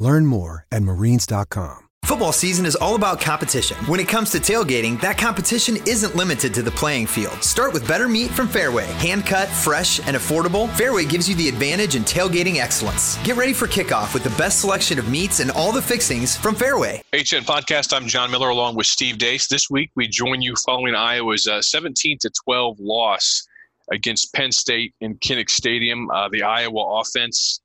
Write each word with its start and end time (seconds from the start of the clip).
Learn 0.00 0.26
more 0.26 0.66
at 0.72 0.82
marines.com. 0.82 1.88
Football 2.04 2.32
season 2.32 2.66
is 2.66 2.74
all 2.74 2.96
about 2.96 3.20
competition. 3.20 3.76
When 3.86 4.00
it 4.00 4.08
comes 4.08 4.30
to 4.30 4.38
tailgating, 4.38 5.00
that 5.00 5.16
competition 5.16 5.76
isn't 5.86 6.16
limited 6.16 6.52
to 6.54 6.62
the 6.62 6.70
playing 6.70 7.06
field. 7.06 7.40
Start 7.40 7.72
with 7.72 7.86
better 7.86 8.08
meat 8.08 8.30
from 8.32 8.48
Fareway. 8.48 8.86
Hand 8.94 9.24
cut, 9.26 9.48
fresh, 9.48 10.00
and 10.08 10.16
affordable, 10.16 10.66
Fareway 10.70 11.08
gives 11.08 11.28
you 11.28 11.36
the 11.36 11.48
advantage 11.48 11.94
in 11.94 12.02
tailgating 12.02 12.56
excellence. 12.56 13.16
Get 13.22 13.36
ready 13.36 13.52
for 13.52 13.66
kickoff 13.66 14.12
with 14.12 14.24
the 14.24 14.30
best 14.30 14.60
selection 14.60 14.98
of 14.98 15.08
meats 15.08 15.38
and 15.38 15.52
all 15.52 15.70
the 15.70 15.82
fixings 15.82 16.36
from 16.36 16.56
Fareway. 16.56 16.96
HN 17.12 17.44
Podcast, 17.44 17.94
I'm 17.94 18.08
John 18.08 18.30
Miller 18.30 18.48
along 18.48 18.74
with 18.74 18.86
Steve 18.86 19.16
Deace. 19.18 19.46
This 19.46 19.70
week 19.70 19.90
we 19.94 20.08
join 20.08 20.42
you 20.42 20.56
following 20.56 20.96
Iowa's 20.96 21.46
uh, 21.46 21.62
17 21.62 22.18
to 22.22 22.30
12 22.44 22.80
loss 22.80 23.46
against 23.92 24.34
Penn 24.34 24.50
State 24.50 24.94
in 25.00 25.16
Kinnick 25.18 25.50
Stadium. 25.50 26.10
Uh, 26.10 26.28
the 26.28 26.42
Iowa 26.42 27.00
offense 27.00 27.60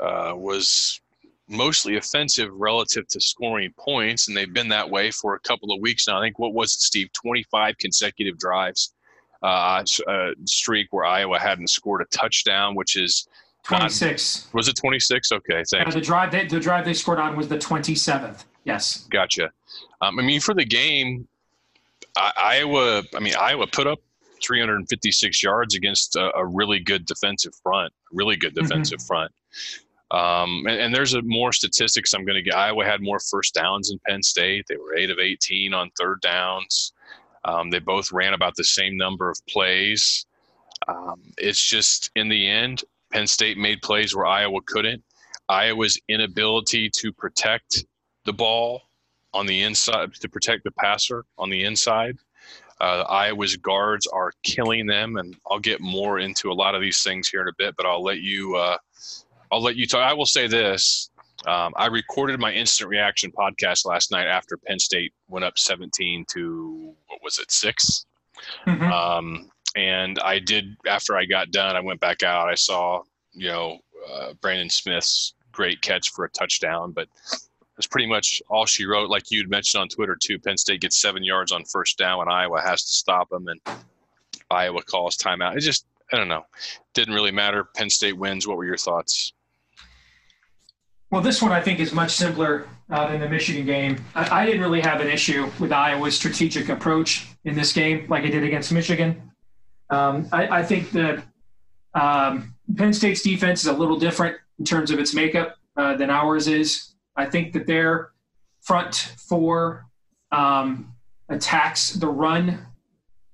uh, 0.00 0.32
was 0.36 1.00
mostly 1.48 1.96
offensive 1.96 2.50
relative 2.52 3.06
to 3.08 3.20
scoring 3.20 3.72
points, 3.78 4.28
and 4.28 4.36
they've 4.36 4.52
been 4.52 4.68
that 4.68 4.88
way 4.88 5.10
for 5.10 5.34
a 5.34 5.40
couple 5.40 5.72
of 5.72 5.80
weeks 5.80 6.08
now. 6.08 6.18
I 6.18 6.22
think 6.22 6.38
what 6.38 6.54
was 6.54 6.74
it, 6.74 6.80
Steve? 6.80 7.12
25 7.12 7.78
consecutive 7.78 8.38
drives 8.38 8.92
uh, 9.42 9.84
uh, 10.08 10.30
streak 10.44 10.88
where 10.90 11.04
Iowa 11.04 11.38
hadn't 11.38 11.68
scored 11.68 12.02
a 12.02 12.06
touchdown, 12.06 12.74
which 12.74 12.96
is 12.96 13.28
26. 13.64 14.44
Not, 14.46 14.54
was 14.54 14.68
it 14.68 14.76
26? 14.76 15.32
Okay, 15.32 15.62
thanks. 15.70 15.94
the 15.94 16.00
drive 16.00 16.30
they, 16.30 16.46
the 16.46 16.60
drive 16.60 16.84
they 16.84 16.94
scored 16.94 17.18
on 17.18 17.36
was 17.36 17.48
the 17.48 17.58
27th. 17.58 18.44
Yes. 18.64 19.06
Gotcha. 19.10 19.50
Um, 20.00 20.18
I 20.18 20.22
mean, 20.22 20.40
for 20.40 20.54
the 20.54 20.64
game, 20.64 21.28
I, 22.16 22.32
Iowa. 22.36 23.04
I 23.14 23.20
mean, 23.20 23.34
Iowa 23.38 23.66
put 23.66 23.86
up 23.86 24.00
356 24.42 25.42
yards 25.42 25.74
against 25.74 26.16
a, 26.16 26.36
a 26.36 26.44
really 26.44 26.80
good 26.80 27.06
defensive 27.06 27.54
front. 27.62 27.92
Really 28.12 28.36
good 28.36 28.54
mm-hmm. 28.54 28.66
defensive 28.66 28.98
mm-hmm. 28.98 29.06
front. 29.06 29.32
Um, 30.10 30.66
and, 30.68 30.80
and, 30.80 30.94
there's 30.94 31.14
a 31.14 31.22
more 31.22 31.52
statistics 31.52 32.14
I'm 32.14 32.24
going 32.24 32.36
to 32.36 32.42
get. 32.42 32.54
Iowa 32.54 32.84
had 32.84 33.02
more 33.02 33.18
first 33.18 33.54
downs 33.54 33.90
in 33.90 33.98
Penn 34.06 34.22
State. 34.22 34.66
They 34.68 34.76
were 34.76 34.96
eight 34.96 35.10
of 35.10 35.18
18 35.18 35.74
on 35.74 35.90
third 35.98 36.20
downs. 36.20 36.92
Um, 37.44 37.70
they 37.70 37.80
both 37.80 38.12
ran 38.12 38.32
about 38.32 38.54
the 38.54 38.62
same 38.62 38.96
number 38.96 39.28
of 39.28 39.38
plays. 39.48 40.24
Um, 40.86 41.22
it's 41.38 41.60
just 41.60 42.10
in 42.14 42.28
the 42.28 42.46
end, 42.46 42.84
Penn 43.12 43.26
State 43.26 43.58
made 43.58 43.82
plays 43.82 44.14
where 44.14 44.26
Iowa 44.26 44.60
couldn't. 44.64 45.02
Iowa's 45.48 46.00
inability 46.08 46.90
to 46.90 47.12
protect 47.12 47.84
the 48.24 48.32
ball 48.32 48.82
on 49.32 49.46
the 49.46 49.62
inside, 49.62 50.14
to 50.14 50.28
protect 50.28 50.64
the 50.64 50.70
passer 50.72 51.24
on 51.38 51.50
the 51.50 51.64
inside. 51.64 52.16
Uh, 52.80 53.04
Iowa's 53.08 53.56
guards 53.56 54.06
are 54.06 54.32
killing 54.42 54.86
them, 54.86 55.16
and 55.16 55.36
I'll 55.50 55.58
get 55.58 55.80
more 55.80 56.18
into 56.18 56.50
a 56.50 56.54
lot 56.54 56.74
of 56.74 56.80
these 56.80 57.02
things 57.02 57.28
here 57.28 57.42
in 57.42 57.48
a 57.48 57.52
bit. 57.56 57.74
But 57.76 57.86
I'll 57.86 58.02
let 58.02 58.18
you 58.18 58.56
uh, 58.56 58.76
I'll 59.50 59.62
let 59.62 59.76
you 59.76 59.86
talk. 59.86 60.00
I 60.00 60.12
will 60.12 60.26
say 60.26 60.46
this. 60.46 61.10
Um, 61.46 61.74
I 61.76 61.86
recorded 61.86 62.40
my 62.40 62.52
instant 62.52 62.90
reaction 62.90 63.30
podcast 63.30 63.86
last 63.86 64.10
night 64.10 64.26
after 64.26 64.56
Penn 64.56 64.78
State 64.78 65.12
went 65.28 65.44
up 65.44 65.58
17 65.58 66.24
to 66.32 66.94
what 67.08 67.20
was 67.22 67.38
it 67.38 67.52
6 67.52 68.06
mm-hmm. 68.66 68.82
um, 68.84 69.50
and 69.76 70.18
I 70.20 70.38
did 70.38 70.76
after 70.88 71.16
I 71.16 71.26
got 71.26 71.50
done. 71.50 71.76
I 71.76 71.80
went 71.80 72.00
back 72.00 72.22
out. 72.22 72.48
I 72.48 72.54
saw 72.54 73.02
you 73.32 73.48
know 73.48 73.78
uh, 74.10 74.32
Brandon 74.40 74.70
Smith's 74.70 75.34
great 75.52 75.80
catch 75.82 76.10
for 76.10 76.24
a 76.24 76.30
touchdown, 76.30 76.92
but 76.92 77.08
that's 77.76 77.86
pretty 77.86 78.08
much 78.08 78.42
all 78.48 78.66
she 78.66 78.86
wrote. 78.86 79.10
Like 79.10 79.30
you'd 79.30 79.50
mentioned 79.50 79.82
on 79.82 79.88
Twitter 79.88 80.16
too. 80.20 80.38
Penn 80.38 80.56
State 80.56 80.80
gets 80.80 81.00
seven 81.00 81.22
yards 81.22 81.52
on 81.52 81.64
first 81.64 81.98
down, 81.98 82.22
and 82.22 82.30
Iowa 82.30 82.60
has 82.62 82.82
to 82.82 82.92
stop 82.92 83.28
them, 83.28 83.48
and 83.48 83.60
Iowa 84.50 84.82
calls 84.82 85.16
timeout. 85.16 85.56
It 85.56 85.60
just 85.60 85.86
I 86.12 86.16
don't 86.16 86.28
know. 86.28 86.44
Didn't 86.94 87.14
really 87.14 87.32
matter. 87.32 87.64
Penn 87.74 87.90
State 87.90 88.16
wins. 88.16 88.46
What 88.46 88.56
were 88.56 88.64
your 88.64 88.78
thoughts? 88.78 89.32
Well, 91.10 91.22
this 91.22 91.40
one 91.40 91.52
I 91.52 91.60
think 91.60 91.78
is 91.78 91.92
much 91.92 92.12
simpler 92.12 92.66
uh, 92.90 93.10
than 93.10 93.20
the 93.20 93.28
Michigan 93.28 93.64
game. 93.64 94.04
I, 94.14 94.42
I, 94.42 94.46
didn't 94.46 94.60
really 94.60 94.80
have 94.80 95.00
an 95.00 95.08
issue 95.08 95.50
with 95.60 95.72
Iowa's 95.72 96.16
strategic 96.16 96.68
approach 96.68 97.28
in 97.44 97.54
this 97.54 97.72
game, 97.72 98.06
like 98.08 98.24
I 98.24 98.28
did 98.28 98.42
against 98.42 98.72
Michigan. 98.72 99.32
Um, 99.90 100.28
I, 100.32 100.58
I, 100.58 100.62
think 100.64 100.90
that 100.92 101.24
um, 101.94 102.54
Penn 102.76 102.92
State's 102.92 103.22
defense 103.22 103.60
is 103.60 103.66
a 103.68 103.72
little 103.72 103.98
different 103.98 104.36
in 104.58 104.64
terms 104.64 104.90
of 104.90 104.98
its 104.98 105.14
makeup 105.14 105.56
uh, 105.76 105.96
than 105.96 106.10
ours 106.10 106.48
is. 106.48 106.94
I 107.16 107.26
think 107.26 107.52
that 107.52 107.66
their 107.66 108.10
front 108.62 109.14
four 109.28 109.86
um, 110.32 110.92
attacks 111.28 111.92
the 111.92 112.08
run 112.08 112.66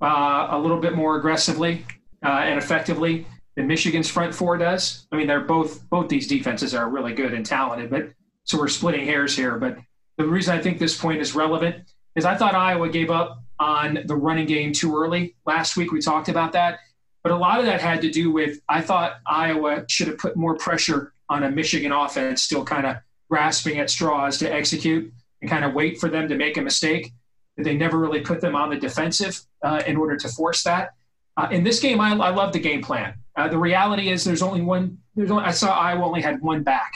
uh, 0.02 0.48
a 0.50 0.58
little 0.58 0.78
bit 0.78 0.94
more 0.94 1.16
aggressively 1.16 1.86
uh, 2.22 2.28
and 2.28 2.58
effectively 2.58 3.26
than 3.56 3.66
Michigan's 3.66 4.08
front 4.08 4.34
four 4.34 4.56
does. 4.56 5.06
I 5.12 5.16
mean, 5.16 5.26
they're 5.26 5.40
both 5.40 5.88
both 5.90 6.08
these 6.08 6.26
defenses 6.26 6.74
are 6.74 6.88
really 6.88 7.12
good 7.12 7.34
and 7.34 7.44
talented, 7.44 7.90
but 7.90 8.10
so 8.44 8.58
we're 8.58 8.68
splitting 8.68 9.06
hairs 9.06 9.36
here. 9.36 9.56
But 9.56 9.78
the 10.16 10.26
reason 10.26 10.56
I 10.56 10.60
think 10.60 10.78
this 10.78 10.98
point 10.98 11.20
is 11.20 11.34
relevant 11.34 11.92
is 12.16 12.24
I 12.24 12.36
thought 12.36 12.54
Iowa 12.54 12.88
gave 12.88 13.10
up 13.10 13.42
on 13.58 14.00
the 14.06 14.16
running 14.16 14.46
game 14.46 14.72
too 14.72 14.96
early. 14.96 15.36
Last 15.46 15.76
week 15.76 15.92
we 15.92 16.00
talked 16.00 16.28
about 16.28 16.52
that, 16.52 16.80
but 17.22 17.32
a 17.32 17.36
lot 17.36 17.60
of 17.60 17.66
that 17.66 17.80
had 17.80 18.00
to 18.02 18.10
do 18.10 18.32
with 18.32 18.60
I 18.68 18.80
thought 18.80 19.20
Iowa 19.26 19.84
should 19.88 20.08
have 20.08 20.18
put 20.18 20.36
more 20.36 20.56
pressure 20.56 21.12
on 21.28 21.44
a 21.44 21.50
Michigan 21.50 21.92
offense, 21.92 22.42
still 22.42 22.64
kind 22.64 22.86
of 22.86 22.96
grasping 23.30 23.78
at 23.78 23.88
straws 23.88 24.38
to 24.38 24.52
execute 24.52 25.12
and 25.40 25.50
kind 25.50 25.64
of 25.64 25.72
wait 25.72 25.98
for 25.98 26.08
them 26.08 26.28
to 26.28 26.36
make 26.36 26.56
a 26.56 26.62
mistake. 26.62 27.12
They 27.56 27.74
never 27.74 27.98
really 27.98 28.20
put 28.20 28.40
them 28.40 28.54
on 28.54 28.70
the 28.70 28.76
defensive 28.76 29.40
uh, 29.62 29.82
in 29.86 29.96
order 29.96 30.16
to 30.16 30.28
force 30.28 30.62
that. 30.64 30.94
Uh, 31.36 31.48
in 31.50 31.64
this 31.64 31.80
game, 31.80 32.00
I, 32.00 32.10
I 32.10 32.30
love 32.30 32.52
the 32.52 32.60
game 32.60 32.82
plan. 32.82 33.14
Uh, 33.36 33.48
the 33.48 33.58
reality 33.58 34.10
is, 34.10 34.24
there's 34.24 34.42
only 34.42 34.60
one. 34.60 34.98
There's 35.14 35.30
only, 35.30 35.44
I 35.44 35.50
saw 35.50 35.78
Iowa 35.78 36.04
only 36.04 36.20
had 36.20 36.40
one 36.42 36.62
back 36.62 36.92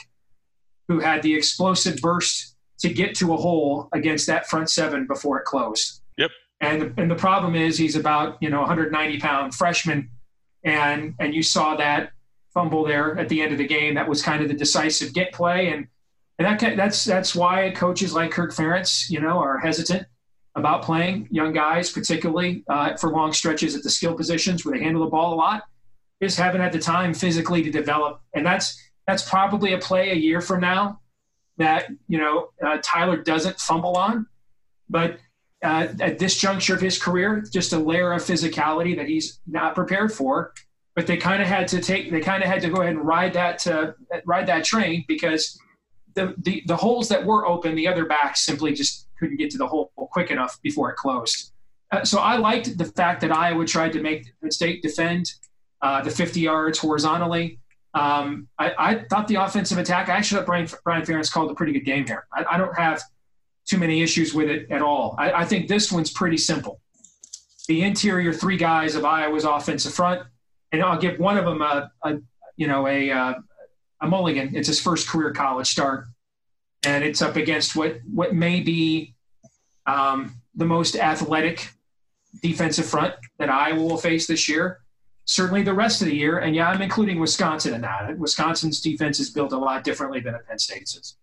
who 0.89 1.01
had 1.01 1.23
the 1.23 1.35
explosive 1.35 2.01
burst 2.01 2.55
to 2.81 2.93
get 2.93 3.15
to 3.17 3.33
a 3.33 3.37
hole 3.37 3.89
against 3.93 4.27
that 4.27 4.47
front 4.49 4.71
seven 4.71 5.07
before 5.07 5.39
it 5.39 5.45
closed. 5.45 6.03
Yep. 6.19 6.31
And 6.61 6.95
and 6.99 7.11
the 7.11 7.17
problem 7.17 7.55
is 7.55 7.79
he's 7.79 7.97
about 7.97 8.37
you 8.43 8.51
know 8.51 8.61
190 8.61 9.19
pound 9.19 9.55
freshman, 9.55 10.11
and 10.65 11.15
and 11.19 11.35
you 11.35 11.43
saw 11.43 11.77
that 11.77 12.13
fumble 12.53 12.85
there 12.85 13.19
at 13.19 13.29
the 13.29 13.41
end 13.43 13.53
of 13.53 13.59
the 13.59 13.67
game. 13.67 13.95
That 13.95 14.09
was 14.09 14.23
kind 14.23 14.43
of 14.43 14.49
the 14.49 14.55
decisive 14.55 15.15
get 15.15 15.33
play, 15.33 15.69
and 15.69 15.87
and 16.39 16.61
that 16.61 16.77
that's 16.77 17.05
that's 17.05 17.35
why 17.35 17.71
coaches 17.71 18.13
like 18.13 18.31
Kirk 18.31 18.53
Ferentz, 18.53 19.09
you 19.11 19.21
know, 19.21 19.39
are 19.39 19.59
hesitant 19.59 20.07
about 20.56 20.83
playing 20.83 21.28
young 21.31 21.53
guys, 21.53 21.93
particularly 21.93 22.65
uh, 22.69 22.97
for 22.97 23.11
long 23.11 23.33
stretches 23.33 23.77
at 23.77 23.83
the 23.83 23.91
skill 23.91 24.15
positions 24.15 24.65
where 24.65 24.77
they 24.77 24.83
handle 24.83 25.05
the 25.05 25.11
ball 25.11 25.34
a 25.34 25.37
lot, 25.37 25.65
is 26.21 26.37
haven't 26.37 26.62
had 26.62 26.72
the 26.72 26.78
time 26.78 27.12
physically 27.15 27.62
to 27.62 27.71
develop. 27.71 28.21
And 28.34 28.44
that's 28.44 28.83
that's 29.06 29.28
probably 29.28 29.75
a 29.75 29.78
play 29.78 30.11
a 30.11 30.15
year 30.15 30.41
from 30.41 30.61
now 30.61 31.00
that 31.59 31.89
you 32.09 32.19
know 32.19 32.49
uh, 32.66 32.78
Tyler 32.83 33.22
doesn't 33.22 33.61
fumble 33.61 33.97
on, 33.97 34.27
but 34.89 35.19
uh, 35.62 35.89
at 36.00 36.19
this 36.19 36.37
juncture 36.37 36.75
of 36.75 36.81
his 36.81 37.00
career, 37.00 37.45
just 37.53 37.72
a 37.72 37.78
layer 37.78 38.12
of 38.12 38.22
physicality 38.22 38.97
that 38.97 39.06
he's 39.06 39.41
not 39.47 39.75
prepared 39.75 40.12
for. 40.12 40.53
But 40.95 41.06
they 41.06 41.19
kind 41.19 41.43
of 41.43 41.49
had 41.49 41.69
to 41.69 41.81
take, 41.81 42.11
they 42.11 42.21
kind 42.21 42.43
of 42.43 42.49
had 42.49 42.62
to 42.62 42.71
go 42.71 42.81
ahead 42.81 42.95
and 42.95 43.05
ride 43.05 43.34
that 43.34 43.59
to, 43.61 43.95
ride 44.25 44.47
that 44.47 44.65
train 44.65 45.05
because 45.06 45.59
the, 46.16 46.62
the 46.66 46.77
holes 46.77 47.09
that 47.09 47.25
were 47.25 47.47
open, 47.47 47.75
the 47.75 47.87
other 47.87 48.06
backs 48.06 48.44
simply 48.44 48.72
just 48.72 49.06
couldn't 49.19 49.37
get 49.37 49.51
to 49.51 49.59
the 49.59 49.66
hole 49.66 49.92
quick 49.95 50.30
enough 50.30 50.59
before 50.63 50.91
it 50.91 50.97
closed. 50.97 51.53
Uh, 51.92 52.04
so 52.04 52.18
I 52.18 52.36
liked 52.36 52.77
the 52.77 52.84
fact 52.84 53.21
that 53.21 53.30
Iowa 53.30 53.65
tried 53.65 53.92
to 53.92 54.03
make 54.03 54.33
the 54.42 54.51
state 54.51 54.83
defend 54.83 55.33
uh, 55.83 56.03
the 56.03 56.10
50 56.10 56.41
yards 56.41 56.78
horizontally. 56.78 57.60
Um, 57.95 58.48
I, 58.59 58.74
I, 58.78 58.95
thought 59.09 59.27
the 59.28 59.36
offensive 59.36 59.78
attack, 59.78 60.09
I 60.09 60.13
actually 60.16 60.39
thought 60.39 60.47
Brian, 60.47 60.68
Brian 60.84 61.03
Ferentz 61.03 61.33
called 61.33 61.51
a 61.51 61.54
pretty 61.54 61.72
good 61.72 61.84
game 61.84 62.07
here. 62.07 62.27
I, 62.33 62.45
I, 62.53 62.59
don't 62.59 62.77
have 62.77 63.03
too 63.65 63.78
many 63.78 64.03
issues 64.03 64.34
with 64.34 64.51
it 64.51 64.71
at 64.71 64.83
all. 64.83 65.15
I, 65.19 65.33
I 65.33 65.45
think 65.47 65.66
this 65.66 65.91
one's 65.91 66.10
pretty 66.10 66.36
simple. 66.36 66.80
The 67.69 67.83
interior 67.83 68.34
three 68.34 68.59
guys 68.59 68.97
of 68.97 69.07
Iowa's 69.07 69.45
offensive 69.45 69.95
front, 69.95 70.22
and 70.72 70.83
I'll 70.83 70.98
give 70.98 71.19
one 71.19 71.39
of 71.39 71.47
them 71.47 71.62
a, 71.62 71.91
a 72.03 72.19
you 72.57 72.66
know, 72.66 72.86
a, 72.86 73.10
uh, 73.10 73.34
a 74.01 74.07
mulligan. 74.07 74.54
It's 74.54 74.69
his 74.69 74.81
first 74.81 75.09
career 75.09 75.33
college 75.33 75.69
start 75.69 76.07
and 76.87 77.03
it's 77.03 77.21
up 77.21 77.37
against 77.37 77.77
what 77.77 77.98
what 78.13 78.34
may 78.34 78.60
be 78.60 79.15
um, 79.87 80.37
the 80.54 80.65
most 80.65 80.97
athletic 80.97 81.69
defensive 82.43 82.87
front 82.87 83.15
that 83.39 83.51
Iowa 83.51 83.83
will 83.83 83.97
face 83.97 84.27
this 84.27 84.48
year. 84.48 84.81
Certainly 85.25 85.63
the 85.63 85.75
rest 85.75 86.03
of 86.03 86.09
the 86.09 86.16
year, 86.16 86.39
and 86.39 86.54
yeah, 86.54 86.69
I'm 86.69 86.81
including 86.81 87.19
Wisconsin 87.19 87.75
in 87.75 87.81
that. 87.81 88.16
Wisconsin's 88.16 88.81
defense 88.81 89.19
is 89.19 89.31
built 89.31 89.53
a 89.53 89.59
lot 89.59 89.83
differently 89.83 90.21
than 90.21 90.37
a 90.37 90.39
Penn 90.39 90.59
State's 90.59 90.97
is. 90.97 91.16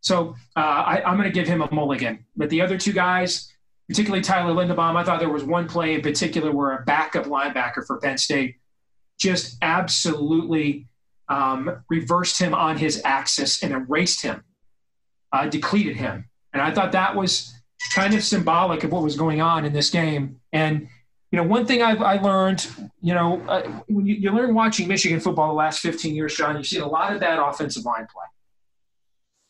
So 0.00 0.34
uh, 0.54 0.60
I, 0.60 1.02
I'm 1.04 1.16
going 1.16 1.28
to 1.28 1.34
give 1.34 1.48
him 1.48 1.62
a 1.62 1.74
mulligan. 1.74 2.24
But 2.36 2.50
the 2.50 2.60
other 2.60 2.76
two 2.76 2.92
guys, 2.92 3.50
particularly 3.88 4.22
Tyler 4.22 4.52
Linderbaum, 4.52 4.96
I 4.96 5.04
thought 5.04 5.18
there 5.18 5.30
was 5.30 5.44
one 5.44 5.66
play 5.66 5.94
in 5.94 6.02
particular 6.02 6.52
where 6.52 6.76
a 6.76 6.84
backup 6.84 7.24
linebacker 7.24 7.86
for 7.86 7.98
Penn 7.98 8.18
State 8.18 8.56
just 9.18 9.56
absolutely 9.62 10.87
um, 11.28 11.82
reversed 11.88 12.38
him 12.38 12.54
on 12.54 12.78
his 12.78 13.02
axis 13.04 13.62
and 13.62 13.72
erased 13.72 14.22
him, 14.22 14.44
uh, 15.32 15.46
depleted 15.46 15.96
him. 15.96 16.28
And 16.52 16.62
I 16.62 16.72
thought 16.72 16.92
that 16.92 17.14
was 17.14 17.54
kind 17.94 18.14
of 18.14 18.24
symbolic 18.24 18.84
of 18.84 18.92
what 18.92 19.02
was 19.02 19.16
going 19.16 19.40
on 19.40 19.64
in 19.64 19.72
this 19.72 19.90
game. 19.90 20.40
And 20.52 20.88
you 21.30 21.36
know, 21.36 21.42
one 21.42 21.66
thing 21.66 21.82
I've 21.82 22.00
I 22.00 22.16
learned, 22.16 22.66
you 23.02 23.12
know, 23.12 23.42
uh, 23.46 23.62
when 23.86 24.06
you, 24.06 24.14
you 24.14 24.30
learn 24.30 24.54
watching 24.54 24.88
Michigan 24.88 25.20
football 25.20 25.48
the 25.48 25.54
last 25.54 25.80
15 25.80 26.14
years, 26.14 26.34
John, 26.34 26.56
you've 26.56 26.66
seen 26.66 26.80
a 26.80 26.88
lot 26.88 27.12
of 27.12 27.20
bad 27.20 27.38
offensive 27.38 27.84
line 27.84 28.06
play. 28.10 28.24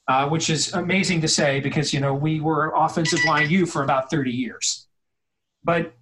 Uh, 0.09 0.27
which 0.27 0.49
is 0.49 0.73
amazing 0.73 1.21
to 1.21 1.29
say 1.29 1.61
because 1.61 1.93
you 1.93 2.01
know 2.01 2.15
we 2.15 2.41
were 2.41 2.73
offensive 2.75 3.19
line 3.27 3.51
you 3.51 3.67
for 3.67 3.85
about 3.85 4.11
30 4.11 4.31
years. 4.31 4.89
But 5.63 5.93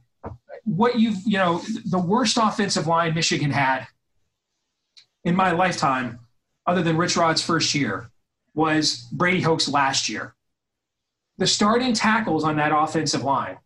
what 0.64 1.00
you've 1.00 1.16
you 1.26 1.38
know 1.38 1.60
the 1.86 1.98
worst 1.98 2.38
offensive 2.40 2.86
line 2.86 3.14
Michigan 3.14 3.50
had 3.50 3.88
in 5.26 5.34
my 5.34 5.50
lifetime, 5.50 6.20
other 6.66 6.82
than 6.82 6.96
Rich 6.96 7.16
Rod's 7.16 7.42
first 7.42 7.74
year, 7.74 8.08
was 8.54 9.08
Brady 9.12 9.40
Hoke's 9.40 9.68
last 9.68 10.08
year. 10.08 10.34
The 11.36 11.46
starting 11.46 11.92
tackles 11.92 12.44
on 12.44 12.56
that 12.56 12.72
offensive 12.74 13.24
line, 13.24 13.58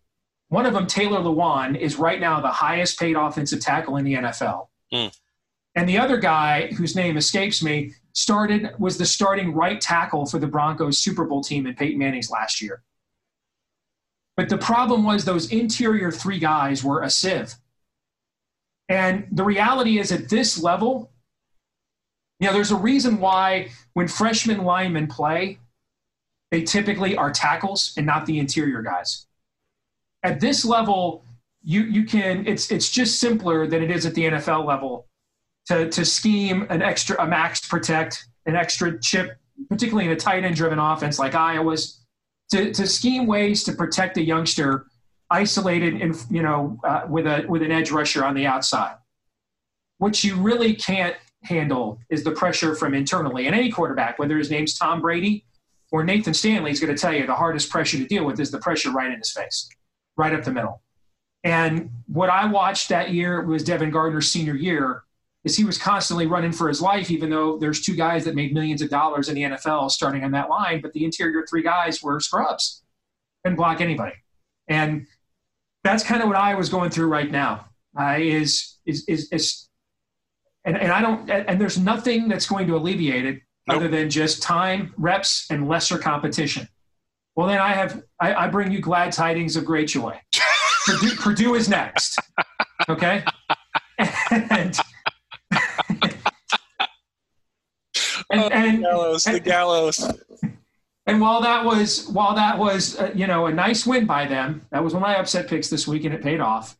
one 0.48 0.66
of 0.66 0.72
them, 0.72 0.86
Taylor 0.86 1.20
Lewan, 1.20 1.78
is 1.78 1.96
right 1.96 2.18
now 2.18 2.40
the 2.40 2.48
highest 2.48 2.98
paid 2.98 3.14
offensive 3.14 3.60
tackle 3.60 3.96
in 3.96 4.04
the 4.04 4.14
NFL. 4.14 4.68
Mm. 4.92 5.16
And 5.76 5.88
the 5.88 5.98
other 5.98 6.16
guy, 6.16 6.68
whose 6.72 6.96
name 6.96 7.16
escapes 7.16 7.62
me, 7.62 7.92
started 8.12 8.70
was 8.78 8.98
the 8.98 9.06
starting 9.06 9.52
right 9.54 9.80
tackle 9.80 10.26
for 10.26 10.38
the 10.40 10.48
Broncos 10.48 10.98
Super 10.98 11.24
Bowl 11.24 11.42
team 11.42 11.66
in 11.66 11.74
Peyton 11.74 11.98
Manning's 11.98 12.30
last 12.30 12.60
year. 12.60 12.82
But 14.36 14.48
the 14.48 14.58
problem 14.58 15.04
was 15.04 15.24
those 15.24 15.52
interior 15.52 16.10
three 16.10 16.38
guys 16.38 16.82
were 16.82 17.02
a 17.02 17.10
sieve. 17.10 17.54
And 18.88 19.28
the 19.30 19.44
reality 19.44 19.98
is 19.98 20.10
at 20.10 20.28
this 20.30 20.60
level, 20.60 21.12
you 22.40 22.46
know, 22.46 22.52
there's 22.54 22.70
a 22.70 22.76
reason 22.76 23.20
why 23.20 23.68
when 23.92 24.08
freshman 24.08 24.64
linemen 24.64 25.06
play, 25.06 25.58
they 26.50 26.62
typically 26.62 27.16
are 27.16 27.30
tackles 27.30 27.92
and 27.96 28.06
not 28.06 28.26
the 28.26 28.38
interior 28.38 28.82
guys. 28.82 29.26
At 30.22 30.40
this 30.40 30.64
level, 30.64 31.24
you 31.62 31.82
you 31.82 32.04
can 32.04 32.46
it's 32.46 32.70
it's 32.70 32.88
just 32.88 33.20
simpler 33.20 33.66
than 33.66 33.82
it 33.82 33.90
is 33.90 34.06
at 34.06 34.14
the 34.14 34.24
NFL 34.24 34.66
level 34.66 35.06
to, 35.66 35.88
to 35.90 36.04
scheme 36.04 36.66
an 36.70 36.82
extra, 36.82 37.22
a 37.22 37.26
max 37.26 37.66
protect, 37.66 38.26
an 38.46 38.56
extra 38.56 38.98
chip, 38.98 39.36
particularly 39.68 40.06
in 40.06 40.12
a 40.12 40.16
tight 40.16 40.44
end 40.44 40.56
driven 40.56 40.78
offense 40.78 41.18
like 41.18 41.34
Iowa's, 41.34 42.00
to, 42.50 42.72
to 42.72 42.86
scheme 42.86 43.26
ways 43.26 43.62
to 43.64 43.72
protect 43.72 44.16
a 44.16 44.22
youngster 44.22 44.86
isolated 45.30 46.00
and 46.02 46.16
you 46.28 46.42
know 46.42 46.80
uh, 46.84 47.02
with 47.08 47.26
a 47.26 47.44
with 47.48 47.62
an 47.62 47.70
edge 47.70 47.90
rusher 47.90 48.24
on 48.24 48.34
the 48.34 48.46
outside. 48.46 48.96
What 49.98 50.24
you 50.24 50.36
really 50.36 50.74
can't 50.74 51.14
handle 51.42 51.98
is 52.10 52.24
the 52.24 52.32
pressure 52.32 52.74
from 52.74 52.94
internally. 52.94 53.46
And 53.46 53.54
any 53.54 53.70
quarterback, 53.70 54.18
whether 54.18 54.38
his 54.38 54.50
name's 54.50 54.76
Tom 54.76 55.00
Brady 55.00 55.44
or 55.90 56.04
Nathan 56.04 56.34
Stanley, 56.34 56.70
is 56.70 56.80
going 56.80 56.94
to 56.94 57.00
tell 57.00 57.14
you 57.14 57.26
the 57.26 57.34
hardest 57.34 57.70
pressure 57.70 57.98
to 57.98 58.06
deal 58.06 58.24
with 58.24 58.38
is 58.40 58.50
the 58.50 58.58
pressure 58.58 58.90
right 58.90 59.10
in 59.10 59.18
his 59.18 59.32
face, 59.32 59.68
right 60.16 60.34
up 60.34 60.44
the 60.44 60.52
middle. 60.52 60.82
And 61.42 61.90
what 62.06 62.28
I 62.28 62.46
watched 62.46 62.90
that 62.90 63.12
year 63.12 63.42
was 63.42 63.64
Devin 63.64 63.90
Gardner's 63.90 64.30
senior 64.30 64.54
year 64.54 65.04
is 65.44 65.56
he 65.56 65.64
was 65.64 65.78
constantly 65.78 66.26
running 66.26 66.52
for 66.52 66.68
his 66.68 66.82
life, 66.82 67.10
even 67.10 67.30
though 67.30 67.56
there's 67.56 67.80
two 67.80 67.96
guys 67.96 68.24
that 68.26 68.34
made 68.34 68.52
millions 68.52 68.82
of 68.82 68.90
dollars 68.90 69.30
in 69.30 69.34
the 69.34 69.42
NFL 69.42 69.90
starting 69.90 70.22
on 70.22 70.32
that 70.32 70.50
line, 70.50 70.82
but 70.82 70.92
the 70.92 71.04
interior 71.04 71.46
three 71.48 71.62
guys 71.62 72.02
were 72.02 72.20
scrubs 72.20 72.82
and 73.44 73.56
block 73.56 73.80
anybody. 73.80 74.12
And 74.68 75.06
that's 75.82 76.04
kind 76.04 76.20
of 76.20 76.28
what 76.28 76.36
I 76.36 76.54
was 76.54 76.68
going 76.68 76.90
through 76.90 77.08
right 77.08 77.30
now. 77.30 77.66
Uh, 77.98 78.18
is, 78.20 78.76
is 78.86 79.04
is 79.08 79.28
is 79.32 79.69
and, 80.64 80.76
and 80.76 80.92
I 80.92 81.00
don't 81.00 81.28
and 81.30 81.60
there's 81.60 81.78
nothing 81.78 82.28
that's 82.28 82.46
going 82.46 82.66
to 82.66 82.76
alleviate 82.76 83.24
it 83.24 83.40
nope. 83.66 83.78
other 83.78 83.88
than 83.88 84.10
just 84.10 84.42
time, 84.42 84.94
reps, 84.96 85.46
and 85.50 85.68
lesser 85.68 85.98
competition. 85.98 86.68
Well, 87.36 87.46
then 87.46 87.58
I 87.58 87.72
have 87.72 88.02
I, 88.20 88.34
I 88.34 88.48
bring 88.48 88.70
you 88.70 88.80
glad 88.80 89.12
tidings 89.12 89.56
of 89.56 89.64
great 89.64 89.88
joy. 89.88 90.20
Purdue, 90.86 91.14
Purdue 91.16 91.54
is 91.54 91.68
next. 91.68 92.18
Okay. 92.88 93.22
and 93.98 94.78
and, 98.30 98.40
oh, 98.40 98.48
and, 98.48 98.78
the 98.78 98.82
gallows, 98.82 99.26
and, 99.26 99.36
the 99.36 99.40
gallows. 99.40 100.12
And 101.06 101.20
while 101.20 101.40
that 101.40 101.64
was 101.64 102.08
while 102.08 102.34
that 102.34 102.58
was 102.58 102.98
uh, 102.98 103.10
you 103.14 103.26
know 103.26 103.46
a 103.46 103.52
nice 103.52 103.86
win 103.86 104.06
by 104.06 104.26
them, 104.26 104.66
that 104.70 104.82
was 104.82 104.94
one 104.94 105.02
of 105.02 105.08
my 105.08 105.16
upset 105.16 105.48
picks 105.48 105.68
this 105.68 105.86
week, 105.88 106.04
and 106.04 106.14
it 106.14 106.22
paid 106.22 106.40
off. 106.40 106.76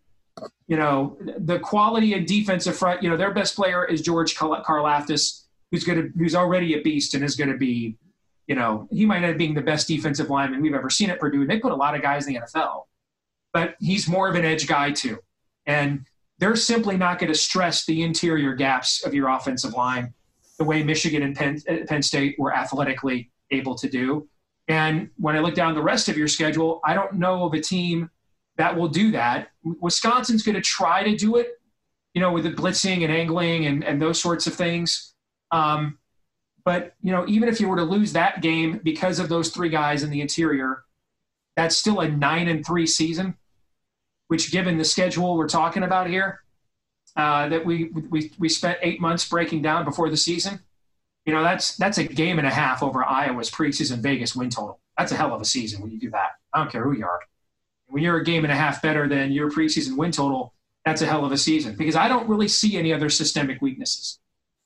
You 0.67 0.77
know 0.77 1.19
the 1.39 1.59
quality 1.59 2.15
of 2.15 2.27
defensive 2.27 2.77
front. 2.77 3.03
You 3.03 3.11
know 3.11 3.17
their 3.17 3.33
best 3.33 3.57
player 3.57 3.85
is 3.85 4.03
George 4.03 4.35
Karlaftis, 4.37 5.45
who's 5.71 5.85
going 5.85 6.03
to 6.03 6.19
who's 6.19 6.35
already 6.35 6.75
a 6.75 6.83
beast 6.83 7.15
and 7.15 7.25
is 7.25 7.37
going 7.37 7.51
to 7.51 7.57
be, 7.57 7.97
you 8.47 8.55
know, 8.55 8.89
he 8.91 9.07
might 9.07 9.23
end 9.23 9.33
up 9.33 9.39
being 9.39 9.55
the 9.55 9.61
best 9.61 9.89
defensive 9.89 10.31
lineman 10.31 10.63
we've 10.63 10.75
ever 10.75 10.91
seen 10.91 11.11
at 11.11 11.19
Purdue. 11.21 11.47
They 11.47 11.59
put 11.59 11.73
a 11.73 11.77
lot 11.77 11.95
of 11.95 12.03
guys 12.03 12.27
in 12.27 12.35
the 12.35 12.41
NFL, 12.41 12.85
but 13.53 13.75
he's 13.81 14.09
more 14.09 14.29
of 14.29 14.35
an 14.35 14.45
edge 14.45 14.67
guy 14.67 14.93
too, 14.93 15.19
and 15.67 16.07
they're 16.39 16.57
simply 16.57 16.97
not 16.97 17.19
going 17.19 17.33
to 17.33 17.39
stress 17.39 17.85
the 17.85 18.03
interior 18.03 18.55
gaps 18.55 19.05
of 19.05 19.13
your 19.13 19.29
offensive 19.29 19.75
line 19.75 20.15
the 20.61 20.65
way 20.65 20.83
Michigan 20.83 21.23
and 21.23 21.35
Penn, 21.35 21.59
uh, 21.69 21.87
Penn 21.89 22.03
State 22.03 22.37
were 22.39 22.55
athletically 22.55 23.31
able 23.51 23.75
to 23.77 23.89
do. 23.89 24.29
And 24.69 25.09
when 25.17 25.35
I 25.35 25.41
look 25.41 25.55
down 25.55 25.75
the 25.75 25.83
rest 25.83 26.11
of 26.11 26.19
your 26.19 26.29
schedule, 26.29 26.81
I 26.85 26.93
don't 26.93 27.15
know 27.15 27.45
of 27.45 27.55
a 27.55 27.61
team 27.61 28.11
that 28.61 28.77
will 28.77 28.89
do 28.89 29.11
that. 29.13 29.49
Wisconsin's 29.65 30.43
going 30.43 30.55
to 30.55 30.61
try 30.61 31.03
to 31.03 31.17
do 31.17 31.37
it, 31.37 31.49
you 32.13 32.21
know, 32.21 32.31
with 32.31 32.45
the 32.45 32.51
blitzing 32.51 33.05
and 33.05 33.11
angling 33.11 33.65
and, 33.65 33.83
and 33.83 34.01
those 34.01 34.21
sorts 34.21 34.47
of 34.47 34.53
things. 34.53 35.15
Um, 35.51 35.99
but, 36.63 36.93
you 37.01 37.11
know, 37.11 37.25
even 37.27 37.49
if 37.49 37.59
you 37.59 37.69
were 37.69 37.77
to 37.77 37.85
lose 37.85 38.13
that 38.13 38.43
game 38.43 38.79
because 38.85 39.19
of 39.19 39.31
those 39.31 39.49
three 39.49 39.71
guys 39.71 40.03
in 40.03 40.11
the 40.11 40.21
interior, 40.21 40.85
that's 41.57 41.75
still 41.75 42.01
a 42.01 42.09
nine 42.09 42.49
and 42.49 42.65
three 42.65 42.87
season, 42.87 43.35
which 44.29 44.53
given 44.53 44.77
the 44.77 44.85
schedule 44.85 45.39
we're 45.39 45.49
talking 45.49 45.83
about 45.83 46.07
here, 46.07 46.41
uh, 47.17 47.49
that 47.49 47.65
we, 47.65 47.91
we, 48.11 48.31
we 48.39 48.51
spent 48.51 48.79
eight 48.83 49.01
months 49.01 49.27
breaking 49.27 49.63
down 49.63 49.87
before 49.87 50.11
the 50.11 50.19
season. 50.19 50.61
You 51.25 51.33
know, 51.33 51.43
that's, 51.43 51.79
that's 51.79 51.97
a 51.97 52.05
game 52.05 52.39
and 52.39 52.47
a 52.47 52.51
half 52.51 52.83
over 52.83 53.03
Iowa's 53.03 53.51
preseason 53.51 54.01
Vegas 54.01 54.37
win 54.37 54.51
total. 54.51 54.81
That's 54.99 55.13
a 55.13 55.17
hell 55.17 55.33
of 55.33 55.41
a 55.41 55.47
season 55.47 55.81
when 55.81 55.91
you 55.91 55.99
do 55.99 56.11
that. 56.11 56.33
I 56.53 56.59
don't 56.59 56.71
care 56.71 56.85
who 56.85 56.93
you 56.93 57.07
are. 57.07 57.21
When 57.91 58.03
you're 58.03 58.19
a 58.19 58.25
game 58.25 58.45
and 58.45 58.53
a 58.53 58.57
half 58.57 58.81
better 58.83 59.09
than 59.09 59.33
your 59.33 59.51
preseason 59.51 59.97
win 59.97 60.13
total, 60.13 60.55
that's 60.85 61.03
a 61.03 61.07
hell 61.07 61.25
of 61.25 61.33
a 61.33 61.37
season 61.37 61.77
because 61.77 61.97
I 61.97 62.09
don't 62.09 62.29
really 62.29 62.49
see 62.49 62.77
any 62.77 62.93
other 62.93 63.11
systemic 63.11 63.61
weaknesses. 63.61 64.19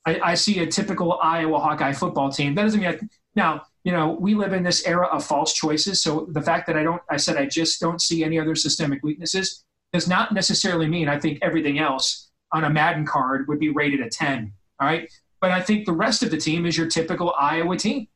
I, 0.05 0.19
I 0.19 0.35
see 0.35 0.59
a 0.59 0.67
typical 0.67 1.19
Iowa 1.21 1.59
Hawkeye 1.59 1.93
football 1.93 2.31
team. 2.31 2.55
That 2.55 2.63
doesn't 2.63 2.79
mean 2.79 2.89
I, 2.89 2.99
now, 3.35 3.63
you 3.83 3.91
know, 3.91 4.11
we 4.19 4.33
live 4.35 4.53
in 4.53 4.63
this 4.63 4.85
era 4.87 5.07
of 5.07 5.25
false 5.25 5.53
choices. 5.53 6.01
So 6.01 6.27
the 6.31 6.41
fact 6.41 6.67
that 6.67 6.77
I 6.77 6.83
don't, 6.83 7.01
I 7.09 7.17
said 7.17 7.37
I 7.37 7.45
just 7.45 7.81
don't 7.81 8.01
see 8.01 8.23
any 8.23 8.39
other 8.39 8.55
systemic 8.55 9.03
weaknesses 9.03 9.65
does 9.91 10.07
not 10.07 10.33
necessarily 10.33 10.87
mean 10.87 11.07
I 11.07 11.19
think 11.19 11.39
everything 11.41 11.79
else 11.79 12.29
on 12.51 12.63
a 12.63 12.69
Madden 12.69 13.05
card 13.05 13.47
would 13.47 13.59
be 13.59 13.69
rated 13.69 13.99
a 13.99 14.09
10. 14.09 14.51
All 14.79 14.87
right. 14.87 15.11
But 15.41 15.51
I 15.51 15.61
think 15.61 15.85
the 15.85 15.93
rest 15.93 16.23
of 16.23 16.31
the 16.31 16.37
team 16.37 16.65
is 16.65 16.77
your 16.77 16.87
typical 16.87 17.33
Iowa 17.37 17.77
team. 17.77 18.07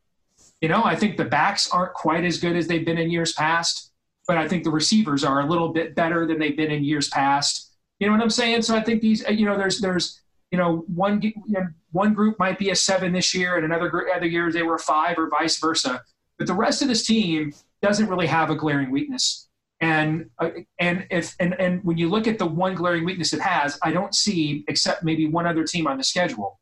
You 0.61 0.69
know, 0.69 0.83
I 0.83 0.95
think 0.95 1.17
the 1.17 1.25
backs 1.25 1.69
aren't 1.69 1.93
quite 1.93 2.23
as 2.23 2.37
good 2.37 2.55
as 2.55 2.67
they've 2.67 2.85
been 2.85 2.97
in 2.97 3.09
years 3.09 3.33
past, 3.33 3.88
but 4.29 4.37
I 4.37 4.47
think 4.47 4.63
the 4.63 4.69
receivers 4.69 5.23
are 5.23 5.39
a 5.39 5.45
little 5.47 5.69
bit 5.69 5.95
better 5.95 6.27
than 6.27 6.37
they've 6.37 6.55
been 6.55 6.69
in 6.69 6.83
years 6.83 7.09
past. 7.09 7.73
You 7.97 8.05
know 8.05 8.13
what 8.13 8.21
I'm 8.21 8.29
saying? 8.29 8.61
So 8.61 8.75
I 8.75 8.83
think 8.83 9.01
these, 9.01 9.27
you 9.27 9.43
know, 9.43 9.57
there's, 9.57 9.79
there's, 9.79 10.21
you 10.51 10.57
know, 10.59 10.83
one, 10.93 11.19
you 11.23 11.33
know, 11.47 11.65
one 11.93 12.13
group 12.13 12.37
might 12.37 12.59
be 12.59 12.69
a 12.69 12.75
seven 12.75 13.11
this 13.11 13.33
year 13.33 13.55
and 13.55 13.65
another 13.65 13.89
group, 13.89 14.07
other 14.15 14.27
years 14.27 14.53
they 14.53 14.61
were 14.61 14.75
a 14.75 14.79
five 14.79 15.17
or 15.17 15.31
vice 15.31 15.57
versa. 15.57 16.03
But 16.37 16.45
the 16.45 16.53
rest 16.53 16.83
of 16.83 16.87
this 16.87 17.07
team 17.07 17.53
doesn't 17.81 18.07
really 18.07 18.27
have 18.27 18.51
a 18.51 18.55
glaring 18.55 18.91
weakness. 18.91 19.47
And 19.81 20.29
uh, 20.37 20.51
and 20.77 21.07
if 21.09 21.35
and, 21.39 21.59
and 21.59 21.83
when 21.83 21.97
you 21.97 22.07
look 22.07 22.27
at 22.27 22.37
the 22.37 22.45
one 22.45 22.75
glaring 22.75 23.05
weakness 23.05 23.33
it 23.33 23.41
has, 23.41 23.79
I 23.81 23.91
don't 23.91 24.13
see 24.13 24.63
except 24.67 25.03
maybe 25.03 25.25
one 25.27 25.47
other 25.47 25.63
team 25.63 25.87
on 25.87 25.97
the 25.97 26.03
schedule 26.03 26.59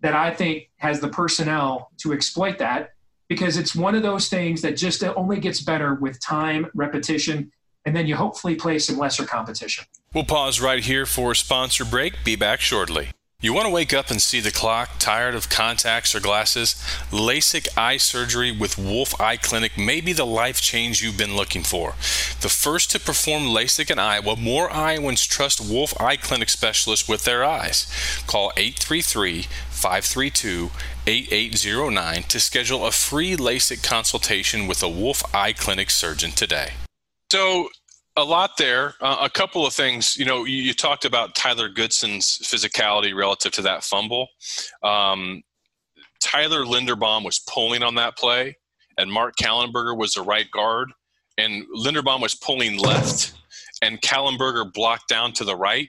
that 0.00 0.14
I 0.14 0.34
think 0.34 0.68
has 0.78 0.98
the 0.98 1.08
personnel 1.08 1.92
to 1.98 2.12
exploit 2.12 2.58
that 2.58 2.91
because 3.32 3.56
it's 3.56 3.74
one 3.74 3.94
of 3.94 4.02
those 4.02 4.28
things 4.28 4.60
that 4.60 4.76
just 4.76 5.02
only 5.02 5.40
gets 5.40 5.62
better 5.62 5.94
with 5.94 6.20
time, 6.20 6.66
repetition, 6.74 7.50
and 7.86 7.96
then 7.96 8.06
you 8.06 8.14
hopefully 8.14 8.54
play 8.54 8.78
some 8.78 8.98
lesser 8.98 9.24
competition. 9.24 9.86
We'll 10.12 10.24
pause 10.24 10.60
right 10.60 10.84
here 10.84 11.06
for 11.06 11.34
sponsor 11.34 11.86
break. 11.86 12.12
Be 12.24 12.36
back 12.36 12.60
shortly. 12.60 13.08
You 13.42 13.52
want 13.52 13.66
to 13.66 13.72
wake 13.72 13.92
up 13.92 14.08
and 14.08 14.22
see 14.22 14.38
the 14.38 14.52
clock, 14.52 15.00
tired 15.00 15.34
of 15.34 15.48
contacts 15.48 16.14
or 16.14 16.20
glasses? 16.20 16.76
LASIK 17.10 17.66
eye 17.76 17.96
surgery 17.96 18.52
with 18.52 18.78
Wolf 18.78 19.20
Eye 19.20 19.36
Clinic 19.36 19.76
may 19.76 20.00
be 20.00 20.12
the 20.12 20.24
life 20.24 20.60
change 20.60 21.02
you've 21.02 21.18
been 21.18 21.34
looking 21.34 21.64
for. 21.64 21.96
The 22.40 22.48
first 22.48 22.92
to 22.92 23.00
perform 23.00 23.46
LASIK 23.46 23.90
in 23.90 23.98
Iowa, 23.98 24.36
more 24.36 24.70
Iowans 24.72 25.26
trust 25.26 25.60
Wolf 25.60 25.92
Eye 26.00 26.14
Clinic 26.14 26.50
specialists 26.50 27.08
with 27.08 27.24
their 27.24 27.44
eyes. 27.44 27.92
Call 28.28 28.52
833 28.56 29.48
532 29.70 30.70
8809 31.08 32.22
to 32.22 32.38
schedule 32.38 32.86
a 32.86 32.92
free 32.92 33.36
LASIK 33.36 33.82
consultation 33.82 34.68
with 34.68 34.84
a 34.84 34.88
Wolf 34.88 35.20
Eye 35.34 35.52
Clinic 35.52 35.90
surgeon 35.90 36.30
today. 36.30 36.74
So, 37.32 37.70
a 38.16 38.24
lot 38.24 38.56
there. 38.58 38.94
Uh, 39.00 39.18
a 39.22 39.30
couple 39.30 39.66
of 39.66 39.72
things. 39.72 40.16
You 40.16 40.24
know, 40.24 40.44
you, 40.44 40.62
you, 40.62 40.74
talked 40.74 41.04
about 41.04 41.34
Tyler 41.34 41.68
Goodson's 41.68 42.38
physicality 42.38 43.14
relative 43.14 43.52
to 43.52 43.62
that 43.62 43.84
fumble. 43.84 44.28
Um, 44.82 45.42
Tyler 46.20 46.64
Linderbaum 46.64 47.24
was 47.24 47.40
pulling 47.40 47.82
on 47.82 47.94
that 47.96 48.16
play, 48.16 48.56
and 48.98 49.10
Mark 49.10 49.34
Kallenberger 49.36 49.96
was 49.96 50.12
the 50.12 50.22
right 50.22 50.50
guard, 50.50 50.92
and 51.38 51.64
Linderbaum 51.76 52.20
was 52.20 52.34
pulling 52.34 52.78
left, 52.78 53.34
and 53.80 54.00
Kallenberger 54.02 54.72
blocked 54.72 55.08
down 55.08 55.32
to 55.32 55.44
the 55.44 55.56
right, 55.56 55.88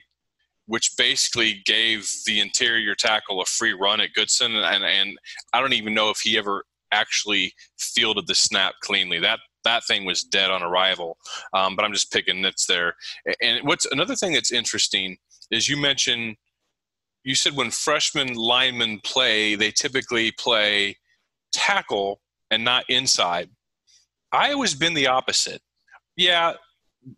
which 0.66 0.96
basically 0.96 1.62
gave 1.66 2.10
the 2.26 2.40
interior 2.40 2.94
tackle 2.94 3.40
a 3.40 3.44
free 3.44 3.74
run 3.74 4.00
at 4.00 4.14
Goodson, 4.14 4.56
and, 4.56 4.84
and 4.84 5.18
I 5.52 5.60
don't 5.60 5.74
even 5.74 5.94
know 5.94 6.10
if 6.10 6.20
he 6.20 6.38
ever 6.38 6.64
actually 6.90 7.52
fielded 7.78 8.26
the 8.26 8.34
snap 8.34 8.74
cleanly. 8.80 9.20
That 9.20 9.40
that 9.64 9.84
thing 9.84 10.04
was 10.04 10.22
dead 10.22 10.50
on 10.50 10.62
arrival. 10.62 11.18
Um, 11.52 11.76
but 11.76 11.84
I'm 11.84 11.92
just 11.92 12.12
picking 12.12 12.40
nits 12.40 12.66
there. 12.66 12.94
And 13.42 13.66
what's 13.66 13.86
another 13.86 14.16
thing 14.16 14.32
that's 14.32 14.52
interesting 14.52 15.16
is 15.50 15.68
you 15.68 15.76
mentioned 15.76 16.36
you 17.24 17.34
said 17.34 17.56
when 17.56 17.70
freshman 17.70 18.34
linemen 18.34 19.00
play, 19.02 19.54
they 19.54 19.70
typically 19.70 20.30
play 20.32 20.96
tackle 21.52 22.20
and 22.50 22.62
not 22.62 22.84
inside. 22.88 23.48
I 24.30 24.52
always 24.52 24.74
been 24.74 24.94
the 24.94 25.06
opposite. 25.06 25.62
Yeah, 26.16 26.54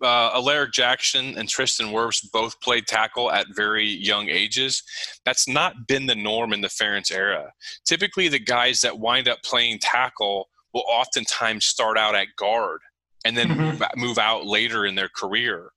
uh, 0.03 0.31
Alaric 0.35 0.73
Jackson 0.73 1.37
and 1.37 1.49
Tristan 1.49 1.88
Wirfs 1.88 2.25
both 2.33 2.61
played 2.61 2.87
tackle 2.87 3.31
at 3.31 3.47
very 3.55 3.87
young 3.87 4.29
ages. 4.29 4.83
That's 5.25 5.49
not 5.49 5.87
been 5.87 6.07
the 6.07 6.15
norm 6.15 6.53
in 6.53 6.61
the 6.61 6.69
Ferentz 6.69 7.12
era. 7.12 7.53
Typically, 7.85 8.29
the 8.29 8.38
guys 8.38 8.81
that 8.81 8.99
wind 8.99 9.29
up 9.29 9.43
playing 9.43 9.79
tackle 9.81 10.49
will 10.76 10.85
oftentimes 10.90 11.64
start 11.64 11.97
out 11.97 12.14
at 12.14 12.26
guard 12.37 12.80
and 13.25 13.35
then 13.35 13.49
mm-hmm. 13.49 14.00
move 14.00 14.18
out 14.18 14.45
later 14.45 14.85
in 14.85 14.95
their 14.95 15.09
career. 15.09 15.71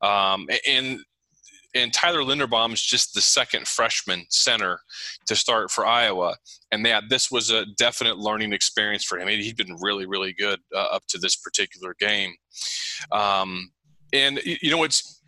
Um, 0.00 0.46
and 0.66 1.00
and 1.76 1.92
Tyler 1.92 2.20
Linderbaum 2.20 2.72
is 2.72 2.80
just 2.80 3.14
the 3.14 3.20
second 3.20 3.66
freshman 3.66 4.26
center 4.28 4.78
to 5.26 5.34
start 5.34 5.72
for 5.72 5.84
Iowa, 5.84 6.36
and 6.70 6.86
that 6.86 7.04
this 7.08 7.32
was 7.32 7.50
a 7.50 7.66
definite 7.76 8.16
learning 8.16 8.52
experience 8.52 9.02
for 9.02 9.18
him. 9.18 9.26
He'd 9.26 9.56
been 9.56 9.76
really, 9.80 10.06
really 10.06 10.32
good 10.32 10.60
uh, 10.72 10.86
up 10.92 11.02
to 11.08 11.18
this 11.18 11.34
particular 11.34 11.96
game. 11.98 12.32
Um, 13.10 13.72
and 14.12 14.40
you 14.44 14.70
know, 14.70 14.84
it's 14.84 15.20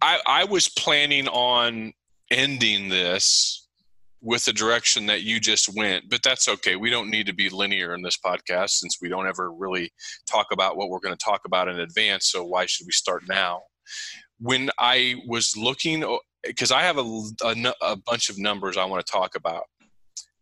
I, 0.00 0.18
I 0.26 0.44
was 0.44 0.68
planning 0.68 1.28
on 1.28 1.92
ending 2.32 2.88
this 2.88 3.61
with 4.22 4.44
the 4.44 4.52
direction 4.52 5.06
that 5.06 5.22
you 5.22 5.40
just 5.40 5.68
went, 5.76 6.08
but 6.08 6.22
that's 6.22 6.48
okay. 6.48 6.76
We 6.76 6.90
don't 6.90 7.10
need 7.10 7.26
to 7.26 7.34
be 7.34 7.48
linear 7.48 7.92
in 7.92 8.02
this 8.02 8.16
podcast 8.16 8.70
since 8.70 8.98
we 9.02 9.08
don't 9.08 9.26
ever 9.26 9.52
really 9.52 9.92
talk 10.26 10.46
about 10.52 10.76
what 10.76 10.88
we're 10.88 11.00
going 11.00 11.16
to 11.16 11.24
talk 11.24 11.40
about 11.44 11.68
in 11.68 11.80
advance. 11.80 12.30
So 12.30 12.44
why 12.44 12.66
should 12.66 12.86
we 12.86 12.92
start 12.92 13.24
now? 13.28 13.62
When 14.38 14.70
I 14.78 15.16
was 15.26 15.56
looking, 15.56 16.04
because 16.44 16.70
I 16.70 16.82
have 16.82 16.98
a, 16.98 17.22
a, 17.44 17.74
a 17.82 17.96
bunch 17.96 18.30
of 18.30 18.38
numbers 18.38 18.76
I 18.76 18.84
want 18.84 19.04
to 19.04 19.12
talk 19.12 19.34
about, 19.34 19.64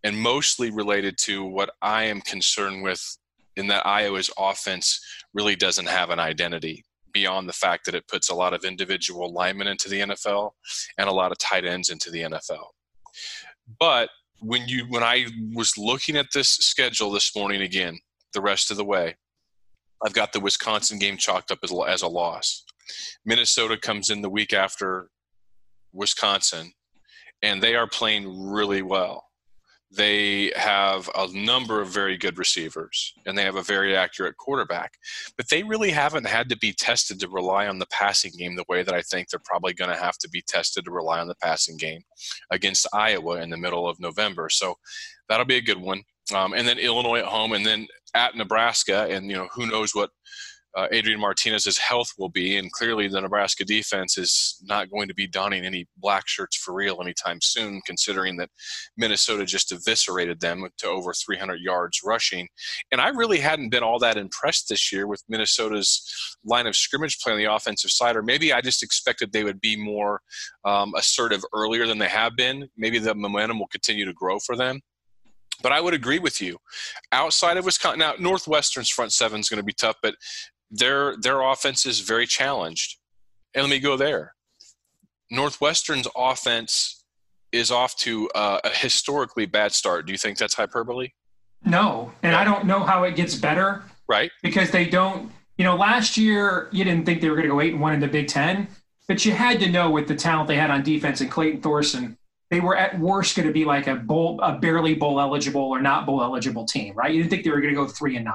and 0.05 0.17
mostly 0.17 0.71
related 0.71 1.17
to 1.23 1.45
what 1.45 1.71
I 1.83 2.05
am 2.05 2.21
concerned 2.21 2.83
with 2.83 3.19
in 3.57 3.67
that 3.69 3.87
Iowa's 3.87 4.31
offense 4.39 5.01
really 5.35 5.57
doesn't 5.57 5.89
have 5.89 6.11
an 6.11 6.19
identity 6.19 6.85
beyond 7.13 7.49
the 7.49 7.55
fact 7.55 7.87
that 7.87 7.95
it 7.95 8.09
puts 8.09 8.31
a 8.31 8.35
lot 8.35 8.55
of 8.55 8.65
individual 8.65 9.33
linemen 9.33 9.67
into 9.67 9.89
the 9.89 10.01
NFL 10.01 10.53
and 10.97 11.09
a 11.09 11.13
lot 11.13 11.33
of 11.33 11.39
tight 11.39 11.65
ends 11.65 11.91
into 11.91 12.11
the 12.11 12.23
NFL. 12.23 12.67
But 13.79 14.11
when 14.41 14.67
you 14.69 14.87
when 14.89 15.03
I 15.03 15.27
was 15.55 15.77
looking 15.77 16.17
at 16.17 16.33
this 16.33 16.49
schedule 16.49 17.11
this 17.11 17.35
morning 17.37 17.63
again, 17.63 17.99
the 18.33 18.41
rest 18.41 18.71
of 18.71 18.77
the 18.77 18.85
way, 18.85 19.17
I've 20.05 20.15
got 20.15 20.33
the 20.33 20.41
Wisconsin 20.41 20.99
game 20.99 21.17
chalked 21.17 21.51
up 21.51 21.59
as, 21.63 21.73
as 21.89 22.03
a 22.03 22.09
loss. 22.09 22.65
Minnesota 23.25 23.77
comes 23.77 24.11
in 24.11 24.23
the 24.23 24.31
week 24.31 24.53
after 24.53 25.11
Wisconsin, 25.93 26.73
and 27.43 27.63
they 27.63 27.77
are 27.77 27.87
playing 27.87 28.51
really 28.51 28.83
well 28.83 29.30
they 29.93 30.53
have 30.55 31.11
a 31.17 31.27
number 31.33 31.81
of 31.81 31.89
very 31.89 32.17
good 32.17 32.39
receivers 32.39 33.13
and 33.27 33.37
they 33.37 33.43
have 33.43 33.57
a 33.57 33.63
very 33.63 33.97
accurate 33.97 34.37
quarterback 34.37 34.95
but 35.37 35.49
they 35.49 35.63
really 35.63 35.91
haven't 35.91 36.27
had 36.27 36.49
to 36.49 36.57
be 36.59 36.73
tested 36.73 37.19
to 37.19 37.29
rely 37.29 37.67
on 37.67 37.79
the 37.79 37.87
passing 37.87 38.31
game 38.39 38.55
the 38.55 38.65
way 38.69 38.83
that 38.83 38.95
i 38.95 39.03
think 39.03 39.29
they're 39.29 39.41
probably 39.45 39.73
going 39.73 39.91
to 39.91 40.01
have 40.01 40.17
to 40.17 40.29
be 40.29 40.43
tested 40.47 40.85
to 40.85 40.91
rely 40.91 41.19
on 41.19 41.29
the 41.29 41.35
passing 41.43 41.77
game 41.77 42.03
against 42.51 42.87
iowa 42.93 43.41
in 43.41 43.51
the 43.51 43.57
middle 43.57 43.89
of 43.89 43.99
november. 44.01 44.49
So 44.49 44.77
that'll 45.29 45.47
be 45.47 45.57
a 45.57 45.63
good 45.63 45.81
one. 45.81 46.03
Um, 46.35 46.53
and 46.55 46.67
then 46.67 46.79
illinois 46.79 47.21
at 47.21 47.25
home 47.25 47.53
and 47.53 47.67
then 47.67 47.87
at 48.15 48.37
nebraska 48.37 49.07
and 49.11 49.27
you 49.31 49.37
know 49.37 49.49
who 49.53 49.67
knows 49.67 49.95
what 49.95 50.11
uh, 50.77 50.87
Adrian 50.93 51.21
Martinez's 51.21 51.79
health 51.79 52.13
will 52.19 52.29
be. 52.29 52.57
And 52.57 52.71
clearly, 52.73 53.09
the 53.09 53.21
Nebraska 53.21 53.65
defense 53.65 54.17
is 54.17 54.57
not 54.63 54.91
going 54.91 55.09
to 55.09 55.15
be 55.15 55.27
donning 55.27 55.65
any 55.65 55.87
black 55.97 56.29
shirts 56.29 56.57
for 56.57 56.75
real 56.75 57.01
anytime 57.01 57.39
soon, 57.41 57.81
considering 57.87 58.37
that 58.37 58.51
Minnesota 58.97 59.45
just 59.45 59.73
eviscerated 59.73 60.41
them 60.41 60.67
to 60.79 60.87
over 60.87 61.13
300 61.13 61.61
yards 61.61 62.01
rushing. 62.05 62.49
And 62.93 63.01
I 63.01 63.09
really 63.09 63.39
hadn't 63.39 63.71
been 63.71 63.83
all 63.83 63.99
that 63.99 64.17
impressed 64.17 64.69
this 64.69 64.93
year 64.93 65.07
with 65.07 65.23
Minnesota's 65.29 66.03
line 66.45 66.67
of 66.67 66.77
scrimmage 66.77 67.19
play 67.21 67.33
on 67.33 67.39
the 67.39 67.53
offensive 67.53 67.91
side, 67.91 68.17
or 68.17 68.23
maybe 68.23 68.53
I 68.53 68.61
just 68.61 68.83
expected 68.83 69.33
they 69.33 69.45
would 69.45 69.61
be 69.61 69.77
more 69.77 70.21
um, 70.65 70.95
assertive 70.97 71.45
earlier 71.53 71.87
than 71.87 71.99
they 71.99 72.09
have 72.09 72.37
been. 72.37 72.69
Maybe 72.77 72.99
the 72.99 73.15
momentum 73.15 73.59
will 73.59 73.67
continue 73.69 74.05
to 74.05 74.13
grow 74.13 74.39
for 74.39 74.57
them. 74.57 74.81
But 75.63 75.73
I 75.73 75.81
would 75.81 75.95
agree 75.95 76.19
with 76.19 76.41
you. 76.41 76.59
Outside 77.13 77.57
of 77.57 77.65
Wisconsin, 77.65 77.99
now 77.99 78.15
Northwestern's 78.19 78.89
front 78.89 79.13
seven 79.13 79.41
is 79.41 79.49
going 79.49 79.59
to 79.59 79.65
be 79.65 79.73
tough, 79.73 79.97
but 80.03 80.15
their 80.71 81.17
their 81.17 81.41
offense 81.41 81.87
is 81.87 82.01
very 82.01 82.27
challenged. 82.27 82.99
And 83.55 83.65
let 83.65 83.71
me 83.71 83.81
go 83.81 83.97
there. 83.97 84.35
Northwestern's 85.31 86.09
offense 86.17 87.05
is 87.53 87.71
off 87.71 87.97
to 87.97 88.29
uh, 88.35 88.61
a 88.65 88.71
historically 88.71 89.47
bad 89.47 89.73
start. 89.73 90.07
Do 90.07 90.13
you 90.13 90.19
think 90.19 90.39
that's 90.39 90.55
hyperbole? 90.55 91.11
No, 91.65 92.13
and 92.23 92.35
I 92.35 92.45
don't 92.45 92.65
know 92.65 92.81
how 92.81 93.05
it 93.05 93.17
gets 93.17 93.35
better. 93.35 93.83
Right. 94.09 94.31
Because 94.43 94.71
they 94.71 94.87
don't. 94.87 95.31
You 95.59 95.65
know, 95.65 95.77
last 95.77 96.17
year 96.17 96.69
you 96.73 96.85
didn't 96.85 97.05
think 97.05 97.21
they 97.21 97.29
were 97.29 97.37
going 97.37 97.49
to 97.49 97.53
go 97.53 97.61
eight 97.61 97.73
and 97.73 97.83
one 97.83 97.93
in 97.93 98.01
the 98.01 98.09
Big 98.09 98.29
Ten, 98.29 98.67
but 99.09 99.27
you 99.27 99.33
had 99.33 99.61
to 99.61 99.69
know 99.69 99.91
with 99.91 100.09
the 100.09 100.15
talent 100.15 100.49
they 100.49 100.57
had 100.57 100.71
on 100.71 100.83
defense 100.83 101.21
and 101.21 101.31
Clayton 101.31 101.61
Thorson, 101.61 102.17
they 102.51 102.61
were 102.61 102.77
at 102.77 102.99
worst 102.99 103.37
going 103.37 103.47
to 103.47 103.53
be 103.53 103.67
like 103.67 103.87
a 103.87 103.95
bowl, 103.95 104.41
a 104.41 104.59
barely 104.59 104.95
bowl 104.95 105.21
eligible 105.21 105.61
or 105.61 105.81
not 105.81 106.07
bowl 106.07 106.23
eligible 106.23 106.65
team, 106.65 106.95
right? 106.95 107.13
You 107.13 107.21
didn't 107.21 107.31
think 107.31 107.45
they 107.45 107.51
were 107.51 107.61
going 107.61 107.75
to 107.75 107.81
go 107.81 107.87
three 107.87 108.17
and 108.17 108.25
nine. 108.25 108.35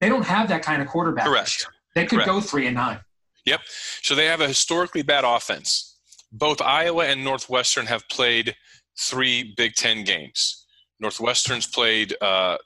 They 0.00 0.08
don't 0.08 0.24
have 0.24 0.48
that 0.48 0.62
kind 0.62 0.80
of 0.80 0.88
quarterback. 0.88 1.26
Correct. 1.26 1.66
They 1.94 2.06
could 2.06 2.16
Correct. 2.16 2.28
go 2.28 2.40
three 2.40 2.66
and 2.66 2.74
nine. 2.74 3.00
Yep. 3.46 3.60
So 4.02 4.14
they 4.14 4.26
have 4.26 4.40
a 4.40 4.48
historically 4.48 5.02
bad 5.02 5.24
offense. 5.24 5.98
Both 6.32 6.60
Iowa 6.60 7.06
and 7.06 7.24
Northwestern 7.24 7.86
have 7.86 8.08
played 8.08 8.54
three 8.98 9.54
Big 9.56 9.74
Ten 9.74 10.04
games. 10.04 10.66
Northwestern's 11.00 11.66
played 11.66 12.14
uh, 12.20 12.58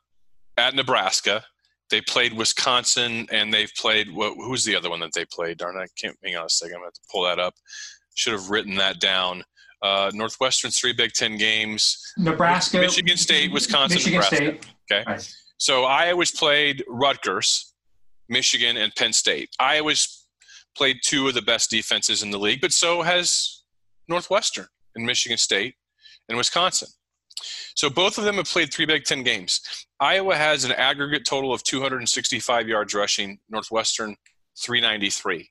at 0.59 0.75
Nebraska. 0.75 1.45
They 1.91 2.01
played 2.01 2.33
Wisconsin, 2.33 3.27
and 3.31 3.53
they've 3.53 3.73
played. 3.77 4.13
What, 4.13 4.35
who's 4.37 4.65
the 4.65 4.75
other 4.75 4.91
one 4.91 5.01
that 5.01 5.13
they 5.15 5.25
played? 5.27 5.59
Darn, 5.59 5.77
I 5.77 5.87
can't. 5.97 6.17
Hang 6.25 6.37
on 6.37 6.47
a 6.47 6.49
second. 6.49 6.77
I'm 6.77 6.81
going 6.81 6.91
to 6.91 6.97
have 6.97 7.07
to 7.07 7.13
pull 7.13 7.25
that 7.25 7.39
up. 7.39 7.55
Should 8.15 8.33
have 8.33 8.51
written 8.51 8.75
that 8.77 9.01
down. 9.01 9.45
Uh, 9.83 10.11
Northwestern's 10.15 10.79
three 10.79 10.93
Big 10.93 11.13
Ten 11.13 11.37
games. 11.37 12.13
Nebraska, 12.17 12.79
Michigan 12.81 13.17
State, 13.17 13.53
Wisconsin, 13.53 13.97
Michigan 13.97 14.21
Nebraska. 14.21 14.37
State. 14.37 14.67
Okay. 14.91 15.05
Right. 15.07 15.35
So 15.59 15.85
Iowa's 15.85 16.31
played 16.31 16.85
Rutgers, 16.89 17.75
Michigan, 18.29 18.77
and 18.77 18.95
Penn 18.95 19.13
State. 19.13 19.51
Iowa's 19.59 20.27
played 20.77 20.99
two 21.05 21.29
of 21.29 21.35
the 21.35 21.43
best 21.43 21.71
defenses 21.71 22.23
in 22.23 22.31
the 22.31 22.39
league, 22.39 22.61
but 22.61 22.73
so 22.73 23.03
has 23.03 23.63
Northwestern 24.09 24.67
and 24.95 25.07
Michigan 25.07 25.39
State 25.39 25.75
and 26.29 26.37
Wisconsin. 26.37 26.89
So 27.75 27.91
both 27.91 28.19
of 28.19 28.25
them 28.25 28.37
have 28.37 28.47
played 28.47 28.73
three 28.73 28.87
Big 28.87 29.05
Ten 29.05 29.23
games. 29.23 29.61
Iowa 30.01 30.37
has 30.37 30.65
an 30.65 30.73
aggregate 30.73 31.25
total 31.25 31.53
of 31.53 31.63
265 31.65 32.69
yards 32.69 32.95
rushing, 32.95 33.39
Northwestern 33.49 34.17
393. 34.59 35.51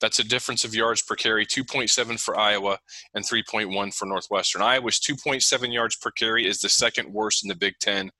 That's 0.00 0.18
a 0.18 0.24
difference 0.24 0.64
of 0.64 0.74
yards 0.74 1.02
per 1.02 1.14
carry, 1.14 1.46
2.7 1.46 2.20
for 2.20 2.38
Iowa 2.38 2.78
and 3.14 3.24
3.1 3.24 3.94
for 3.94 4.06
Northwestern. 4.06 4.60
Iowa's 4.60 4.98
2.7 4.98 5.72
yards 5.72 5.96
per 5.96 6.10
carry 6.10 6.46
is 6.46 6.60
the 6.60 6.68
second 6.68 7.12
worst 7.12 7.44
in 7.44 7.48
the 7.48 7.54
Big 7.54 7.74
Ten 7.80 8.10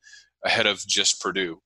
ahead 0.44 0.66
of 0.66 0.86
just 0.86 1.20
Purdue. 1.20 1.60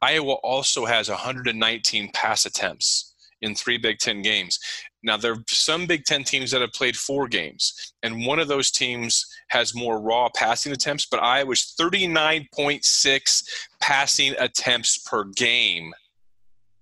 Iowa 0.00 0.34
also 0.42 0.84
has 0.84 1.08
119 1.08 2.10
pass 2.12 2.44
attempts 2.44 3.14
in 3.40 3.54
three 3.54 3.78
Big 3.78 3.98
Ten 3.98 4.22
games. 4.22 4.58
Now, 5.04 5.16
there 5.16 5.32
are 5.32 5.44
some 5.48 5.86
Big 5.86 6.04
Ten 6.04 6.24
teams 6.24 6.50
that 6.50 6.60
have 6.60 6.72
played 6.72 6.96
four 6.96 7.28
games, 7.28 7.94
and 8.02 8.26
one 8.26 8.38
of 8.38 8.48
those 8.48 8.70
teams 8.70 9.24
has 9.48 9.74
more 9.74 10.00
raw 10.00 10.28
passing 10.34 10.72
attempts, 10.72 11.06
but 11.06 11.22
Iowa's 11.22 11.74
39.6 11.78 13.44
passing 13.80 14.34
attempts 14.38 14.98
per 14.98 15.24
game. 15.24 15.92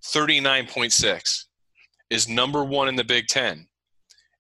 39.6 0.05 1.45
is 2.11 2.29
number 2.29 2.65
one 2.65 2.89
in 2.89 2.97
the 2.97 3.05
Big 3.05 3.27
Ten. 3.27 3.67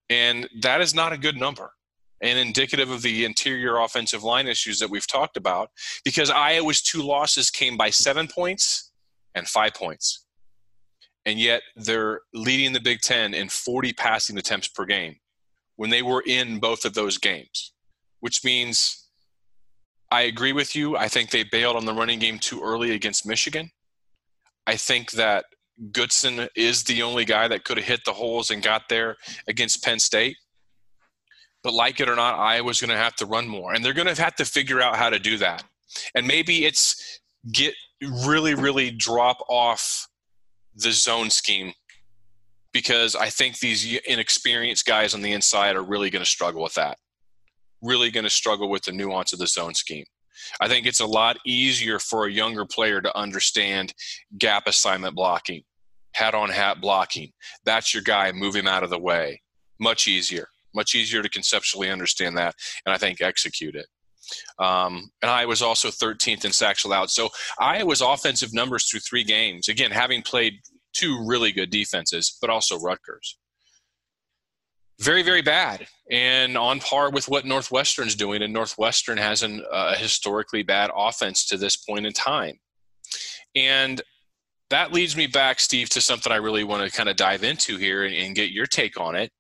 And 0.09 0.49
that 0.63 0.81
is 0.81 0.95
not 0.95 1.13
a 1.13 1.19
good 1.19 1.37
number 1.37 1.73
and 2.23 2.39
indicative 2.39 2.91
of 2.91 3.03
the 3.03 3.25
interior 3.25 3.79
offensive 3.79 4.23
line 4.23 4.47
issues 4.47 4.79
that 4.79 4.91
we've 4.91 5.07
talked 5.07 5.37
about 5.37 5.71
because 6.05 6.31
Iowa's 6.31 6.83
two 6.83 7.03
losses 7.03 7.51
came 7.51 7.77
by 7.77 7.91
seven 7.91 8.29
points 8.29 8.91
and 9.35 9.49
five 9.49 9.75
points 9.75 10.25
and 11.27 11.39
yet 11.39 11.63
they're 11.77 12.21
leading 12.33 12.73
the 12.73 12.81
Big 12.81 13.01
Ten 13.01 13.35
in 13.35 13.49
40 13.49 13.93
passing 13.93 14.39
attempts 14.39 14.69
per 14.69 14.85
game 14.85 15.17
when 15.77 15.91
they 15.91 16.03
were 16.03 16.23
in 16.27 16.59
both 16.59 16.85
of 16.85 16.95
those 16.95 17.19
games, 17.19 17.73
which 18.21 18.45
means 18.45 19.09
I 20.11 20.23
agree 20.23 20.53
with 20.53 20.75
you. 20.75 20.97
I 20.97 21.09
think 21.09 21.31
they 21.31 21.45
bailed 21.45 21.77
on 21.77 21.85
the 21.85 21.95
running 21.95 22.19
game 22.19 22.39
too 22.39 22.63
early 22.63 22.93
against 22.93 23.27
Michigan. 23.27 23.71
I 24.67 24.77
think 24.77 25.13
that 25.13 25.45
Goodson 25.93 26.49
is 26.57 26.85
the 26.85 27.03
only 27.03 27.25
guy 27.25 27.49
that 27.49 27.65
could 27.65 27.79
have 27.79 27.87
hit 27.87 28.01
the 28.05 28.13
holes 28.13 28.51
and 28.51 28.63
got 28.63 28.89
there 28.89 29.17
against 29.47 29.85
Penn 29.85 29.99
State. 29.99 30.37
But 31.63 31.75
like 31.75 32.01
it 32.01 32.09
or 32.09 32.17
not, 32.17 32.39
Iowa's 32.39 32.81
going 32.81 32.91
to 32.91 32.97
have 32.97 33.17
to 33.17 33.27
run 33.27 33.47
more, 33.47 33.75
and 33.75 33.85
they're 33.85 33.93
going 33.93 34.13
to 34.13 34.23
have 34.23 34.37
to 34.37 34.45
figure 34.45 34.81
out 34.81 34.97
how 34.97 35.11
to 35.11 35.19
do 35.19 35.37
that. 35.39 35.63
And 36.15 36.27
maybe 36.27 36.65
it's 36.65 37.21
get 37.53 37.75
really, 38.25 38.55
really 38.55 38.91
drop 38.91 39.39
off 39.49 40.09
the 40.75 40.93
zone 40.93 41.31
scheme 41.31 41.73
because 42.73 43.17
I 43.17 43.29
think 43.29 43.59
these 43.59 43.99
inexperienced 44.07 44.87
guys 44.87 45.15
on 45.15 45.23
the 45.23 45.33
inside 45.33 45.77
are 45.77 45.83
really 45.83 46.11
going 46.11 46.25
to 46.25 46.31
struggle 46.31 46.63
with 46.63 46.75
that. 46.75 46.99
Really 47.83 48.11
going 48.11 48.25
to 48.25 48.31
struggle 48.31 48.71
with 48.71 48.83
the 48.85 48.93
nuance 48.93 49.33
of 49.33 49.39
the 49.39 49.47
zone 49.47 49.75
scheme. 49.75 50.05
I 50.61 50.69
think 50.69 50.87
it's 50.87 51.01
a 51.01 51.07
lot 51.07 51.39
easier 51.45 51.99
for 51.99 52.27
a 52.27 52.33
younger 52.33 52.65
player 52.65 53.01
to 53.01 53.17
understand 53.17 53.93
gap 54.39 54.67
assignment 54.67 55.15
blocking, 55.15 55.63
hat 56.15 56.35
on 56.35 56.49
hat 56.49 56.81
blocking. 56.81 57.33
That's 57.65 57.93
your 57.93 58.03
guy, 58.03 58.33
move 58.33 58.55
him 58.55 58.69
out 58.69 58.85
of 58.85 58.91
the 58.91 58.99
way. 58.99 59.43
Much 59.79 60.09
easier. 60.09 60.49
Much 60.75 60.95
easier 60.95 61.23
to 61.23 61.29
conceptually 61.29 61.91
understand 61.91 62.37
that 62.39 62.55
and 62.87 62.95
I 62.95 62.99
think 62.99 63.21
execute 63.21 63.75
it. 63.75 63.87
Um, 64.59 65.11
and 65.23 65.31
I 65.31 65.47
was 65.47 65.63
also 65.63 65.89
13th 65.89 66.45
in 66.45 66.53
sacks 66.53 66.85
allowed. 66.85 67.11
So 67.11 67.31
Iowa's 67.59 68.01
offensive 68.01 68.53
numbers 68.53 68.89
through 68.89 69.01
three 69.01 69.25
games, 69.25 69.69
again, 69.69 69.91
having 69.91 70.23
played 70.23 70.55
two 70.93 71.25
really 71.27 71.53
good 71.53 71.71
defenses, 71.71 72.37
but 72.41 72.51
also 72.51 72.79
Rutgers. 72.79 73.39
Very, 75.01 75.23
very 75.23 75.41
bad, 75.41 75.87
and 76.11 76.59
on 76.59 76.79
par 76.79 77.11
with 77.11 77.27
what 77.27 77.47
Northwestern's 77.47 78.15
doing. 78.15 78.43
And 78.43 78.53
Northwestern 78.53 79.17
has 79.17 79.43
a 79.43 79.63
uh, 79.71 79.97
historically 79.97 80.63
bad 80.63 80.91
offense 80.95 81.47
to 81.47 81.57
this 81.57 81.77
point 81.77 82.05
in 82.05 82.13
time. 82.13 82.59
And 83.57 84.03
that 84.69 84.93
leads 84.93 85.17
me 85.17 85.27
back, 85.27 85.59
Steve, 85.59 85.89
to 85.91 86.03
something 86.03 86.31
I 86.31 86.37
really 86.37 86.65
want 86.65 86.85
to 86.85 86.95
kind 86.95 87.09
of 87.09 87.17
dive 87.17 87.45
into 87.45 87.79
here 87.79 88.05
and, 88.05 88.15
and 88.15 88.35
get 88.35 88.51
your 88.51 88.67
take 88.67 89.01
on 89.01 89.17
it 89.17 89.33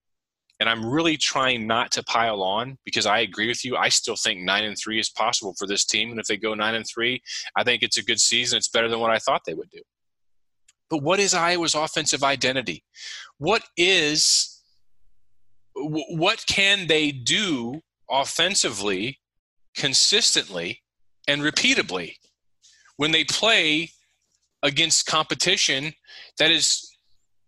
and 0.60 0.68
I'm 0.68 0.84
really 0.84 1.16
trying 1.16 1.66
not 1.66 1.90
to 1.92 2.04
pile 2.04 2.42
on 2.42 2.76
because 2.84 3.06
I 3.06 3.20
agree 3.20 3.48
with 3.48 3.64
you. 3.64 3.76
I 3.76 3.88
still 3.88 4.14
think 4.14 4.40
nine 4.40 4.64
and 4.64 4.76
three 4.78 5.00
is 5.00 5.08
possible 5.08 5.54
for 5.58 5.66
this 5.66 5.86
team, 5.86 6.10
and 6.10 6.20
if 6.20 6.26
they 6.26 6.36
go 6.36 6.54
nine 6.54 6.74
and 6.74 6.86
three, 6.86 7.22
I 7.56 7.64
think 7.64 7.82
it's 7.82 7.96
a 7.96 8.04
good 8.04 8.20
season. 8.20 8.58
It's 8.58 8.68
better 8.68 8.88
than 8.88 9.00
what 9.00 9.10
I 9.10 9.18
thought 9.18 9.42
they 9.46 9.54
would 9.54 9.70
do. 9.70 9.80
But 10.90 11.02
what 11.02 11.18
is 11.18 11.34
Iowa's 11.34 11.74
offensive 11.74 12.22
identity? 12.22 12.84
What 13.38 13.62
is 13.76 14.60
what 15.74 16.44
can 16.46 16.88
they 16.88 17.10
do 17.10 17.80
offensively 18.10 19.18
consistently 19.74 20.82
and 21.26 21.40
repeatably 21.40 22.16
when 22.96 23.12
they 23.12 23.24
play 23.24 23.90
against 24.62 25.06
competition 25.06 25.94
that 26.38 26.50
is 26.50 26.89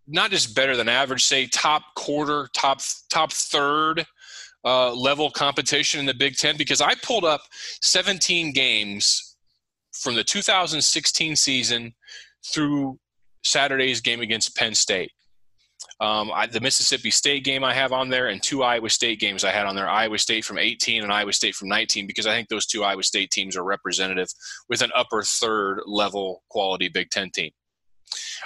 not 0.07 0.31
just 0.31 0.55
better 0.55 0.75
than 0.75 0.89
average, 0.89 1.23
say 1.23 1.47
top 1.47 1.83
quarter, 1.95 2.49
top 2.55 2.81
top 3.09 3.31
third 3.31 4.05
uh, 4.65 4.93
level 4.93 5.29
competition 5.29 5.99
in 5.99 6.05
the 6.05 6.13
Big 6.13 6.35
Ten? 6.35 6.57
Because 6.57 6.81
I 6.81 6.95
pulled 6.95 7.25
up 7.25 7.41
17 7.81 8.53
games 8.53 9.37
from 9.93 10.15
the 10.15 10.23
2016 10.23 11.35
season 11.35 11.93
through 12.53 12.99
Saturday's 13.43 14.01
game 14.01 14.21
against 14.21 14.55
Penn 14.55 14.73
State. 14.73 15.11
Um, 15.99 16.31
I, 16.33 16.47
the 16.47 16.59
Mississippi 16.59 17.11
State 17.11 17.43
game 17.43 17.63
I 17.63 17.73
have 17.73 17.91
on 17.91 18.09
there, 18.09 18.27
and 18.27 18.41
two 18.41 18.63
Iowa 18.63 18.89
State 18.89 19.19
games 19.19 19.43
I 19.43 19.51
had 19.51 19.65
on 19.65 19.75
there. 19.75 19.89
Iowa 19.89 20.17
State 20.17 20.43
from 20.43 20.57
18 20.57 21.03
and 21.03 21.11
Iowa 21.11 21.33
State 21.33 21.55
from 21.55 21.69
19, 21.69 22.07
because 22.07 22.25
I 22.25 22.33
think 22.33 22.49
those 22.49 22.65
two 22.65 22.83
Iowa 22.83 23.03
State 23.03 23.31
teams 23.31 23.55
are 23.55 23.63
representative 23.63 24.27
with 24.69 24.81
an 24.81 24.91
upper 24.95 25.23
third 25.23 25.81
level 25.85 26.43
quality 26.49 26.89
Big 26.89 27.09
Ten 27.09 27.29
team. 27.31 27.51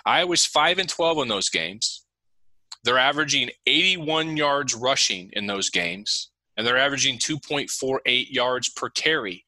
Iowa's 0.06 0.46
5 0.46 0.80
and 0.80 0.90
12 0.90 1.20
in 1.20 1.28
those 1.28 1.50
games. 1.50 2.06
They're 2.84 2.98
averaging 2.98 3.50
81 3.66 4.38
yards 4.38 4.76
rushing 4.76 5.30
in 5.34 5.48
those 5.48 5.70
games, 5.70 6.32
and 6.56 6.66
they're 6.66 6.78
averaging 6.78 7.18
2.48 7.18 8.32
yards 8.32 8.70
per 8.70 8.90
carry 8.90 9.46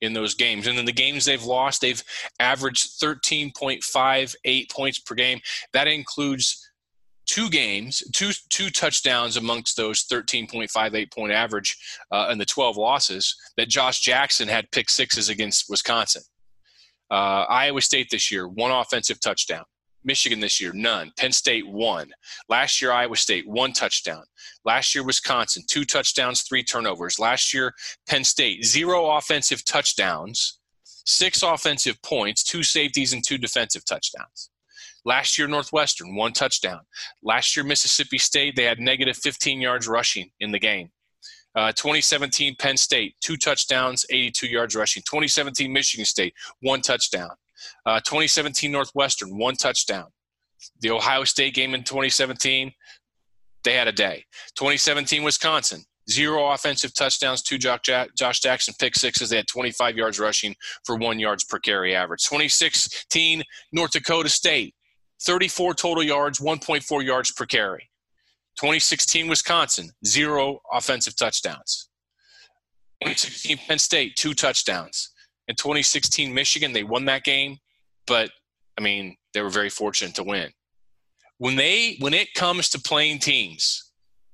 in 0.00 0.12
those 0.12 0.34
games. 0.34 0.66
And 0.66 0.78
in 0.78 0.84
the 0.84 0.92
games 0.92 1.24
they've 1.24 1.42
lost, 1.42 1.80
they've 1.80 2.02
averaged 2.40 3.00
13.58 3.00 4.70
points 4.70 4.98
per 4.98 5.14
game. 5.14 5.40
That 5.72 5.86
includes 5.86 6.68
two 7.26 7.48
games, 7.48 8.02
two 8.12 8.32
two 8.50 8.68
touchdowns 8.68 9.36
amongst 9.36 9.76
those 9.76 10.04
13.58 10.04 11.12
point 11.12 11.32
average 11.32 11.76
uh, 12.10 12.28
in 12.30 12.38
the 12.38 12.44
12 12.44 12.76
losses 12.76 13.34
that 13.56 13.68
Josh 13.68 14.00
Jackson 14.00 14.48
had 14.48 14.70
pick 14.72 14.90
sixes 14.90 15.28
against 15.28 15.70
Wisconsin. 15.70 16.22
Uh, 17.12 17.44
Iowa 17.50 17.82
State 17.82 18.08
this 18.10 18.30
year, 18.32 18.48
one 18.48 18.70
offensive 18.70 19.20
touchdown. 19.20 19.64
Michigan 20.02 20.40
this 20.40 20.60
year, 20.62 20.72
none. 20.74 21.12
Penn 21.18 21.30
State, 21.30 21.68
one. 21.68 22.10
Last 22.48 22.80
year, 22.80 22.90
Iowa 22.90 23.16
State, 23.16 23.46
one 23.46 23.74
touchdown. 23.74 24.24
Last 24.64 24.94
year, 24.94 25.04
Wisconsin, 25.04 25.62
two 25.68 25.84
touchdowns, 25.84 26.40
three 26.40 26.64
turnovers. 26.64 27.18
Last 27.18 27.52
year, 27.52 27.74
Penn 28.08 28.24
State, 28.24 28.64
zero 28.64 29.10
offensive 29.10 29.62
touchdowns, 29.64 30.58
six 30.84 31.42
offensive 31.42 32.00
points, 32.02 32.42
two 32.42 32.62
safeties, 32.62 33.12
and 33.12 33.22
two 33.22 33.36
defensive 33.36 33.84
touchdowns. 33.84 34.48
Last 35.04 35.38
year, 35.38 35.48
Northwestern, 35.48 36.16
one 36.16 36.32
touchdown. 36.32 36.80
Last 37.22 37.54
year, 37.54 37.64
Mississippi 37.64 38.18
State, 38.18 38.56
they 38.56 38.64
had 38.64 38.80
negative 38.80 39.18
15 39.18 39.60
yards 39.60 39.86
rushing 39.86 40.30
in 40.40 40.50
the 40.50 40.58
game. 40.58 40.90
Uh, 41.54 41.70
2017 41.72 42.56
Penn 42.58 42.76
State, 42.76 43.14
two 43.20 43.36
touchdowns, 43.36 44.06
82 44.10 44.46
yards 44.46 44.74
rushing. 44.74 45.02
2017 45.02 45.72
Michigan 45.72 46.06
State, 46.06 46.34
one 46.60 46.80
touchdown. 46.80 47.30
Uh, 47.84 48.00
2017 48.00 48.72
Northwestern, 48.72 49.36
one 49.38 49.54
touchdown. 49.54 50.06
The 50.80 50.90
Ohio 50.90 51.24
State 51.24 51.54
game 51.54 51.74
in 51.74 51.82
2017, 51.82 52.72
they 53.64 53.74
had 53.74 53.88
a 53.88 53.92
day. 53.92 54.24
2017 54.56 55.22
Wisconsin, 55.22 55.84
zero 56.10 56.50
offensive 56.52 56.94
touchdowns, 56.94 57.42
two 57.42 57.58
Josh 57.58 58.40
Jackson 58.40 58.74
pick 58.78 58.96
sixes. 58.96 59.30
They 59.30 59.36
had 59.36 59.48
25 59.48 59.96
yards 59.96 60.18
rushing 60.18 60.54
for 60.84 60.96
one 60.96 61.18
yards 61.18 61.44
per 61.44 61.58
carry 61.58 61.94
average. 61.94 62.24
2016 62.24 63.42
North 63.72 63.90
Dakota 63.90 64.28
State, 64.28 64.74
34 65.22 65.74
total 65.74 66.02
yards, 66.02 66.40
1.4 66.40 67.04
yards 67.04 67.30
per 67.30 67.46
carry. 67.46 67.88
2016 68.56 69.28
Wisconsin, 69.28 69.90
zero 70.04 70.60
offensive 70.72 71.16
touchdowns. 71.16 71.88
2016 73.02 73.58
Penn 73.66 73.78
State, 73.78 74.16
two 74.16 74.34
touchdowns. 74.34 75.10
In 75.48 75.56
2016 75.56 76.32
Michigan, 76.32 76.72
they 76.72 76.84
won 76.84 77.04
that 77.06 77.24
game, 77.24 77.58
but 78.06 78.30
I 78.78 78.82
mean, 78.82 79.16
they 79.34 79.42
were 79.42 79.50
very 79.50 79.70
fortunate 79.70 80.14
to 80.16 80.22
win. 80.22 80.50
When 81.38 81.56
they 81.56 81.96
when 81.98 82.14
it 82.14 82.34
comes 82.34 82.68
to 82.70 82.80
playing 82.80 83.18
teams 83.18 83.90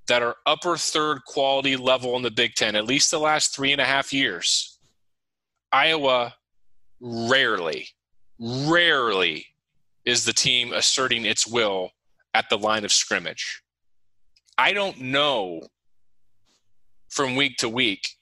that 0.08 0.22
are 0.22 0.36
upper 0.46 0.76
third 0.76 1.24
quality 1.26 1.76
level 1.76 2.16
in 2.16 2.22
the 2.22 2.30
Big 2.30 2.54
Ten, 2.54 2.76
at 2.76 2.86
least 2.86 3.10
the 3.10 3.18
last 3.18 3.54
three 3.54 3.72
and 3.72 3.80
a 3.80 3.84
half 3.84 4.12
years, 4.12 4.78
Iowa 5.72 6.34
rarely, 7.00 7.88
rarely 8.38 9.46
is 10.04 10.24
the 10.24 10.32
team 10.32 10.72
asserting 10.72 11.24
its 11.24 11.46
will 11.46 11.90
at 12.34 12.48
the 12.48 12.58
line 12.58 12.84
of 12.84 12.92
scrimmage. 12.92 13.62
I 14.58 14.72
don't 14.72 15.00
know 15.00 15.62
from 17.08 17.36
week 17.36 17.58
to 17.58 17.68
week 17.68 18.16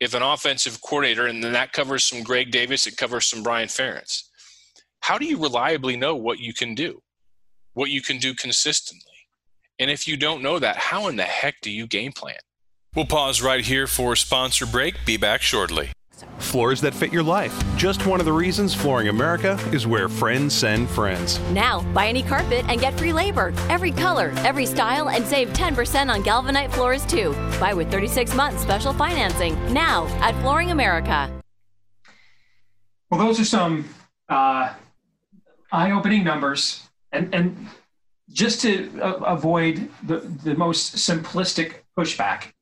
if 0.00 0.14
an 0.14 0.22
offensive 0.22 0.80
coordinator, 0.80 1.26
and 1.26 1.44
then 1.44 1.52
that 1.52 1.72
covers 1.72 2.04
some 2.04 2.22
Greg 2.22 2.50
Davis, 2.50 2.86
it 2.86 2.96
covers 2.96 3.26
some 3.26 3.42
Brian 3.42 3.68
Ferentz. 3.68 4.24
How 5.00 5.18
do 5.18 5.26
you 5.26 5.38
reliably 5.38 5.96
know 5.96 6.16
what 6.16 6.40
you 6.40 6.54
can 6.54 6.74
do, 6.74 7.02
what 7.74 7.90
you 7.90 8.00
can 8.00 8.18
do 8.18 8.34
consistently? 8.34 9.12
And 9.78 9.90
if 9.90 10.08
you 10.08 10.16
don't 10.16 10.42
know 10.42 10.58
that, 10.58 10.76
how 10.76 11.06
in 11.08 11.16
the 11.16 11.22
heck 11.22 11.60
do 11.60 11.70
you 11.70 11.86
game 11.86 12.12
plan? 12.12 12.36
We'll 12.96 13.04
pause 13.04 13.42
right 13.42 13.64
here 13.64 13.86
for 13.86 14.14
a 14.14 14.16
sponsor 14.16 14.66
break. 14.66 14.96
Be 15.04 15.16
back 15.16 15.42
shortly. 15.42 15.92
Floors 16.38 16.80
that 16.82 16.92
fit 16.92 17.12
your 17.12 17.22
life. 17.22 17.54
Just 17.76 18.06
one 18.06 18.20
of 18.20 18.26
the 18.26 18.32
reasons 18.32 18.74
Flooring 18.74 19.08
America 19.08 19.58
is 19.72 19.86
where 19.86 20.08
friends 20.08 20.54
send 20.54 20.88
friends. 20.90 21.38
Now, 21.50 21.82
buy 21.94 22.08
any 22.08 22.22
carpet 22.22 22.64
and 22.68 22.80
get 22.80 22.98
free 22.98 23.12
labor. 23.12 23.54
Every 23.68 23.90
color, 23.90 24.32
every 24.38 24.66
style, 24.66 25.08
and 25.08 25.24
save 25.24 25.48
10% 25.50 26.12
on 26.12 26.22
Galvanite 26.22 26.72
floors 26.72 27.06
too. 27.06 27.32
Buy 27.58 27.72
with 27.72 27.90
36 27.90 28.34
months 28.34 28.60
special 28.60 28.92
financing. 28.92 29.54
Now 29.72 30.06
at 30.20 30.38
Flooring 30.42 30.72
America. 30.72 31.30
Well, 33.10 33.20
those 33.20 33.40
are 33.40 33.44
some 33.44 33.88
uh, 34.28 34.74
eye-opening 35.70 36.24
numbers, 36.24 36.88
and 37.12 37.34
and 37.34 37.68
just 38.30 38.62
to 38.62 38.90
uh, 39.00 39.16
avoid 39.24 39.90
the 40.02 40.16
the 40.16 40.54
most 40.54 40.96
simplistic 40.96 41.82
pushback, 41.96 42.52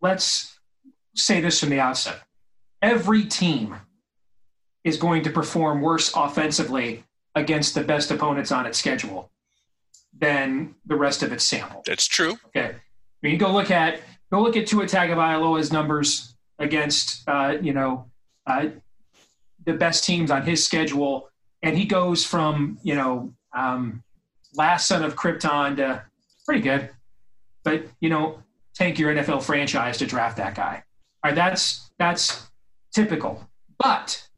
let's 0.00 0.58
say 1.14 1.40
this 1.40 1.60
from 1.60 1.68
the 1.68 1.80
outset 1.80 2.22
every 2.82 3.24
team 3.24 3.76
is 4.84 4.96
going 4.96 5.22
to 5.22 5.30
perform 5.30 5.80
worse 5.80 6.12
offensively 6.14 7.04
against 7.34 7.74
the 7.74 7.82
best 7.82 8.10
opponents 8.10 8.52
on 8.52 8.66
its 8.66 8.78
schedule 8.78 9.30
than 10.18 10.74
the 10.84 10.96
rest 10.96 11.22
of 11.22 11.32
its 11.32 11.44
sample. 11.44 11.82
That's 11.86 12.06
true. 12.06 12.36
Okay. 12.48 12.74
I 12.74 13.26
mean, 13.26 13.38
go 13.38 13.52
look 13.52 13.70
at 13.70 14.00
go 14.30 14.42
look 14.42 14.56
at 14.56 14.66
Tua 14.66 14.84
Tagovailoa's 14.84 15.72
numbers 15.72 16.34
against 16.58 17.26
uh, 17.28 17.56
you 17.60 17.72
know 17.72 18.10
uh, 18.46 18.66
the 19.64 19.74
best 19.74 20.04
teams 20.04 20.30
on 20.30 20.42
his 20.42 20.64
schedule, 20.64 21.30
and 21.62 21.78
he 21.78 21.84
goes 21.84 22.24
from 22.24 22.78
you 22.82 22.94
know 22.94 23.32
um, 23.56 24.02
last 24.54 24.88
son 24.88 25.02
of 25.04 25.14
Krypton 25.14 25.76
to 25.76 26.02
pretty 26.44 26.60
good, 26.60 26.90
but 27.62 27.84
you 28.00 28.10
know 28.10 28.42
tank 28.74 28.98
your 28.98 29.14
NFL 29.14 29.42
franchise 29.42 29.98
to 29.98 30.06
draft 30.06 30.36
that 30.38 30.54
guy. 30.54 30.82
All 31.24 31.30
right, 31.30 31.36
that's 31.36 31.90
that's 31.98 32.50
typical. 32.92 33.48
But 33.78 34.28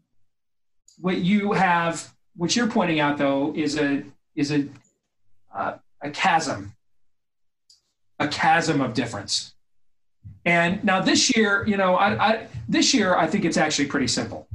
what 0.99 1.19
you 1.19 1.53
have, 1.53 2.13
what 2.37 2.57
you're 2.57 2.69
pointing 2.69 3.01
out 3.01 3.19
though, 3.19 3.53
is 3.55 3.79
a 3.79 4.05
is 4.35 4.53
a 4.53 4.67
uh, 5.55 5.75
a 6.03 6.11
chasm, 6.11 6.75
a 8.19 8.29
chasm 8.29 8.81
of 8.81 8.95
difference. 8.95 9.55
And 10.45 10.83
now 10.85 11.01
this 11.01 11.37
year, 11.37 11.65
you 11.67 11.77
know, 11.77 11.97
I, 11.97 12.29
I, 12.29 12.49
this 12.69 12.93
year 12.93 13.17
I 13.17 13.27
think 13.27 13.45
it's 13.45 13.57
actually 13.57 13.87
pretty 13.87 14.09
simple. 14.09 14.47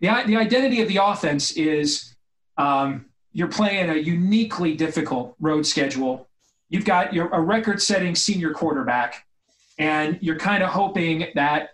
The 0.00 0.08
the 0.26 0.36
identity 0.36 0.80
of 0.80 0.88
the 0.88 0.98
offense 1.02 1.52
is 1.52 2.14
um, 2.56 3.06
you're 3.32 3.48
playing 3.48 3.90
a 3.90 3.96
uniquely 3.96 4.74
difficult 4.74 5.36
road 5.40 5.66
schedule. 5.66 6.28
You've 6.68 6.84
got 6.84 7.12
your 7.12 7.28
a 7.28 7.40
record-setting 7.40 8.14
senior 8.14 8.52
quarterback, 8.52 9.26
and 9.78 10.18
you're 10.20 10.38
kind 10.38 10.62
of 10.62 10.70
hoping 10.70 11.26
that 11.34 11.70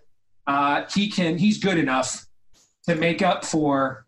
uh, 0.47 0.85
he 0.93 1.11
can 1.11 1.39
he's 1.39 1.59
good 1.59 1.79
enough 1.79 2.27
to 2.89 2.95
make 2.95 3.23
up 3.23 3.45
for 3.45 4.07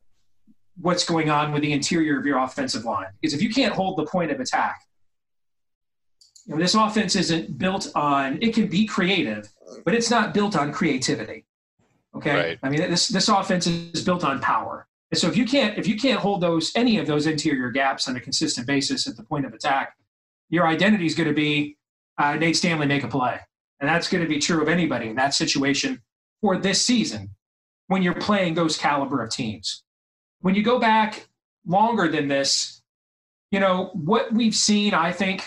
what's 0.81 1.05
going 1.05 1.29
on 1.31 1.53
with 1.53 1.63
the 1.63 1.73
interior 1.73 2.19
of 2.19 2.25
your 2.25 2.39
offensive 2.39 2.85
line. 2.85 3.09
Because 3.21 3.35
if 3.35 3.43
you 3.43 3.51
can't 3.53 3.75
hold 3.75 3.99
the 3.99 4.07
point 4.07 4.31
of 4.31 4.39
attack, 4.39 4.81
you 6.47 6.55
know, 6.55 6.61
this 6.61 6.75
offense 6.75 7.17
isn't 7.17 7.59
built 7.59 7.91
on 7.95 8.39
it 8.41 8.55
can 8.55 8.69
be 8.69 8.87
creative, 8.87 9.53
but 9.85 9.95
it's 9.95 10.11
not 10.11 10.33
built 10.33 10.57
on 10.57 10.73
creativity. 10.73 11.45
Okay. 12.15 12.35
Right. 12.35 12.59
I 12.63 12.69
mean 12.69 12.81
this 12.81 13.09
this 13.09 13.29
offense 13.29 13.67
is 13.67 14.05
built 14.05 14.25
on 14.25 14.41
power. 14.41 14.87
And 15.11 15.19
so 15.19 15.27
if 15.27 15.37
you 15.37 15.45
can't 15.45 15.77
if 15.77 15.87
you 15.87 15.97
can't 15.97 16.21
hold 16.21 16.41
those 16.41 16.73
any 16.77 16.99
of 16.99 17.07
those 17.07 17.27
interior 17.27 17.71
gaps 17.71 18.09
on 18.09 18.17
a 18.17 18.21
consistent 18.21 18.67
basis 18.67 19.07
at 19.09 19.17
the 19.17 19.25
point 19.25 19.45
of 19.45 19.53
attack, 19.53 19.97
your 20.51 20.67
identity 20.67 21.07
is 21.07 21.15
going 21.15 21.29
to 21.29 21.35
be 21.35 21.77
uh, 22.19 22.35
Nate 22.35 22.57
Stanley 22.57 22.87
make 22.87 23.05
a 23.05 23.09
play. 23.09 23.39
And 23.81 23.89
that's 23.89 24.09
going 24.09 24.23
to 24.23 24.29
be 24.29 24.39
true 24.39 24.61
of 24.61 24.69
anybody 24.69 25.09
in 25.09 25.17
that 25.17 25.35
situation 25.35 26.03
for 26.41 26.57
this 26.57 26.85
season 26.85 27.31
when 27.89 28.03
you're 28.03 28.15
playing 28.15 28.55
those 28.55 28.77
caliber 28.77 29.23
of 29.23 29.31
teams. 29.31 29.83
When 30.41 30.55
you 30.55 30.63
go 30.63 30.79
back 30.79 31.29
longer 31.67 32.09
than 32.09 32.29
this, 32.29 32.83
you 33.51 33.61
know, 33.61 33.91
what 33.95 34.33
we've 34.33 34.55
seen, 34.55 34.95
I 34.95 35.13
think, 35.13 35.45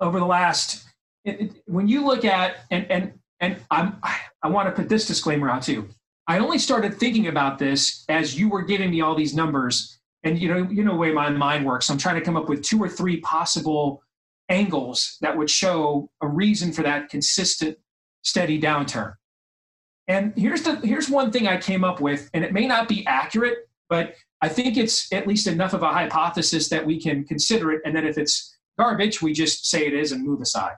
over 0.00 0.18
the 0.18 0.26
last, 0.26 0.84
it, 1.24 1.40
it, 1.40 1.52
when 1.66 1.88
you 1.88 2.04
look 2.04 2.24
at, 2.24 2.56
and, 2.70 2.90
and, 2.90 3.12
and 3.40 3.56
I'm, 3.70 3.96
I 4.42 4.48
want 4.48 4.68
to 4.68 4.72
put 4.72 4.88
this 4.88 5.06
disclaimer 5.06 5.50
out 5.50 5.62
too. 5.62 5.88
I 6.26 6.38
only 6.38 6.58
started 6.58 6.94
thinking 6.94 7.26
about 7.26 7.58
this 7.58 8.04
as 8.08 8.38
you 8.38 8.48
were 8.48 8.62
giving 8.62 8.90
me 8.90 9.02
all 9.02 9.14
these 9.14 9.34
numbers. 9.34 9.98
And 10.22 10.38
you 10.38 10.48
know, 10.48 10.66
you 10.70 10.82
know 10.84 10.92
the 10.92 10.98
way 10.98 11.12
my 11.12 11.28
mind 11.28 11.66
works. 11.66 11.90
I'm 11.90 11.98
trying 11.98 12.14
to 12.14 12.22
come 12.22 12.36
up 12.36 12.48
with 12.48 12.62
two 12.62 12.82
or 12.82 12.88
three 12.88 13.20
possible 13.20 14.02
angles 14.48 15.18
that 15.20 15.36
would 15.36 15.50
show 15.50 16.08
a 16.22 16.28
reason 16.28 16.72
for 16.72 16.82
that 16.82 17.10
consistent, 17.10 17.76
steady 18.22 18.60
downturn. 18.60 19.14
And 20.08 20.34
here's 20.36 20.62
the 20.62 20.76
here's 20.76 21.08
one 21.08 21.32
thing 21.32 21.48
I 21.48 21.56
came 21.56 21.84
up 21.84 22.00
with, 22.00 22.28
and 22.34 22.44
it 22.44 22.52
may 22.52 22.66
not 22.66 22.88
be 22.88 23.06
accurate, 23.06 23.68
but 23.88 24.14
I 24.42 24.48
think 24.48 24.76
it's 24.76 25.10
at 25.12 25.26
least 25.26 25.46
enough 25.46 25.72
of 25.72 25.82
a 25.82 25.92
hypothesis 25.92 26.68
that 26.68 26.84
we 26.84 27.00
can 27.00 27.24
consider 27.24 27.72
it. 27.72 27.80
And 27.84 27.96
then 27.96 28.06
if 28.06 28.18
it's 28.18 28.56
garbage, 28.78 29.22
we 29.22 29.32
just 29.32 29.66
say 29.66 29.86
it 29.86 29.94
is 29.94 30.12
and 30.12 30.22
move 30.24 30.40
aside. 30.42 30.74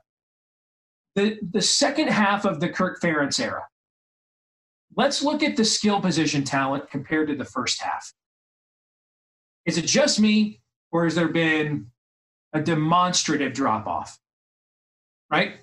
The 1.17 1.39
the 1.51 1.62
second 1.62 2.09
half 2.09 2.45
of 2.45 2.61
the 2.61 2.69
Kirk 2.69 3.01
Ferentz 3.01 3.41
era. 3.41 3.65
Let's 4.97 5.23
look 5.23 5.43
at 5.43 5.57
the 5.57 5.65
skill 5.65 6.01
position 6.01 6.45
talent 6.45 6.91
compared 6.91 7.29
to 7.29 7.35
the 7.35 7.45
first 7.45 7.83
half. 7.83 8.12
Is 9.67 9.77
it 9.77 9.87
just 9.87 10.21
me, 10.21 10.61
or 10.93 11.05
has 11.05 11.17
there 11.17 11.29
been 11.29 11.91
a 12.53 12.61
demonstrative 12.61 13.53
drop 13.53 13.87
off? 13.87 14.19
Right? 15.31 15.57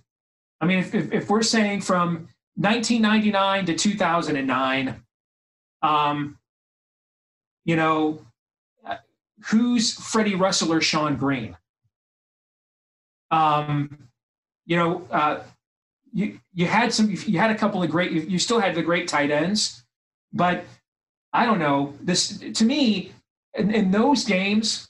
I 0.60 0.66
mean, 0.66 0.80
if, 0.80 0.94
if, 0.94 1.12
if 1.12 1.30
we're 1.30 1.42
saying 1.42 1.82
from 1.82 2.28
1999 2.56 3.66
to 3.66 3.76
2009, 3.76 5.04
um, 5.82 6.38
you 7.66 7.76
know, 7.76 8.20
who's 9.46 9.94
Freddie 9.94 10.36
Russell 10.36 10.72
or 10.72 10.80
Shonn 10.80 11.18
Greene? 11.18 11.58
Um, 13.32 14.10
you 14.66 14.78
know, 14.78 15.08
uh, 15.10 15.42
you 16.14 16.40
you 16.54 16.68
had 16.68 16.94
some, 16.94 17.10
you 17.10 17.40
had 17.40 17.50
a 17.50 17.56
couple 17.56 17.82
of 17.82 17.90
great, 17.90 18.12
you, 18.12 18.22
you 18.22 18.38
still 18.38 18.60
had 18.60 18.76
the 18.76 18.84
great 18.84 19.08
tight 19.08 19.32
ends, 19.32 19.84
but 20.32 20.64
I 21.34 21.46
don't 21.46 21.60
know. 21.60 21.96
This 22.02 22.38
to 22.38 22.66
me, 22.66 23.12
in, 23.56 23.74
in 23.74 23.90
those 23.90 24.24
games, 24.24 24.88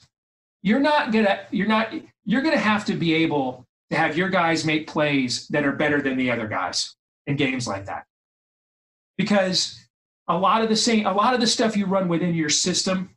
you're 0.62 0.80
not 0.80 1.12
gonna, 1.12 1.40
you're 1.50 1.66
not, 1.66 1.94
you're 2.26 2.42
gonna 2.42 2.58
have 2.58 2.84
to 2.86 2.94
be 2.94 3.14
able 3.14 3.66
to 3.90 3.96
have 3.96 4.18
your 4.18 4.28
guys 4.28 4.66
make 4.66 4.86
plays 4.86 5.48
that 5.48 5.64
are 5.64 5.72
better 5.72 6.02
than 6.02 6.18
the 6.18 6.30
other 6.30 6.46
guys 6.46 6.94
in 7.26 7.36
games 7.36 7.66
like 7.66 7.86
that. 7.86 8.04
Because 9.16 9.80
a 10.28 10.36
lot 10.36 10.62
of 10.62 10.68
the 10.68 10.76
same, 10.76 11.06
a 11.06 11.12
lot 11.12 11.34
of 11.34 11.40
the 11.40 11.46
stuff 11.46 11.76
you 11.76 11.86
run 11.86 12.08
within 12.08 12.34
your 12.34 12.48
system 12.48 13.10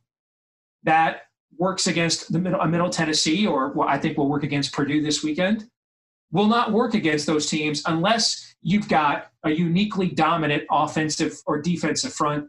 that 0.84 1.22
works 1.58 1.86
against 1.86 2.32
the 2.32 2.38
middle, 2.38 2.60
a 2.60 2.68
middle 2.68 2.90
Tennessee, 2.90 3.46
or 3.46 3.72
what 3.72 3.88
I 3.88 3.98
think 3.98 4.16
will 4.16 4.28
work 4.28 4.44
against 4.44 4.72
Purdue 4.72 5.02
this 5.02 5.22
weekend, 5.22 5.68
will 6.30 6.46
not 6.46 6.72
work 6.72 6.94
against 6.94 7.26
those 7.26 7.48
teams 7.48 7.82
unless 7.86 8.54
you've 8.62 8.88
got 8.88 9.28
a 9.44 9.50
uniquely 9.50 10.08
dominant 10.08 10.64
offensive 10.70 11.40
or 11.46 11.60
defensive 11.60 12.12
front 12.12 12.48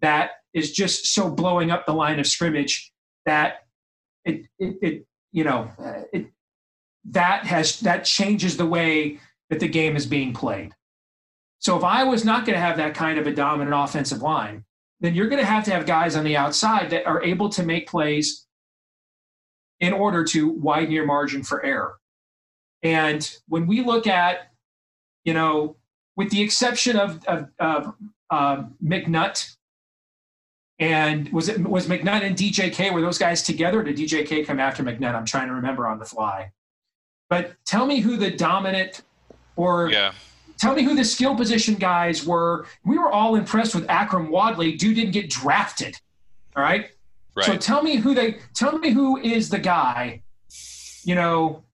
that 0.00 0.30
is 0.52 0.72
just 0.72 1.06
so 1.06 1.30
blowing 1.30 1.70
up 1.70 1.86
the 1.86 1.92
line 1.92 2.18
of 2.18 2.26
scrimmage 2.26 2.92
that 3.26 3.64
it, 4.24 4.46
it, 4.58 4.76
it 4.80 5.06
you 5.32 5.44
know, 5.44 5.70
it, 6.12 6.26
that 7.10 7.44
has 7.44 7.80
that 7.80 8.04
changes 8.04 8.56
the 8.56 8.66
way 8.66 9.18
that 9.50 9.60
the 9.60 9.68
game 9.68 9.96
is 9.96 10.06
being 10.06 10.32
played. 10.32 10.72
So 11.58 11.76
if 11.76 11.84
I 11.84 12.04
was 12.04 12.24
not 12.24 12.44
going 12.44 12.54
to 12.54 12.60
have 12.60 12.76
that 12.76 12.94
kind 12.94 13.18
of 13.18 13.26
a 13.26 13.32
dominant 13.32 13.74
offensive 13.74 14.22
line, 14.22 14.64
then 15.00 15.14
you're 15.14 15.28
going 15.28 15.40
to 15.40 15.46
have 15.46 15.64
to 15.64 15.70
have 15.70 15.86
guys 15.86 16.16
on 16.16 16.24
the 16.24 16.36
outside 16.36 16.90
that 16.90 17.06
are 17.06 17.22
able 17.22 17.48
to 17.50 17.62
make 17.62 17.88
plays 17.88 18.46
in 19.80 19.92
order 19.92 20.24
to 20.24 20.50
widen 20.50 20.90
your 20.90 21.06
margin 21.06 21.42
for 21.42 21.64
error. 21.64 21.96
And 22.82 23.30
when 23.48 23.66
we 23.66 23.82
look 23.82 24.06
at, 24.06 24.52
you 25.24 25.34
know, 25.34 25.76
with 26.16 26.30
the 26.30 26.42
exception 26.42 26.96
of, 26.96 27.24
of, 27.24 27.48
of 27.58 27.94
uh, 28.30 28.64
McNutt 28.82 29.56
and 30.78 31.32
was 31.32 31.48
it 31.48 31.60
was 31.60 31.86
McNutt 31.86 32.22
and 32.22 32.36
DJK 32.36 32.92
were 32.92 33.00
those 33.00 33.18
guys 33.18 33.42
together? 33.42 33.82
Did 33.82 33.96
DJK 33.96 34.46
come 34.46 34.60
after 34.60 34.82
McNutt? 34.82 35.14
I'm 35.14 35.24
trying 35.24 35.48
to 35.48 35.54
remember 35.54 35.86
on 35.86 35.98
the 35.98 36.04
fly. 36.04 36.52
But 37.30 37.54
tell 37.64 37.86
me 37.86 38.00
who 38.00 38.16
the 38.16 38.30
dominant 38.30 39.02
or 39.56 39.90
yeah. 39.90 40.12
tell 40.58 40.74
me 40.74 40.82
who 40.82 40.94
the 40.94 41.04
skill 41.04 41.34
position 41.34 41.74
guys 41.74 42.26
were. 42.26 42.66
We 42.84 42.98
were 42.98 43.10
all 43.10 43.36
impressed 43.36 43.74
with 43.74 43.86
Akrum 43.86 44.28
Wadley. 44.30 44.72
Dude 44.72 44.96
didn't 44.96 45.12
get 45.12 45.30
drafted. 45.30 45.96
All 46.56 46.62
right. 46.62 46.90
Right. 47.36 47.46
So 47.46 47.56
tell 47.56 47.82
me 47.82 47.96
who 47.96 48.14
they 48.14 48.38
tell 48.54 48.78
me 48.78 48.90
who 48.90 49.18
is 49.18 49.48
the 49.48 49.58
guy, 49.58 50.22
you 51.02 51.14
know, 51.14 51.64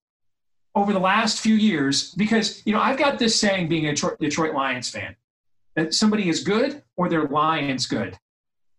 over 0.75 0.93
the 0.93 1.01
last 1.01 1.41
few 1.41 1.55
years, 1.55 2.15
because 2.15 2.63
you 2.65 2.73
know, 2.73 2.81
I've 2.81 2.99
got 2.99 3.19
this 3.19 3.39
saying 3.39 3.69
being 3.69 3.87
a 3.87 3.91
Detroit, 3.91 4.19
Detroit 4.19 4.55
Lions 4.55 4.89
fan, 4.89 5.17
that 5.77 5.93
somebody 5.93 6.29
is 6.29 6.43
good 6.43 6.83
or 6.97 7.09
they're 7.09 7.29
Lions 7.29 7.87
good. 7.87 8.17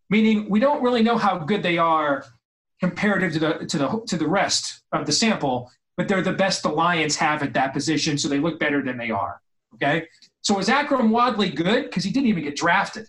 Meaning 0.10 0.50
we 0.50 0.60
don't 0.60 0.82
really 0.82 1.04
know 1.04 1.18
how 1.18 1.38
good 1.38 1.62
they 1.62 1.78
are 1.78 2.26
comparative 2.80 3.34
to 3.34 3.40
the 3.40 3.54
to 3.68 3.78
the 3.78 4.02
to 4.08 4.18
the 4.18 4.28
rest 4.28 4.82
of 4.92 5.06
the 5.06 5.12
sample 5.12 5.72
but 5.98 6.08
they're 6.08 6.22
the 6.22 6.34
best 6.34 6.64
the 6.64 6.70
Lions 6.70 7.16
have 7.18 7.44
at 7.44 7.54
that 7.54 7.74
position, 7.74 8.18
so 8.18 8.28
they 8.28 8.40
look 8.40 8.60
better 8.60 8.82
than 8.82 8.98
they 8.98 9.12
are. 9.12 9.42
Okay. 9.76 10.08
So 10.42 10.56
was 10.56 10.68
Akrum 10.68 11.10
Wadley 11.10 11.50
good? 11.50 11.84
Because 11.84 12.04
he 12.04 12.12
didn't 12.12 12.28
even 12.28 12.44
get 12.44 12.56
drafted. 12.56 13.08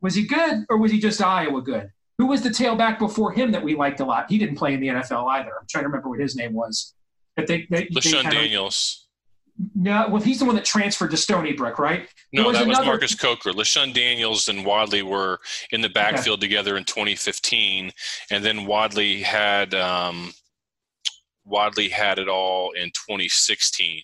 Was 0.00 0.14
he 0.14 0.26
good 0.26 0.64
or 0.68 0.78
was 0.78 0.90
he 0.90 0.98
just 0.98 1.22
Iowa 1.22 1.62
good? 1.62 1.90
Who 2.18 2.26
was 2.26 2.42
the 2.42 2.50
tailback 2.50 2.98
before 2.98 3.32
him 3.32 3.52
that 3.52 3.62
we 3.62 3.74
liked 3.74 4.00
a 4.00 4.04
lot? 4.04 4.30
He 4.30 4.38
didn't 4.38 4.56
play 4.56 4.74
in 4.74 4.80
the 4.80 4.88
NFL 4.88 5.28
either. 5.30 5.50
I'm 5.58 5.66
trying 5.68 5.84
to 5.84 5.88
remember 5.88 6.08
what 6.08 6.20
his 6.20 6.36
name 6.36 6.52
was. 6.52 6.94
But 7.36 7.46
they, 7.46 7.66
they, 7.70 7.86
LeShun 7.86 8.30
Daniels. 8.30 9.08
No, 9.74 10.08
well, 10.08 10.20
he's 10.20 10.38
the 10.38 10.44
one 10.44 10.54
that 10.54 10.64
transferred 10.64 11.10
to 11.10 11.16
Stony 11.16 11.52
Brook, 11.52 11.78
right? 11.78 12.08
No, 12.32 12.48
was 12.48 12.58
that 12.58 12.66
was 12.66 12.78
Marcus 12.80 13.14
Coker. 13.14 13.52
LeShun 13.52 13.94
Daniels 13.94 14.48
and 14.48 14.64
Wadley 14.64 15.02
were 15.02 15.38
in 15.70 15.80
the 15.80 15.88
backfield 15.88 16.38
okay. 16.40 16.48
together 16.48 16.76
in 16.76 16.84
2015, 16.84 17.92
and 18.30 18.44
then 18.44 18.66
Wadley 18.66 19.22
had 19.22 19.74
um, 19.74 20.32
Wadley 21.44 21.88
had 21.88 22.18
it 22.18 22.28
all 22.28 22.72
in 22.72 22.88
2016. 22.88 24.02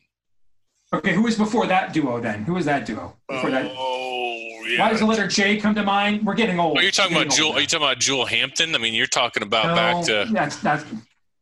Okay, 0.92 1.12
who 1.12 1.22
was 1.22 1.36
before 1.36 1.66
that 1.66 1.92
duo 1.92 2.18
then? 2.20 2.44
Who 2.44 2.54
was 2.54 2.64
that 2.64 2.86
duo? 2.86 3.14
Before 3.28 3.50
that? 3.50 3.70
Oh, 3.76 4.62
yeah. 4.66 4.80
Why 4.80 4.90
does 4.90 5.00
the 5.00 5.06
letter 5.06 5.26
J 5.26 5.58
come 5.58 5.74
to 5.74 5.82
mind? 5.82 6.24
We're 6.24 6.34
getting 6.34 6.58
old. 6.58 6.78
Are 6.78 6.82
you 6.82 6.90
talking 6.90 7.16
about 7.16 7.30
Jewel? 7.30 7.52
Are 7.52 7.60
you 7.60 7.66
talking 7.66 7.86
about 7.86 7.98
Jewel 7.98 8.24
Hampton? 8.24 8.74
I 8.74 8.78
mean, 8.78 8.94
you're 8.94 9.06
talking 9.06 9.42
about 9.42 9.66
no, 9.66 9.74
back 9.74 10.04
to. 10.06 10.32
That's, 10.32 10.56
that's, 10.56 10.84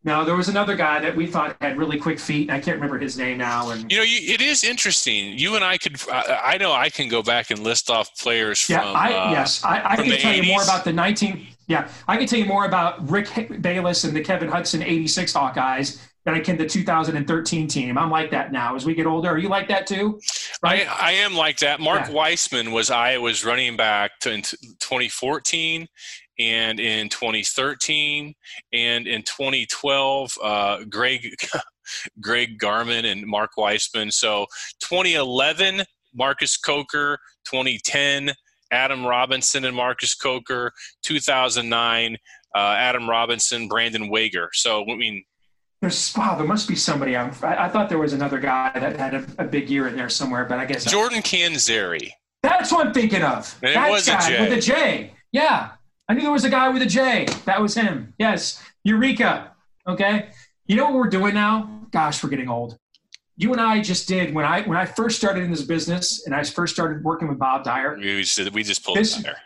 no, 0.03 0.25
there 0.25 0.35
was 0.35 0.49
another 0.49 0.75
guy 0.75 1.01
that 1.01 1.15
we 1.15 1.27
thought 1.27 1.57
had 1.61 1.77
really 1.77 1.99
quick 1.99 2.19
feet. 2.19 2.51
I 2.51 2.61
can't 2.61 2.77
remember 2.77 2.99
his 2.99 3.17
name 3.17 3.39
now. 3.39 3.71
And 3.71 3.91
you 3.91 3.99
know, 3.99 4.05
you, 4.05 4.35
it 4.35 4.41
is 4.41 4.65
interesting. 4.65 5.39
You 5.39 5.55
and 5.55 5.65
I 5.65 5.79
could. 5.79 5.97
I, 6.11 6.41
I, 6.45 6.59
know 6.59 6.73
I 6.73 6.91
can 6.91 7.09
go 7.09 7.23
back 7.23 7.51
and 7.51 7.61
list 7.61 7.89
off 7.89 8.17
players 8.19 8.69
yeah, 8.69 8.83
from. 8.83 8.97
I, 8.97 9.13
uh, 9.13 9.31
yes, 9.31 9.65
I, 9.65 9.93
I 9.93 9.97
can 9.97 10.07
tell 10.07 10.33
80s. 10.33 10.37
you 10.37 10.43
more 10.45 10.63
about 10.63 10.85
the 10.85 10.93
19. 10.93 11.47
Yeah, 11.69 11.89
I 12.07 12.17
can 12.17 12.27
tell 12.27 12.39
you 12.39 12.45
more 12.45 12.65
about 12.65 13.11
Rick 13.11 13.61
Bayless 13.61 14.05
and 14.05 14.15
the 14.15 14.23
Kevin 14.23 14.49
Hudson 14.49 14.83
86 14.83 15.33
Hawkeyes 15.33 16.01
than 16.25 16.35
I 16.35 16.41
can 16.41 16.57
the 16.57 16.67
2013 16.67 17.69
team. 17.69 17.97
I'm 17.97 18.11
like 18.11 18.31
that 18.33 18.53
now. 18.53 18.75
As 18.75 18.85
we 18.85 18.95
get 18.95 19.07
older, 19.07 19.31
are 19.31 19.39
you 19.39 19.49
like 19.49 19.69
that 19.69 19.87
too? 19.87 20.21
Right? 20.63 20.87
I, 20.89 21.09
I 21.09 21.13
am 21.13 21.35
like 21.35 21.59
that. 21.59 21.81
Mark 21.81 22.09
yeah. 22.09 22.15
Weisman 22.15 22.73
was 22.73 22.91
Iowa's 22.91 23.45
running 23.45 23.77
back 23.77 24.19
to, 24.21 24.33
in 24.33 24.43
2014 24.43 25.87
and 26.39 26.81
in 26.81 27.09
2013 27.09 28.35
and 28.73 29.07
in 29.07 29.23
2012 29.23 30.39
uh, 30.43 30.85
greg 30.91 31.35
greg 32.21 32.59
garmon 32.59 33.11
and 33.11 33.27
mark 33.27 33.53
weisman 33.57 34.13
so 34.13 34.47
2011 34.81 35.83
marcus 36.15 36.57
coker 36.57 37.19
2010 37.47 38.35
adam 38.71 39.05
robinson 39.05 39.65
and 39.65 39.77
marcus 39.77 40.15
coker 40.15 40.73
2009 41.03 42.17
uh, 42.55 42.59
adam 42.59 43.09
robinson 43.09 43.69
brandon 43.69 44.11
wegher 44.11 44.49
so 44.53 44.85
i 44.91 44.97
mean 44.97 45.25
there's 45.83 46.17
wow, 46.17 46.35
there 46.35 46.47
must 46.47 46.69
be 46.69 46.75
somebody. 46.75 47.17
I, 47.17 47.29
I 47.43 47.69
thought 47.69 47.91
there 47.91 47.99
was 47.99 48.15
another 48.15 48.41
guy 48.41 48.73
that 48.75 48.97
had 48.97 49.15
a, 49.15 49.27
a, 49.39 49.45
big 49.45 49.69
year 49.69 49.89
in 49.89 49.95
there 49.95 50.09
somewhere, 50.09 50.47
but 50.47 50.59
I 50.59 50.65
guess 50.65 50.85
Jordan 50.85 51.21
Canzeri. 51.21 52.11
That's 52.43 52.73
what 52.73 52.87
I'm 52.87 52.95
thinking 52.95 53.23
of. 53.23 53.55
And 53.63 53.77
that 53.77 53.91
was 53.91 54.07
guy 54.07 54.31
a 54.31 54.49
with 54.49 54.59
a 54.59 54.61
J. 54.61 55.13
Yeah, 55.33 55.73
I 56.09 56.15
knew 56.15 56.23
there 56.23 56.33
was 56.33 56.45
a 56.45 56.51
guy 56.51 56.71
with 56.71 56.83
a 56.83 56.87
J. 56.87 57.27
That 57.45 57.61
was 57.61 57.75
him. 57.75 58.15
Yes, 58.19 58.63
Eureka. 58.85 59.53
Okay. 59.87 60.31
You 60.67 60.77
know 60.77 60.87
what 60.87 60.95
we're 60.95 61.11
doing 61.11 61.35
now? 61.35 61.83
Gosh, 61.91 62.23
we're 62.23 62.31
getting 62.31 62.49
old. 62.49 62.79
You 63.37 63.53
and 63.53 63.61
I 63.61 63.81
just 63.81 64.09
did 64.09 64.35
when 64.35 64.44
I 64.44 64.62
when 64.62 64.79
I 64.79 64.87
first 64.87 65.18
started 65.18 65.44
in 65.44 65.51
this 65.51 65.62
business 65.62 66.27
and 66.27 66.35
I 66.35 66.42
first 66.42 66.75
started 66.75 67.05
working 67.05 67.29
with 67.29 67.38
Bob 67.38 67.64
Dyer. 67.64 67.96
We 67.96 68.22
just, 68.22 68.53
we 68.53 68.62
just 68.62 68.85
pulled 68.85 68.96
this, 68.96 69.16
there. 69.16 69.37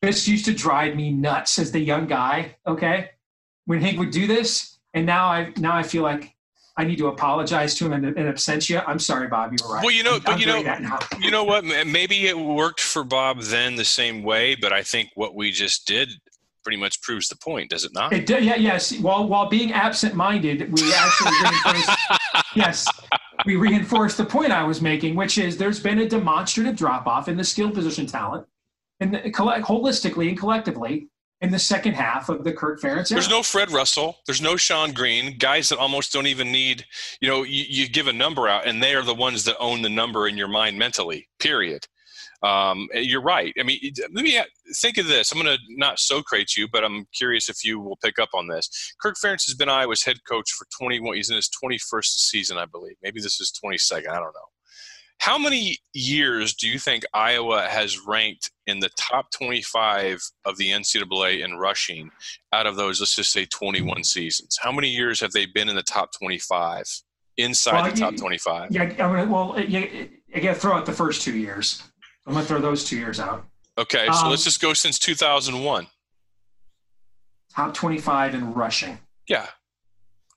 This 0.00 0.26
used 0.26 0.46
to 0.46 0.54
drive 0.54 0.96
me 0.96 1.12
nuts 1.12 1.58
as 1.58 1.70
the 1.70 1.80
young 1.80 2.06
guy. 2.06 2.56
Okay, 2.66 3.10
when 3.66 3.80
Hank 3.80 3.98
would 3.98 4.10
do 4.10 4.26
this, 4.26 4.78
and 4.94 5.04
now 5.04 5.26
I 5.26 5.52
now 5.58 5.76
I 5.76 5.82
feel 5.82 6.02
like 6.02 6.34
I 6.76 6.84
need 6.84 6.96
to 6.98 7.08
apologize 7.08 7.74
to 7.76 7.86
him 7.86 7.92
in, 7.92 8.04
in 8.04 8.26
absentia. 8.32 8.82
I'm 8.86 8.98
sorry, 8.98 9.28
Bob. 9.28 9.52
You 9.52 9.58
were 9.66 9.74
right. 9.74 9.84
Well, 9.84 9.94
you 9.94 10.02
know, 10.02 10.14
I'm, 10.14 10.22
but 10.22 10.32
I'm 10.34 10.40
you 10.40 10.46
know, 10.46 10.98
you 11.20 11.30
know 11.30 11.44
what? 11.44 11.64
Maybe 11.64 12.26
it 12.26 12.38
worked 12.38 12.80
for 12.80 13.04
Bob 13.04 13.42
then 13.42 13.76
the 13.76 13.84
same 13.84 14.22
way, 14.22 14.54
but 14.54 14.72
I 14.72 14.82
think 14.82 15.10
what 15.14 15.34
we 15.34 15.50
just 15.50 15.86
did 15.86 16.08
pretty 16.64 16.78
much 16.78 17.00
proves 17.02 17.28
the 17.28 17.36
point, 17.36 17.70
does 17.70 17.84
it 17.84 17.92
not? 17.92 18.12
It 18.12 18.26
did, 18.26 18.42
yeah, 18.42 18.56
yes. 18.56 18.98
While 18.98 19.28
while 19.28 19.48
being 19.48 19.72
absent-minded, 19.72 20.72
we 20.72 20.92
actually 20.94 21.32
reinforced. 21.42 21.90
Yes, 22.54 22.86
we 23.46 23.56
reinforced 23.56 24.16
the 24.16 24.24
point 24.24 24.52
I 24.52 24.64
was 24.64 24.80
making, 24.80 25.14
which 25.14 25.38
is 25.38 25.56
there's 25.56 25.80
been 25.80 25.98
a 25.98 26.08
demonstrative 26.08 26.76
drop-off 26.76 27.28
in 27.28 27.36
the 27.36 27.44
skill 27.44 27.70
position 27.70 28.06
talent, 28.06 28.46
and 29.00 29.14
holistically 29.14 30.28
and 30.28 30.38
collectively 30.38 31.08
in 31.40 31.50
the 31.50 31.58
second 31.58 31.92
half 31.92 32.30
of 32.30 32.42
the 32.42 32.52
Kirk 32.52 32.80
Ferentz 32.80 33.10
There's 33.10 33.28
no 33.28 33.42
Fred 33.42 33.70
Russell. 33.70 34.16
There's 34.24 34.40
no 34.40 34.54
Shonn 34.54 34.94
Greene. 34.94 35.36
Guys 35.36 35.68
that 35.68 35.78
almost 35.78 36.12
don't 36.12 36.26
even 36.26 36.50
need, 36.50 36.86
you 37.20 37.28
know, 37.28 37.42
you, 37.42 37.64
you, 37.68 37.88
give 37.88 38.06
a 38.06 38.12
number 38.12 38.48
out, 38.48 38.66
and 38.66 38.82
they 38.82 38.94
are 38.94 39.02
the 39.02 39.14
ones 39.14 39.44
that 39.44 39.58
own 39.58 39.82
the 39.82 39.90
number 39.90 40.26
in 40.26 40.38
your 40.38 40.48
mind 40.48 40.78
mentally. 40.78 41.28
Period. 41.38 41.86
Um, 42.44 42.88
you're 42.92 43.22
right. 43.22 43.54
I 43.58 43.62
mean, 43.62 43.78
let 44.12 44.22
me 44.22 44.38
think 44.76 44.98
of 44.98 45.06
this. 45.06 45.32
I'm 45.32 45.40
going 45.40 45.56
to 45.56 45.62
not 45.70 45.98
Socrate 45.98 46.56
you, 46.56 46.68
but 46.70 46.84
I'm 46.84 47.06
curious 47.16 47.48
if 47.48 47.64
you 47.64 47.80
will 47.80 47.96
pick 47.96 48.18
up 48.18 48.28
on 48.34 48.48
this. 48.48 48.68
Kirk 49.00 49.14
Ferentz 49.16 49.46
has 49.46 49.54
been 49.54 49.70
Iowa's 49.70 50.04
head 50.04 50.18
coach 50.28 50.52
for 50.52 50.66
21. 50.78 51.16
He's 51.16 51.30
in 51.30 51.36
his 51.36 51.48
21st 51.64 52.04
season, 52.04 52.58
I 52.58 52.66
believe. 52.66 52.96
Maybe 53.02 53.20
this 53.22 53.40
is 53.40 53.50
22nd. 53.64 54.10
I 54.10 54.16
don't 54.16 54.34
know. 54.34 54.48
How 55.18 55.38
many 55.38 55.78
years 55.94 56.54
do 56.54 56.68
you 56.68 56.78
think 56.78 57.04
Iowa 57.14 57.66
has 57.66 58.04
ranked 58.06 58.50
in 58.66 58.80
the 58.80 58.90
top 58.98 59.30
25 59.30 60.20
of 60.44 60.58
the 60.58 60.70
NCAA 60.70 61.42
in 61.42 61.56
rushing 61.56 62.10
out 62.52 62.66
of 62.66 62.76
those, 62.76 63.00
let's 63.00 63.14
just 63.14 63.32
say 63.32 63.46
21 63.46 64.04
seasons? 64.04 64.58
How 64.60 64.70
many 64.70 64.88
years 64.88 65.20
have 65.20 65.32
they 65.32 65.46
been 65.46 65.70
in 65.70 65.76
the 65.76 65.82
top 65.82 66.10
25 66.18 66.84
inside 67.38 67.72
well, 67.72 67.90
the 67.90 67.96
top 67.96 68.16
25? 68.16 68.70
Yeah, 68.70 68.82
I'm 68.82 68.96
gonna, 68.96 69.24
well, 69.24 69.58
you 69.58 70.10
got 70.34 70.54
to 70.54 70.54
throw 70.54 70.74
out 70.74 70.84
the 70.84 70.92
first 70.92 71.22
two 71.22 71.38
years. 71.38 71.82
I'm 72.26 72.34
to 72.34 72.42
throw 72.42 72.60
those 72.60 72.84
two 72.84 72.96
years 72.96 73.20
out. 73.20 73.44
Okay, 73.76 74.06
so 74.06 74.24
um, 74.24 74.30
let's 74.30 74.44
just 74.44 74.60
go 74.60 74.72
since 74.72 74.98
2001. 74.98 75.86
Top 77.54 77.74
25 77.74 78.34
in 78.34 78.54
rushing. 78.54 78.98
Yeah. 79.28 79.46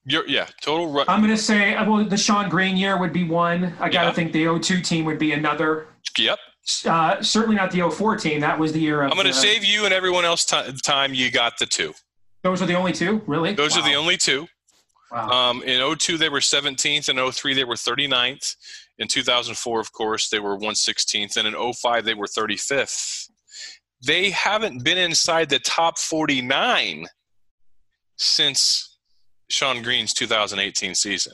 You're, 0.06 0.28
yeah, 0.28 0.48
total. 0.62 0.92
Ru- 0.92 1.04
I'm 1.08 1.22
going 1.22 1.36
to 1.36 1.42
say, 1.42 1.76
uh, 1.76 1.90
well, 1.90 2.04
the 2.04 2.16
Shonn 2.16 2.50
Greene 2.50 2.78
year 2.78 2.98
would 2.98 3.12
be 3.12 3.26
one. 3.26 3.74
I 3.80 3.90
got 3.90 4.02
to 4.02 4.08
yeah. 4.08 4.12
think 4.14 4.32
the 4.32 4.60
02 4.60 4.82
team 4.82 5.06
would 5.06 5.20
be 5.20 5.34
another. 5.34 5.88
Yep. 6.18 6.40
Uh, 6.86 7.22
certainly 7.22 7.56
not 7.56 7.72
the 7.72 7.90
04 7.90 8.18
team. 8.18 8.40
That 8.42 8.58
was 8.58 8.74
the 8.74 8.80
year 8.80 9.02
of. 9.04 9.12
I'm 9.12 9.18
going 9.18 9.28
to 9.28 9.34
save 9.34 9.64
you 9.66 9.86
and 9.86 9.94
everyone 9.94 10.26
else 10.26 10.46
t- 10.46 10.74
time. 10.84 11.14
You 11.14 11.32
got 11.32 11.58
the 11.60 11.66
two. 11.66 11.94
Those 12.44 12.62
are 12.62 12.66
the 12.66 12.76
only 12.76 12.94
two, 12.94 13.22
really. 13.28 13.54
Those 13.54 13.76
wow. 13.76 13.82
are 13.82 13.90
the 13.90 13.96
only 13.96 14.18
two. 14.18 14.48
Wow. 15.12 15.30
Um, 15.30 15.64
in 15.64 15.98
02, 15.98 16.18
they 16.18 16.30
were 16.30 16.40
17th. 16.40 17.10
In 17.10 17.32
03, 17.32 17.54
they 17.54 17.64
were 17.64 17.76
39th. 17.76 18.56
In 19.00 19.08
2004, 19.08 19.80
of 19.80 19.92
course, 19.92 20.30
they 20.30 20.40
were 20.40 20.58
116th. 20.58 21.38
And 21.38 21.48
in 21.48 21.74
05, 21.74 22.06
they 22.06 22.14
were 22.14 22.26
35th. 22.26 23.30
They 24.06 24.30
haven't 24.30 24.84
been 24.84 24.98
inside 24.98 25.50
the 25.50 25.60
top 25.60 25.98
49 25.98 27.08
since 28.16 28.98
Shonn 29.52 29.84
Greene's 29.84 30.14
2018 30.14 30.96
season. 30.96 31.34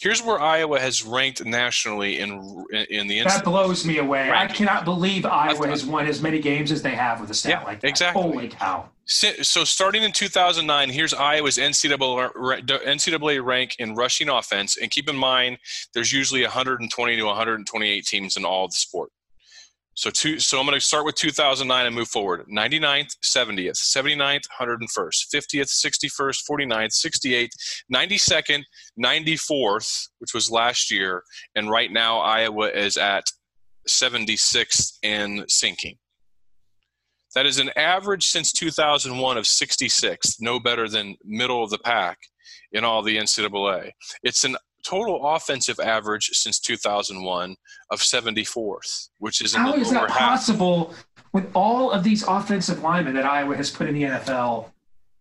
Here's 0.00 0.22
where 0.22 0.40
Iowa 0.40 0.78
has 0.80 1.04
ranked 1.04 1.44
nationally 1.44 2.18
in 2.20 2.64
in 2.90 3.06
the. 3.06 3.22
That 3.22 3.44
blows 3.44 3.84
me 3.84 3.98
away. 3.98 4.30
I 4.30 4.46
cannot 4.46 4.84
believe 4.84 5.26
Iowa 5.26 5.68
has 5.68 5.84
won 5.84 6.06
as 6.06 6.22
many 6.22 6.38
games 6.38 6.72
as 6.72 6.82
they 6.82 6.94
have 6.94 7.20
with 7.20 7.30
a 7.30 7.34
stat 7.34 7.50
yeah, 7.50 7.64
like 7.64 7.80
that. 7.80 7.88
Exactly. 7.88 8.22
Holy 8.22 8.48
cow! 8.48 8.88
So 9.06 9.64
starting 9.64 10.02
in 10.02 10.12
2009, 10.12 10.90
here's 10.90 11.14
Iowa's 11.14 11.56
NCAA, 11.56 12.30
NCAA 12.32 13.42
rank 13.42 13.76
in 13.78 13.94
rushing 13.94 14.28
offense, 14.28 14.76
and 14.76 14.90
keep 14.90 15.08
in 15.08 15.16
mind 15.16 15.58
there's 15.94 16.12
usually 16.12 16.42
120 16.42 17.16
to 17.16 17.22
128 17.24 18.04
teams 18.04 18.36
in 18.36 18.44
all 18.44 18.68
the 18.68 18.74
sport. 18.74 19.10
So 19.98 20.10
two, 20.10 20.38
so 20.38 20.60
I'm 20.60 20.64
going 20.64 20.78
to 20.78 20.80
start 20.80 21.04
with 21.04 21.16
2009 21.16 21.86
and 21.86 21.92
move 21.92 22.06
forward. 22.06 22.46
99th, 22.48 23.16
70th, 23.20 23.72
79th, 23.72 24.44
101st, 24.60 25.34
50th, 25.34 26.06
61st, 26.14 26.38
49th, 26.48 26.92
68th, 27.04 27.48
92nd, 27.92 28.62
94th, 28.96 30.08
which 30.20 30.32
was 30.32 30.52
last 30.52 30.92
year, 30.92 31.24
and 31.56 31.68
right 31.68 31.90
now 31.90 32.20
Iowa 32.20 32.68
is 32.68 32.96
at 32.96 33.24
76th 33.88 34.98
and 35.02 35.44
sinking. 35.48 35.96
That 37.34 37.46
is 37.46 37.58
an 37.58 37.70
average 37.74 38.28
since 38.28 38.52
2001 38.52 39.36
of 39.36 39.44
66th, 39.46 40.36
no 40.38 40.60
better 40.60 40.88
than 40.88 41.16
middle 41.24 41.64
of 41.64 41.70
the 41.70 41.78
pack 41.78 42.18
in 42.70 42.84
all 42.84 43.02
the 43.02 43.16
NCAA. 43.16 43.90
It's 44.22 44.44
an 44.44 44.56
total 44.84 45.34
offensive 45.34 45.80
average 45.80 46.30
since 46.32 46.58
2001 46.58 47.56
of 47.90 48.00
74th, 48.00 49.08
which 49.18 49.40
is 49.40 49.54
how 49.54 49.74
is 49.74 49.90
that 49.90 50.08
possible 50.08 50.94
with 51.32 51.50
all 51.54 51.90
of 51.90 52.04
these 52.04 52.24
offensive 52.26 52.82
linemen 52.82 53.14
that 53.14 53.24
Iowa 53.24 53.56
has 53.56 53.70
put 53.70 53.88
in 53.88 53.94
the 53.94 54.02
NFL? 54.04 54.70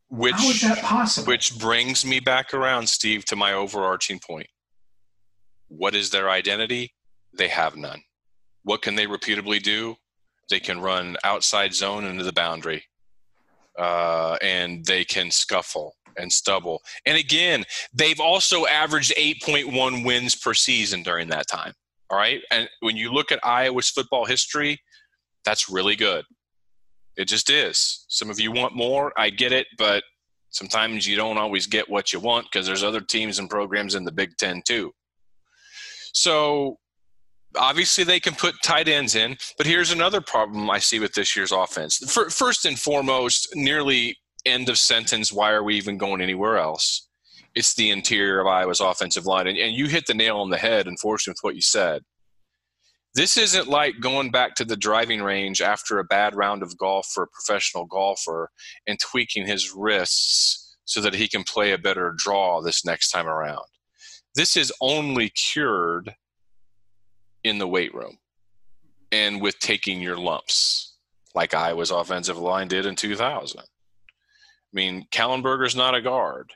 Which, 0.10 0.36
how 0.36 0.50
is 0.50 0.62
that 0.62 0.78
possible? 0.80 1.28
Which 1.28 1.58
brings 1.60 2.06
me 2.06 2.20
back 2.20 2.54
around, 2.54 2.88
Steve, 2.88 3.26
to 3.26 3.36
my 3.36 3.54
overarching 3.54 4.20
point. 4.20 4.48
What 5.68 5.96
is 5.96 6.10
their 6.10 6.30
identity? 6.30 6.94
They 7.34 7.50
have 7.50 7.76
none. 7.76 8.02
What 8.64 8.82
can 8.82 8.96
they 8.96 9.06
repeatably 9.06 9.62
do? 9.62 9.96
They 10.50 10.62
can 10.62 10.80
run 10.80 11.18
outside 11.26 11.74
zone 11.74 12.06
into 12.06 12.24
the 12.24 12.32
boundary, 12.32 12.86
uh, 13.78 14.38
and 14.42 14.86
they 14.86 15.04
can 15.04 15.30
scuffle 15.30 15.97
and 16.18 16.32
stubble. 16.32 16.82
And 17.06 17.18
again, 17.18 17.64
they've 17.94 18.20
also 18.20 18.66
averaged 18.66 19.14
8.1 19.18 20.06
wins 20.06 20.36
per 20.36 20.54
season 20.54 21.04
during 21.04 21.30
that 21.30 21.48
time. 21.48 21.74
All 22.10 22.18
right. 22.18 22.42
And 22.52 22.70
when 22.80 22.98
you 22.98 23.12
look 23.12 23.32
at 23.32 23.40
Iowa's 23.44 23.90
football 23.90 24.26
history, 24.26 24.80
that's 25.46 25.70
really 25.70 25.96
good. 25.96 26.26
It 27.16 27.26
just 27.26 27.50
is. 27.50 28.06
Some 28.10 28.30
of 28.30 28.40
you 28.40 28.52
want 28.52 28.76
more. 28.76 29.12
I 29.18 29.30
get 29.30 29.52
it. 29.52 29.68
But 29.78 30.04
sometimes 30.52 31.08
you 31.08 31.16
don't 31.16 31.38
always 31.38 31.68
get 31.68 31.90
what 31.90 32.14
you 32.14 32.20
want 32.20 32.48
because 32.52 32.66
there's 32.66 32.84
other 32.84 33.02
teams 33.02 33.40
and 33.40 33.50
programs 33.50 33.96
in 33.96 34.04
the 34.04 34.12
Big 34.12 34.38
Ten 34.38 34.62
too. 34.66 34.92
So 36.14 36.78
obviously 37.56 38.04
they 38.04 38.20
can 38.20 38.34
put 38.36 38.56
tight 38.64 38.88
ends 38.88 39.16
in, 39.16 39.38
but 39.58 39.68
here's 39.68 39.92
another 39.92 40.22
problem 40.22 40.70
I 40.70 40.80
see 40.80 41.00
with 41.00 41.14
this 41.14 41.36
year's 41.36 41.52
offense. 41.52 41.98
First 42.30 42.66
and 42.66 42.80
foremost, 42.80 43.50
nearly 43.56 44.18
end 44.48 44.70
of 44.70 44.78
sentence, 44.78 45.32
why 45.32 45.52
are 45.52 45.64
we 45.64 45.76
even 45.76 45.98
going 45.98 46.22
anywhere 46.22 46.58
else? 46.58 47.08
It's 47.56 47.74
the 47.74 47.92
interior 47.92 48.40
of 48.40 48.48
Iowa's 48.48 48.80
offensive 48.80 49.26
line. 49.26 49.48
And, 49.48 49.58
and 49.58 49.74
you 49.74 49.88
hit 49.88 50.06
the 50.06 50.14
nail 50.14 50.38
on 50.38 50.50
the 50.50 50.58
head, 50.58 50.88
unfortunately, 50.88 51.32
with 51.32 51.44
what 51.44 51.56
you 51.56 51.62
said. 51.62 52.04
This 53.16 53.36
isn't 53.36 53.68
like 53.68 54.00
going 54.00 54.30
back 54.30 54.54
to 54.56 54.66
the 54.66 54.76
driving 54.76 55.24
range 55.24 55.60
after 55.60 55.98
a 55.98 56.04
bad 56.04 56.36
round 56.36 56.62
of 56.62 56.78
golf 56.78 57.08
for 57.08 57.24
a 57.24 57.28
professional 57.28 57.86
golfer 57.86 58.52
and 58.86 59.00
tweaking 59.00 59.48
his 59.48 59.74
wrists 59.74 60.78
so 60.86 61.02
that 61.02 61.16
he 61.16 61.28
can 61.28 61.44
play 61.44 61.72
a 61.72 61.78
better 61.78 62.14
draw 62.16 62.62
this 62.62 62.86
next 62.86 63.10
time 63.10 63.28
around. 63.28 63.66
This 64.36 64.56
is 64.56 64.72
only 64.82 65.30
cured 65.30 66.14
in 67.44 67.58
the 67.58 67.68
weight 67.68 67.94
room 67.94 68.20
and 69.12 69.42
with 69.42 69.58
taking 69.60 70.02
your 70.02 70.18
lumps, 70.18 70.96
like 71.34 71.54
Iowa's 71.54 71.92
offensive 71.92 72.38
line 72.38 72.68
did 72.68 72.86
in 72.86 72.96
2000. 72.96 73.62
I 74.74 74.76
mean, 74.76 75.08
Kallenberger's 75.12 75.76
not 75.76 75.96
a 75.96 76.02
guard. 76.02 76.52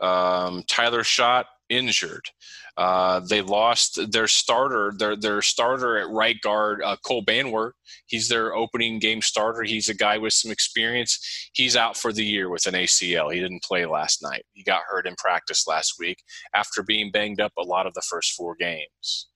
Um, 0.00 0.62
Kyler 0.62 1.04
Schott 1.04 1.46
injured. 1.68 2.28
Uh, 2.76 3.20
they 3.20 3.42
lost 3.42 3.98
their 4.10 4.26
starter, 4.26 4.92
their 4.96 5.16
their 5.16 5.42
starter 5.42 5.98
at 5.98 6.08
right 6.08 6.40
guard, 6.40 6.82
uh, 6.82 6.96
Cole 7.04 7.24
Banwart. 7.24 7.72
He's 8.06 8.28
their 8.28 8.54
opening 8.54 8.98
game 8.98 9.20
starter. 9.20 9.62
He's 9.62 9.88
a 9.88 9.94
guy 9.94 10.16
with 10.18 10.32
some 10.32 10.50
experience. 10.50 11.50
He's 11.52 11.76
out 11.76 11.96
for 11.96 12.12
the 12.12 12.24
year 12.24 12.48
with 12.48 12.66
an 12.66 12.74
ACL. 12.74 13.32
He 13.32 13.40
didn't 13.40 13.62
play 13.62 13.84
last 13.86 14.22
night. 14.22 14.44
He 14.52 14.62
got 14.62 14.82
hurt 14.88 15.06
in 15.06 15.14
practice 15.16 15.66
last 15.66 15.94
week 15.98 16.22
after 16.54 16.82
being 16.82 17.10
banged 17.10 17.40
up 17.40 17.52
a 17.58 17.62
lot 17.62 17.86
of 17.86 17.94
the 17.94 18.02
first 18.08 18.32
four 18.32 18.54
games. 18.54 19.28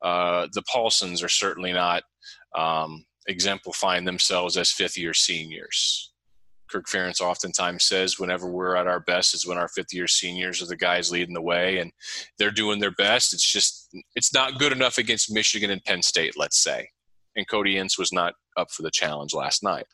Uh, 0.00 0.48
the 0.52 0.62
Paulsens 0.62 1.24
are 1.24 1.28
certainly 1.28 1.72
not 1.72 2.02
um, 2.54 3.04
exemplifying 3.26 4.04
themselves 4.04 4.56
as 4.56 4.70
fifth 4.70 4.98
year 4.98 5.14
seniors. 5.14 6.11
Kirk 6.72 6.86
Ferentz 6.86 7.20
oftentimes 7.20 7.84
says 7.84 8.18
whenever 8.18 8.50
we're 8.50 8.76
at 8.76 8.86
our 8.86 9.00
best 9.00 9.34
is 9.34 9.46
when 9.46 9.58
our 9.58 9.68
fifth 9.68 9.92
year 9.92 10.08
seniors 10.08 10.62
are 10.62 10.66
the 10.66 10.76
guys 10.76 11.12
leading 11.12 11.34
the 11.34 11.42
way 11.42 11.78
and 11.78 11.92
they're 12.38 12.50
doing 12.50 12.80
their 12.80 12.92
best. 12.92 13.34
It's 13.34 13.48
just 13.48 13.94
it's 14.14 14.32
not 14.32 14.58
good 14.58 14.72
enough 14.72 14.96
against 14.96 15.32
Michigan 15.32 15.70
and 15.70 15.84
Penn 15.84 16.02
State, 16.02 16.38
let's 16.38 16.58
say. 16.58 16.88
And 17.36 17.46
Cody 17.46 17.76
Ince 17.76 17.98
was 17.98 18.12
not 18.12 18.34
up 18.56 18.70
for 18.70 18.82
the 18.82 18.90
challenge 18.90 19.34
last 19.34 19.62
night. 19.62 19.86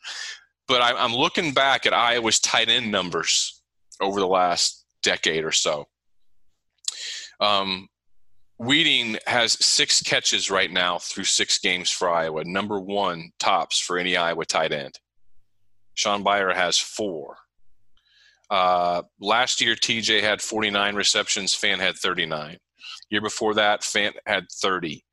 But 0.67 0.81
I'm 0.81 1.13
looking 1.13 1.53
back 1.53 1.85
at 1.85 1.93
Iowa's 1.93 2.39
tight 2.39 2.69
end 2.69 2.91
numbers 2.91 3.61
over 3.99 4.19
the 4.19 4.27
last 4.27 4.85
decade 5.03 5.43
or 5.43 5.51
so. 5.51 5.87
Um, 7.39 7.89
Wieting 8.59 9.17
has 9.25 9.53
six 9.65 10.01
catches 10.01 10.51
right 10.51 10.69
now 10.69 10.99
through 10.99 11.23
six 11.23 11.59
games 11.59 11.89
for 11.89 12.09
Iowa, 12.09 12.43
number 12.43 12.79
one 12.79 13.31
tops 13.39 13.79
for 13.79 13.97
any 13.97 14.17
Iowa 14.17 14.45
tight 14.45 14.73
end. 14.73 14.99
Shaun 15.99 16.23
Beyer 16.23 16.53
has 16.53 16.77
four. 16.77 17.35
Uh, 18.49 19.01
last 19.19 19.59
year, 19.59 19.75
TJ 19.75 20.21
had 20.21 20.41
49 20.41 20.95
receptions, 20.95 21.53
Fant 21.53 21.79
had 21.79 21.97
39. 21.97 22.57
Year 23.09 23.21
before 23.21 23.53
that, 23.55 23.81
Fant 23.81 24.13
had 24.25 24.45
30. 24.49 25.03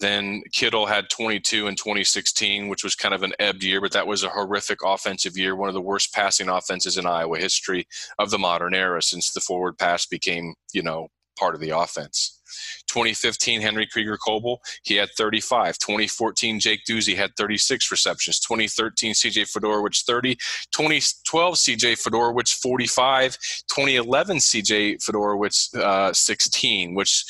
Then 0.00 0.42
Kittle 0.52 0.84
had 0.84 1.08
22 1.08 1.66
in 1.66 1.76
2016, 1.76 2.68
which 2.68 2.84
was 2.84 2.94
kind 2.94 3.14
of 3.14 3.22
an 3.22 3.32
ebbed 3.38 3.64
year, 3.64 3.80
but 3.80 3.92
that 3.92 4.06
was 4.06 4.22
a 4.22 4.28
horrific 4.28 4.80
offensive 4.84 5.38
year, 5.38 5.56
one 5.56 5.70
of 5.70 5.74
the 5.74 5.80
worst 5.80 6.12
passing 6.12 6.50
offenses 6.50 6.98
in 6.98 7.06
Iowa 7.06 7.38
history 7.38 7.88
of 8.18 8.30
the 8.30 8.38
modern 8.38 8.74
era 8.74 9.00
since 9.00 9.32
the 9.32 9.40
forward 9.40 9.78
pass 9.78 10.04
became, 10.04 10.52
you 10.74 10.82
know, 10.82 11.08
part 11.38 11.54
of 11.54 11.62
the 11.62 11.70
offense. 11.70 12.42
2015, 12.86 13.60
Henry 13.60 13.86
Krieger 13.86 14.16
Coble, 14.16 14.60
he 14.82 14.94
had 14.94 15.10
35. 15.16 15.78
2014, 15.78 16.60
Jake 16.60 16.80
Duzey 16.88 17.16
had 17.16 17.30
36 17.36 17.90
receptions. 17.90 18.40
2013, 18.40 19.12
CJ 19.14 19.52
Fiedorowicz, 19.52 20.04
30. 20.04 20.34
2012, 20.70 21.54
CJ 21.54 22.02
Fiedorowicz, 22.02 22.54
45. 22.54 23.36
2011, 23.68 24.36
CJ 24.38 25.04
Fiedorowicz, 25.04 25.74
uh, 25.76 26.12
16, 26.12 26.94
which 26.94 27.24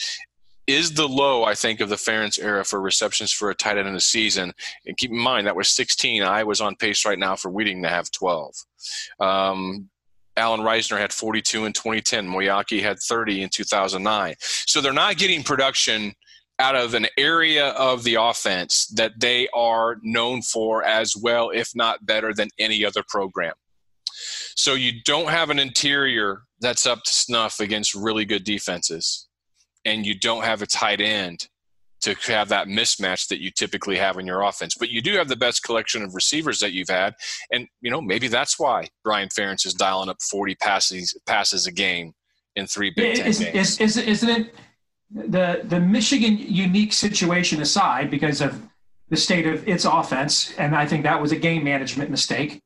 is 0.66 0.92
the 0.92 1.06
low, 1.06 1.44
I 1.44 1.54
think, 1.54 1.80
of 1.80 1.88
the 1.88 1.96
Ferentz 1.96 2.42
era 2.42 2.64
for 2.64 2.80
receptions 2.80 3.30
for 3.30 3.50
a 3.50 3.54
tight 3.54 3.76
end 3.76 3.88
in 3.88 3.94
a 3.94 4.00
season. 4.00 4.52
And 4.86 4.96
keep 4.96 5.10
in 5.10 5.18
mind, 5.18 5.46
that 5.46 5.56
was 5.56 5.68
16. 5.68 6.22
I 6.22 6.44
was 6.44 6.60
on 6.60 6.76
pace 6.76 7.04
right 7.04 7.18
now 7.18 7.36
for 7.36 7.50
Wieting 7.50 7.82
to 7.82 7.88
have 7.88 8.10
12. 8.10 8.54
Um, 9.20 9.90
Allen 10.36 10.60
Reisner 10.60 10.98
had 10.98 11.12
42 11.12 11.64
in 11.64 11.72
2010. 11.72 12.28
Moeaki 12.28 12.82
had 12.82 12.98
30 12.98 13.42
in 13.42 13.48
2009. 13.48 14.34
So 14.40 14.80
they're 14.80 14.92
not 14.92 15.16
getting 15.16 15.42
production 15.42 16.14
out 16.58 16.76
of 16.76 16.94
an 16.94 17.06
area 17.18 17.68
of 17.70 18.04
the 18.04 18.14
offense 18.14 18.86
that 18.94 19.18
they 19.18 19.48
are 19.54 19.96
known 20.02 20.42
for 20.42 20.84
as 20.84 21.16
well, 21.16 21.50
if 21.50 21.70
not 21.74 22.06
better, 22.06 22.32
than 22.32 22.48
any 22.58 22.84
other 22.84 23.02
program. 23.08 23.54
So 24.56 24.74
you 24.74 25.02
don't 25.04 25.30
have 25.30 25.50
an 25.50 25.58
interior 25.58 26.42
that's 26.60 26.86
up 26.86 27.02
to 27.04 27.12
snuff 27.12 27.58
against 27.58 27.94
really 27.94 28.24
good 28.24 28.44
defenses, 28.44 29.26
and 29.84 30.06
you 30.06 30.18
don't 30.18 30.44
have 30.44 30.62
a 30.62 30.66
tight 30.66 31.00
end 31.00 31.48
to 32.04 32.14
have 32.32 32.48
that 32.48 32.68
mismatch 32.68 33.28
that 33.28 33.40
you 33.40 33.50
typically 33.50 33.96
have 33.96 34.18
in 34.18 34.26
your 34.26 34.42
offense. 34.42 34.74
But 34.78 34.90
you 34.90 35.00
do 35.00 35.14
have 35.16 35.28
the 35.28 35.36
best 35.36 35.62
collection 35.62 36.02
of 36.02 36.14
receivers 36.14 36.60
that 36.60 36.72
you've 36.72 36.88
had, 36.88 37.14
and 37.50 37.66
you 37.80 37.90
know 37.90 38.00
maybe 38.00 38.28
that's 38.28 38.58
why 38.58 38.88
Brian 39.02 39.28
Ferentz 39.28 39.66
is 39.66 39.74
dialing 39.74 40.08
up 40.08 40.18
40 40.22 40.54
passes 40.56 41.18
passes 41.26 41.66
a 41.66 41.72
game 41.72 42.12
in 42.56 42.66
three 42.66 42.90
Big 42.90 43.16
Ten 43.16 43.26
is, 43.26 43.38
games. 43.38 43.80
Is, 43.80 43.80
is, 43.80 43.96
isn't 43.96 44.28
it 44.28 44.54
the 45.10 45.62
the 45.64 45.80
Michigan 45.80 46.36
unique 46.38 46.92
situation 46.92 47.60
aside 47.62 48.10
because 48.10 48.40
of 48.40 48.62
the 49.08 49.16
state 49.16 49.46
of 49.46 49.66
its 49.68 49.84
offense, 49.84 50.52
and 50.58 50.74
I 50.74 50.86
think 50.86 51.02
that 51.04 51.20
was 51.20 51.32
a 51.32 51.36
game 51.36 51.64
management 51.64 52.10
mistake. 52.10 52.60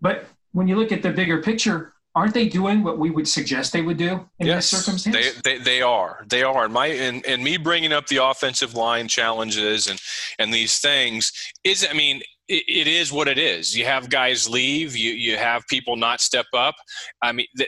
But 0.00 0.26
when 0.52 0.68
you 0.68 0.76
look 0.76 0.92
at 0.92 1.02
the 1.02 1.10
bigger 1.10 1.42
picture, 1.42 1.91
aren't 2.14 2.34
they 2.34 2.48
doing 2.48 2.82
what 2.82 2.98
we 2.98 3.10
would 3.10 3.26
suggest 3.26 3.72
they 3.72 3.82
would 3.82 3.96
do 3.96 4.28
in 4.38 4.46
yes, 4.46 4.70
this 4.70 4.80
circumstance? 4.80 5.40
They, 5.42 5.56
they, 5.56 5.64
they 5.64 5.82
are. 5.82 6.24
They 6.28 6.42
are. 6.42 6.64
And 6.64 6.74
my 6.74 6.86
and, 6.88 7.24
and 7.26 7.42
me 7.42 7.56
bringing 7.56 7.92
up 7.92 8.06
the 8.08 8.24
offensive 8.24 8.74
line 8.74 9.08
challenges 9.08 9.88
and 9.88 10.00
and 10.38 10.52
these 10.52 10.78
things 10.78 11.32
is, 11.64 11.86
I 11.88 11.94
mean, 11.94 12.20
it, 12.48 12.64
it 12.68 12.86
is 12.86 13.12
what 13.12 13.28
it 13.28 13.38
is. 13.38 13.76
You 13.76 13.86
have 13.86 14.10
guys 14.10 14.48
leave. 14.48 14.96
You 14.96 15.12
you 15.12 15.36
have 15.36 15.66
people 15.68 15.96
not 15.96 16.20
step 16.20 16.46
up. 16.54 16.74
I 17.22 17.32
mean. 17.32 17.46
The, 17.54 17.66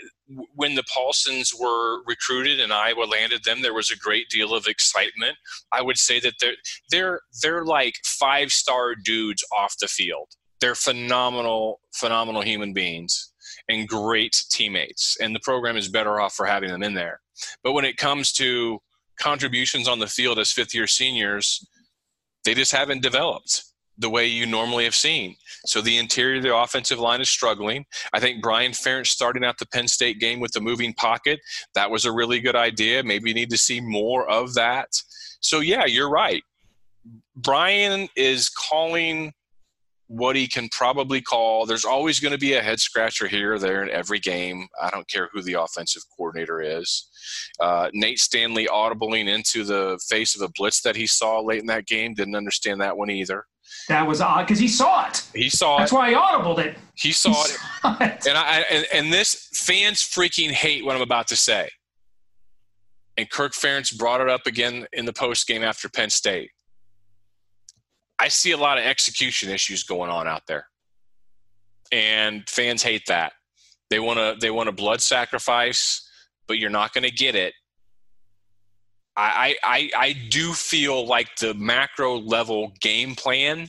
when 0.55 0.75
the 0.75 0.85
Paulsens 0.85 1.53
were 1.53 2.03
recruited 2.07 2.59
and 2.59 2.73
Iowa 2.73 3.05
landed 3.05 3.45
them, 3.45 3.61
there 3.61 3.75
was 3.75 3.91
a 3.91 3.97
great 3.99 4.31
deal 4.31 4.55
of 4.55 4.67
excitement. 4.67 5.37
I 5.71 5.83
would 5.83 5.99
say 5.99 6.19
that 6.21 6.33
they're 6.41 6.55
they're 6.91 7.21
they're 7.43 7.65
like 7.67 7.97
five 8.07 8.51
star 8.51 8.95
dudes 8.95 9.45
off 9.55 9.75
the 9.79 9.87
field. 9.87 10.29
They're 10.63 10.75
phenomenal, 10.75 11.81
phenomenal 11.93 12.41
human 12.41 12.73
beings 12.73 13.34
and 13.69 13.89
great 13.89 14.45
teammates. 14.51 15.17
And 15.21 15.35
the 15.35 15.41
program 15.41 15.77
is 15.77 15.89
better 15.89 16.21
off 16.21 16.35
for 16.35 16.47
having 16.47 16.71
them 16.71 16.83
in 16.83 16.95
there. 16.95 17.21
But 17.63 17.73
when 17.73 17.85
it 17.85 17.97
comes 17.97 18.33
to 18.35 18.79
contributions 19.19 19.89
on 19.89 19.99
the 19.99 20.07
field 20.07 20.39
as 20.39 20.53
fifth 20.53 20.75
year 20.75 20.87
seniors, 20.87 21.67
they 22.45 22.55
just 22.55 22.73
haven't 22.73 23.03
developed 23.03 23.65
the 23.99 24.11
way 24.11 24.27
you 24.27 24.45
normally 24.45 24.85
have 24.85 24.95
seen. 24.95 25.37
So 25.67 25.81
the 25.81 25.99
interior 25.99 26.39
of 26.39 26.43
the 26.43 26.55
offensive 26.55 26.99
line 26.99 27.21
is 27.21 27.31
struggling. 27.31 27.85
I 28.13 28.21
think 28.21 28.43
Brian 28.43 28.73
Ferentz 28.73 29.07
starting 29.07 29.45
out 29.45 29.59
the 29.59 29.67
Penn 29.67 29.87
State 29.87 30.19
game 30.19 30.41
with 30.41 30.53
the 30.53 30.61
moving 30.61 30.93
pocket, 30.95 31.41
that 31.75 31.91
was 31.91 32.05
a 32.05 32.13
really 32.13 32.41
good 32.41 32.57
idea. 32.57 33.05
Maybe 33.05 33.31
you 33.31 33.35
need 33.35 33.51
to 33.51 33.57
see 33.57 33.81
more 33.81 34.29
of 34.29 34.55
that. 34.55 34.89
So 35.41 35.61
yeah, 35.61 35.85
you're 35.85 36.11
right. 36.11 36.43
Brian 37.37 38.09
is 38.17 38.49
calling 38.49 39.33
what 40.15 40.37
he 40.37 40.47
can 40.47 40.69
probably 40.71 41.21
call. 41.21 41.67
There's 41.67 41.85
always 41.85 42.21
going 42.21 42.33
to 42.33 42.39
be 42.39 42.55
a 42.55 42.63
head 42.63 42.79
scratcher 42.79 43.27
here 43.27 43.55
or 43.55 43.59
there 43.59 43.83
in 43.83 43.91
every 43.91 44.21
game. 44.21 44.69
I 44.81 44.91
don't 44.91 45.09
care 45.09 45.29
who 45.33 45.43
the 45.43 45.55
offensive 45.55 46.03
coordinator 46.17 46.61
is. 46.61 47.09
Uh, 47.59 47.91
Nate 47.93 48.19
Stanley 48.19 48.67
audibling 48.67 49.29
into 49.29 49.65
the 49.65 49.99
face 50.09 50.37
of 50.37 50.43
a 50.43 50.53
blitz 50.57 50.83
that 50.83 50.95
he 50.95 51.07
saw 51.07 51.41
late 51.41 51.61
in 51.61 51.67
that 51.67 51.87
game. 51.87 52.15
Didn't 52.15 52.37
understand 52.37 52.81
that 52.81 52.97
one 52.97 53.11
either. 53.11 53.45
That 53.89 54.07
was 54.07 54.21
odd 54.21 54.47
because 54.47 54.59
he 54.61 54.69
saw 54.69 55.09
it. 55.09 55.23
He 55.35 55.49
saw 55.49 55.79
That's 55.79 55.91
it. 55.91 55.95
That's 55.97 56.01
why 56.01 56.11
he 56.11 56.15
audibled 56.15 56.59
it. 56.59 56.77
He 56.95 57.13
saw, 57.13 57.33
he 57.33 57.41
it. 57.41 57.59
saw 57.83 57.97
it. 58.01 58.27
And 58.27 58.39
I 58.39 58.65
and, 58.71 58.87
and 58.93 59.13
this 59.13 59.49
fans 59.53 60.01
freaking 60.01 60.51
hate 60.51 60.85
what 60.85 60.95
I'm 60.95 61.03
about 61.03 61.27
to 61.29 61.37
say. 61.37 61.69
And 63.17 63.29
Kirk 63.31 63.53
Ferentz 63.53 63.97
brought 63.97 64.21
it 64.21 64.29
up 64.29 64.47
again 64.47 64.87
in 64.93 65.07
the 65.07 65.13
post 65.13 65.47
game 65.47 65.63
after 65.63 65.89
Penn 65.89 66.11
State. 66.11 66.51
I 68.19 68.29
see 68.29 68.53
a 68.53 68.57
lot 68.57 68.79
of 68.79 68.85
execution 68.85 69.51
issues 69.51 69.83
going 69.83 70.11
on 70.11 70.27
out 70.27 70.43
there. 70.47 70.67
And 71.93 72.49
fans 72.49 72.83
hate 72.83 73.07
that. 73.09 73.33
They 73.91 74.01
want 74.01 74.19
to 74.19 74.37
they 74.41 74.51
want 74.51 74.69
a 74.69 74.73
blood 74.73 75.01
sacrifice, 75.01 76.09
but 76.49 76.59
you're 76.59 76.71
not 76.71 76.93
going 76.93 77.05
to 77.05 77.11
get 77.11 77.35
it 77.35 77.55
I, 79.17 79.57
I 79.63 79.91
I 79.97 80.13
do 80.31 80.53
feel 80.53 81.07
like 81.07 81.37
the 81.37 81.55
macro 81.55 82.19
level 82.19 82.73
game 82.81 83.15
plan 83.15 83.69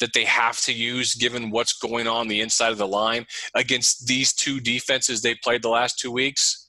that 0.00 0.12
they 0.12 0.24
have 0.24 0.60
to 0.62 0.72
use 0.72 1.14
given 1.14 1.50
what's 1.50 1.72
going 1.78 2.06
on 2.06 2.28
the 2.28 2.40
inside 2.40 2.72
of 2.72 2.78
the 2.78 2.86
line 2.86 3.26
against 3.54 4.06
these 4.06 4.32
two 4.34 4.60
defenses 4.60 5.22
they 5.22 5.34
played 5.36 5.62
the 5.62 5.68
last 5.68 5.98
two 5.98 6.10
weeks. 6.10 6.68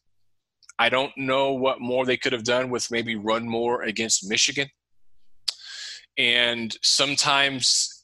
I 0.79 0.89
don't 0.89 1.11
know 1.17 1.53
what 1.53 1.81
more 1.81 2.05
they 2.05 2.17
could 2.17 2.33
have 2.33 2.43
done 2.43 2.69
with 2.69 2.91
maybe 2.91 3.15
run 3.15 3.47
more 3.47 3.81
against 3.81 4.29
Michigan. 4.29 4.69
And 6.17 6.75
sometimes 6.81 8.03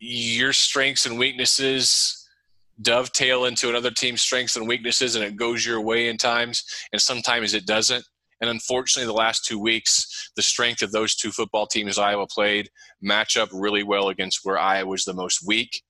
your 0.00 0.52
strengths 0.52 1.06
and 1.06 1.18
weaknesses 1.18 2.26
dovetail 2.80 3.46
into 3.46 3.68
another 3.68 3.90
team's 3.90 4.22
strengths 4.22 4.54
and 4.54 4.68
weaknesses 4.68 5.16
and 5.16 5.24
it 5.24 5.34
goes 5.34 5.66
your 5.66 5.80
way 5.80 6.08
in 6.08 6.16
times 6.16 6.62
and 6.92 7.02
sometimes 7.02 7.52
it 7.52 7.66
doesn't 7.66 8.04
and 8.40 8.50
unfortunately, 8.50 9.06
the 9.06 9.18
last 9.18 9.44
two 9.44 9.58
weeks, 9.58 10.30
the 10.36 10.42
strength 10.42 10.82
of 10.82 10.92
those 10.92 11.14
two 11.14 11.32
football 11.32 11.66
teams 11.66 11.98
Iowa 11.98 12.26
played 12.26 12.70
match 13.02 13.36
up 13.36 13.48
really 13.52 13.82
well 13.82 14.08
against 14.08 14.40
where 14.44 14.58
Iowa 14.58 14.90
was 14.90 15.04
the 15.04 15.14
most 15.14 15.46
weak. 15.46 15.82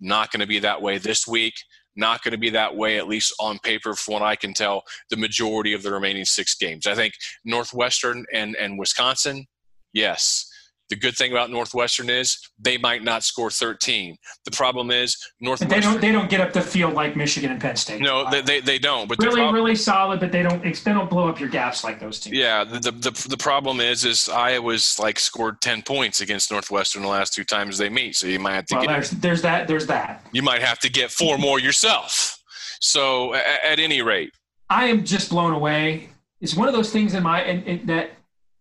Not 0.00 0.32
going 0.32 0.40
to 0.40 0.46
be 0.46 0.58
that 0.60 0.82
way 0.82 0.98
this 0.98 1.26
week. 1.26 1.54
Not 1.96 2.24
going 2.24 2.32
to 2.32 2.38
be 2.38 2.50
that 2.50 2.74
way, 2.74 2.98
at 2.98 3.06
least 3.06 3.32
on 3.38 3.60
paper, 3.60 3.94
from 3.94 4.14
what 4.14 4.22
I 4.22 4.34
can 4.34 4.52
tell, 4.52 4.82
the 5.10 5.16
majority 5.16 5.74
of 5.74 5.84
the 5.84 5.92
remaining 5.92 6.24
six 6.24 6.56
games. 6.56 6.88
I 6.88 6.94
think 6.96 7.14
Northwestern 7.44 8.26
and, 8.32 8.56
and 8.56 8.76
Wisconsin, 8.76 9.46
yes. 9.92 10.50
The 10.90 10.96
good 10.96 11.16
thing 11.16 11.32
about 11.32 11.50
Northwestern 11.50 12.10
is 12.10 12.38
they 12.58 12.76
might 12.76 13.02
not 13.02 13.24
score 13.24 13.50
13. 13.50 14.16
The 14.44 14.50
problem 14.50 14.90
is 14.90 15.16
Northwestern. 15.40 15.68
They 15.68 15.80
don't. 15.80 16.00
They 16.00 16.12
don't 16.12 16.28
get 16.28 16.40
up 16.40 16.52
the 16.52 16.60
field 16.60 16.92
like 16.92 17.16
Michigan 17.16 17.50
and 17.50 17.60
Penn 17.60 17.76
State. 17.76 18.02
No, 18.02 18.30
they, 18.30 18.42
they, 18.42 18.60
they 18.60 18.78
don't. 18.78 19.08
But 19.08 19.18
really, 19.18 19.40
prob- 19.40 19.54
really 19.54 19.76
solid. 19.76 20.20
But 20.20 20.30
they 20.30 20.42
don't. 20.42 20.62
They 20.62 20.92
don't 20.92 21.08
blow 21.08 21.26
up 21.28 21.40
your 21.40 21.48
gaps 21.48 21.84
like 21.84 22.00
those 22.00 22.20
teams. 22.20 22.36
Yeah. 22.36 22.64
The, 22.64 22.90
the 22.90 23.26
the 23.30 23.36
problem 23.36 23.80
is 23.80 24.04
is 24.04 24.28
Iowa's 24.28 24.98
like 24.98 25.18
scored 25.18 25.60
10 25.62 25.82
points 25.82 26.20
against 26.20 26.50
Northwestern 26.50 27.02
the 27.02 27.08
last 27.08 27.32
two 27.32 27.44
times 27.44 27.78
they 27.78 27.88
meet. 27.88 28.16
So 28.16 28.26
you 28.26 28.38
might 28.38 28.54
have 28.54 28.66
to. 28.66 28.74
Well, 28.74 28.84
get, 28.84 28.92
there's 28.92 29.10
there's 29.10 29.42
that. 29.42 29.66
There's 29.66 29.86
that. 29.86 30.26
You 30.32 30.42
might 30.42 30.60
have 30.60 30.78
to 30.80 30.90
get 30.90 31.10
four 31.10 31.38
more 31.38 31.58
yourself. 31.58 32.38
So 32.80 33.32
at, 33.34 33.64
at 33.64 33.78
any 33.80 34.02
rate, 34.02 34.32
I 34.68 34.86
am 34.86 35.04
just 35.04 35.30
blown 35.30 35.52
away. 35.52 36.10
It's 36.42 36.54
one 36.54 36.68
of 36.68 36.74
those 36.74 36.90
things 36.90 37.14
in 37.14 37.22
my 37.22 37.42
in, 37.42 37.62
in, 37.62 37.86
that 37.86 38.10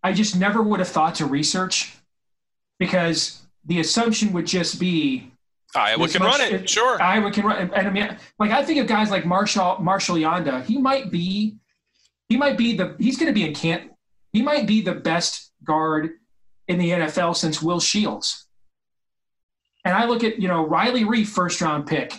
I 0.03 0.13
just 0.13 0.37
never 0.37 0.61
would 0.61 0.79
have 0.79 0.87
thought 0.87 1.15
to 1.15 1.25
research 1.25 1.97
because 2.83 3.41
the 3.65 3.79
assumption 3.79 4.33
would 4.33 4.45
just 4.45 4.79
be 4.79 5.31
Iowa 5.75 6.07
can 6.07 6.21
much, 6.21 6.39
run 6.39 6.53
it. 6.53 6.69
Sure, 6.69 7.01
Iowa 7.01 7.31
can 7.31 7.45
run. 7.45 7.71
And 7.73 7.87
I 7.87 7.89
mean, 7.89 8.17
like 8.39 8.51
I 8.51 8.63
think 8.63 8.79
of 8.79 8.87
guys 8.87 9.09
like 9.09 9.25
Marshall 9.25 9.77
Marshall 9.79 10.17
Yanda. 10.17 10.63
He 10.65 10.77
might 10.77 11.09
be, 11.09 11.55
he 12.27 12.37
might 12.37 12.57
be 12.57 12.75
the. 12.75 12.95
He's 12.99 13.17
going 13.17 13.27
to 13.27 13.33
be 13.33 13.45
in 13.45 13.53
camp. 13.55 13.91
He 14.33 14.41
might 14.41 14.67
be 14.67 14.81
the 14.81 14.93
best 14.93 15.51
guard 15.63 16.11
in 16.67 16.77
the 16.77 16.89
NFL 16.89 17.35
since 17.35 17.61
Will 17.61 17.79
Shields. 17.79 18.47
And 19.85 19.95
I 19.95 20.05
look 20.05 20.23
at 20.23 20.39
you 20.39 20.47
know 20.47 20.65
Riley 20.67 21.03
Reiff, 21.05 21.27
first 21.27 21.61
round 21.61 21.87
pick. 21.87 22.13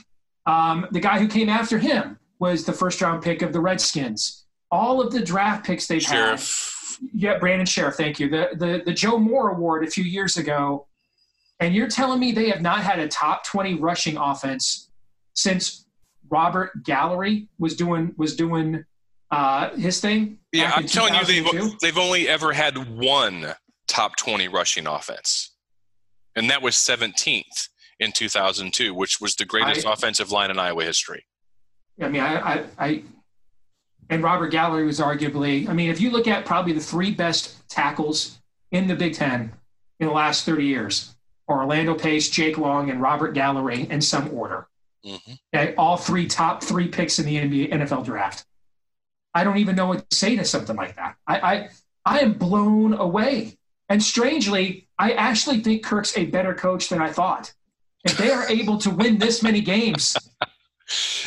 Um, 0.47 0.87
the 0.91 1.01
guy 1.01 1.19
who 1.19 1.29
came 1.29 1.49
after 1.49 1.79
him 1.79 2.19
was 2.39 2.65
the 2.65 2.73
first 2.73 3.01
round 3.03 3.23
pick 3.23 3.43
of 3.43 3.53
the 3.53 3.61
Redskins. 3.61 4.45
All 4.71 5.01
of 5.01 5.13
the 5.13 5.21
draft 5.21 5.65
picks 5.67 5.87
they've 5.87 6.03
Scherff. 6.03 6.31
had 6.31 6.41
yeah, 7.13 7.39
Brandon 7.39 7.67
Scherff, 7.67 7.97
thank 7.97 8.19
you. 8.19 8.29
The, 8.29 8.51
the 8.55 8.83
the 8.85 8.93
Joe 8.93 9.19
Moore 9.19 9.51
Award 9.51 9.85
a 9.85 9.91
few 9.91 10.05
years 10.05 10.37
ago, 10.37 10.87
and 11.61 11.75
you're 11.75 11.89
telling 11.89 12.21
me 12.21 12.33
they 12.33 12.49
have 12.51 12.61
not 12.63 12.81
had 12.81 12.99
a 12.99 13.09
top 13.09 13.45
20 13.45 13.75
rushing 13.75 14.17
offense 14.17 14.91
since 15.35 15.87
Robert 16.31 16.85
Gallery 16.85 17.49
was 17.59 17.77
doing 17.77 18.15
was 18.17 18.37
doing 18.37 18.85
uh, 19.31 19.71
his 19.77 20.01
thing. 20.01 20.39
Yeah, 20.53 20.73
I'm 20.75 20.87
telling 20.87 21.15
you, 21.15 21.25
they've 21.25 21.79
they've 21.81 21.99
only 21.99 22.29
ever 22.29 22.53
had 22.53 22.97
one 22.97 23.55
top 23.89 24.17
20 24.17 24.49
rushing 24.49 24.87
offense, 24.87 25.53
and 26.37 26.51
that 26.51 26.63
was 26.63 26.75
17th 26.75 27.69
in 28.01 28.13
2002, 28.13 28.95
which 28.95 29.21
was 29.21 29.37
the 29.37 29.45
greatest 29.45 29.87
I, 29.87 29.93
offensive 29.93 30.31
line 30.31 30.51
in 30.51 30.59
Iowa 30.59 30.85
history. 30.85 31.27
I 32.01 32.09
mean, 32.09 32.23
I, 32.23 32.55
I, 32.55 32.65
I 32.79 33.03
and 34.11 34.23
Robert 34.23 34.49
Gallery 34.49 34.85
was 34.85 35.01
arguably, 35.01 35.69
I 35.69 35.73
mean, 35.73 35.91
if 35.91 36.01
you 36.01 36.11
look 36.11 36.29
at 36.29 36.45
probably 36.45 36.73
the 36.73 36.81
three 36.81 37.13
best 37.13 37.69
tackles 37.69 38.41
in 38.71 38.87
the 38.87 38.95
Big 38.95 39.15
Ten 39.15 39.53
in 40.01 40.09
the 40.09 40.13
last 40.13 40.45
30 40.45 40.65
years, 40.65 41.15
Orlando 41.49 41.95
Pace, 41.95 42.29
Jake 42.29 42.59
Long, 42.59 42.91
and 42.91 43.01
Robert 43.01 43.33
Gallery 43.33 43.87
in 43.91 44.01
some 44.01 44.33
order. 44.33 44.67
Mm-hmm. 45.05 45.33
Okay, 45.55 45.75
all 45.77 45.97
three 45.97 46.27
top 46.27 46.63
three 46.63 46.89
picks 46.89 47.19
in 47.19 47.27
the 47.27 47.37
NBA, 47.37 47.73
NFL 47.73 48.05
draft. 48.05 48.45
I 49.35 49.45
don't 49.45 49.59
even 49.59 49.77
know 49.77 49.87
what 49.87 50.09
to 50.09 50.17
say 50.17 50.37
to 50.37 50.45
something 50.45 50.77
like 50.77 50.97
that. 50.97 51.17
I, 51.27 51.39
I, 51.41 51.69
I 52.05 52.19
am 52.21 52.35
blown 52.35 52.95
away. 52.95 53.59
And 53.89 54.03
strangely, 54.03 54.89
I 54.99 55.13
actually 55.13 55.61
think 55.61 55.85
Kirk's 55.85 56.17
a 56.17 56.27
better 56.27 56.55
coach 56.55 56.89
than 56.89 57.03
I 57.03 57.13
thought. 57.13 57.53
If 58.05 58.17
they 58.17 58.31
are 58.31 58.49
able 58.49 58.79
to 58.79 58.91
win 58.91 59.19
this 59.19 59.43
many 59.43 59.61
games, 59.61 60.17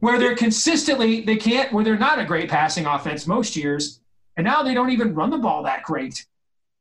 where 0.00 0.18
they're 0.18 0.36
consistently 0.36 1.20
they 1.20 1.36
can't 1.36 1.72
where 1.72 1.84
they're 1.84 1.98
not 1.98 2.18
a 2.18 2.24
great 2.24 2.50
passing 2.50 2.86
offense 2.86 3.26
most 3.26 3.56
years, 3.56 4.00
and 4.36 4.44
now 4.44 4.62
they 4.62 4.74
don't 4.74 4.90
even 4.90 5.14
run 5.14 5.30
the 5.30 5.38
ball 5.38 5.62
that 5.62 5.82
great. 5.84 6.26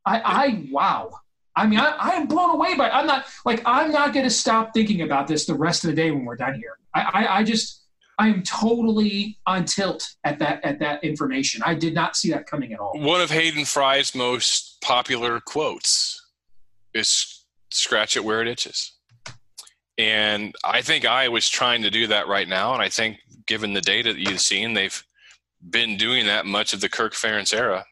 I, 0.06 0.20
I 0.20 0.68
wow. 0.72 1.12
I 1.56 1.68
mean, 1.68 1.80
I, 1.80 1.90
I 1.90 2.10
am 2.12 2.28
blown 2.28 2.52
away 2.52 2.76
by. 2.76 2.90
I'm 2.90 3.06
not 3.06 3.26
like 3.46 3.62
I'm 3.66 3.92
not 3.92 4.14
going 4.14 4.26
to 4.26 4.32
stop 4.32 4.74
thinking 4.74 5.02
about 5.02 5.28
this 5.28 5.46
the 5.46 5.54
rest 5.54 5.84
of 5.84 5.90
the 5.90 5.96
day 5.96 6.12
when 6.12 6.26
we're 6.26 6.38
done 6.38 6.56
here. 6.56 6.78
I, 6.96 7.02
I, 7.02 7.38
I 7.40 7.44
just 7.44 7.84
I 8.18 8.28
am 8.28 8.44
totally 8.44 9.38
on 9.46 9.66
tilt 9.66 10.16
at 10.24 10.40
that 10.40 10.64
at 10.64 10.80
that 10.80 11.04
information. 11.04 11.62
I 11.66 11.74
did 11.74 11.94
not 11.94 12.16
see 12.16 12.32
that 12.32 12.48
coming 12.48 12.74
at 12.74 12.80
all. 12.80 12.94
One 12.98 13.22
of 13.22 13.30
Hayden 13.30 13.66
Fry's 13.66 14.16
most 14.16 14.80
popular 14.82 15.40
quotes 15.42 16.26
is 16.94 17.44
"Scratch 17.70 18.16
it 18.16 18.24
where 18.24 18.42
it 18.42 18.48
itches." 18.48 18.94
And 20.00 20.56
I 20.64 20.82
think 20.82 21.04
Iowa's 21.04 21.50
trying 21.50 21.82
to 21.82 21.90
do 21.90 22.08
that 22.08 22.30
right 22.30 22.48
now. 22.48 22.74
And 22.74 22.82
I 22.82 22.88
think, 22.88 23.18
given 23.48 23.74
the 23.74 23.82
data 23.82 24.14
that 24.14 24.20
you've 24.20 24.40
seen, 24.40 24.74
they've 24.74 25.04
been 25.70 25.98
doing 25.98 26.26
that 26.26 26.46
much 26.46 26.72
of 26.72 26.80
the 26.80 26.88
Kirk 26.88 27.14
Ferentz 27.14 27.54
era. 27.54 27.86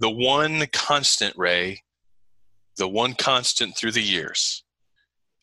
The 0.00 0.10
one 0.10 0.66
constant, 0.72 1.36
Ray, 1.36 1.82
the 2.76 2.88
one 2.88 3.14
constant 3.14 3.76
through 3.76 3.92
the 3.92 4.02
years 4.02 4.64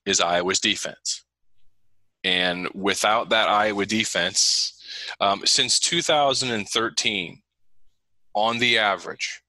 is 0.05 0.19
Iowa's 0.19 0.59
defense. 0.59 1.23
And 2.25 2.67
without 2.73 3.29
that 3.29 3.47
Iowa 3.47 3.85
defense, 3.85 4.73
um, 5.21 5.43
since 5.45 5.79
2013, 5.79 7.41
on 8.35 8.57
the 8.59 8.77
average, 8.77 9.41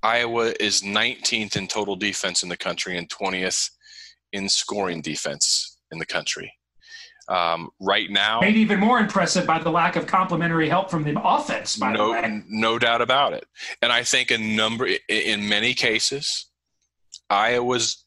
Iowa 0.00 0.54
is 0.60 0.82
19th 0.82 1.56
in 1.56 1.66
total 1.66 1.96
defense 1.96 2.44
in 2.44 2.48
the 2.48 2.56
country 2.56 2.96
and 2.96 3.08
20th 3.08 3.70
in 4.36 4.48
scoring 4.48 5.00
defense 5.00 5.78
in 5.90 5.98
the 5.98 6.06
country. 6.06 6.52
Um, 7.28 7.70
right 7.80 8.08
now, 8.08 8.40
made 8.40 8.56
even 8.56 8.78
more 8.78 9.00
impressive 9.00 9.46
by 9.46 9.58
the 9.58 9.70
lack 9.70 9.96
of 9.96 10.06
complementary 10.06 10.68
help 10.68 10.90
from 10.90 11.02
the 11.02 11.20
offense. 11.20 11.76
By 11.76 11.92
no, 11.92 12.06
the 12.06 12.12
way, 12.12 12.42
no 12.48 12.78
doubt 12.78 13.02
about 13.02 13.32
it. 13.32 13.46
And 13.82 13.90
I 13.90 14.04
think 14.04 14.30
a 14.30 14.38
number, 14.38 14.88
in 15.08 15.48
many 15.48 15.74
cases, 15.74 16.46
Iowa's 17.28 18.04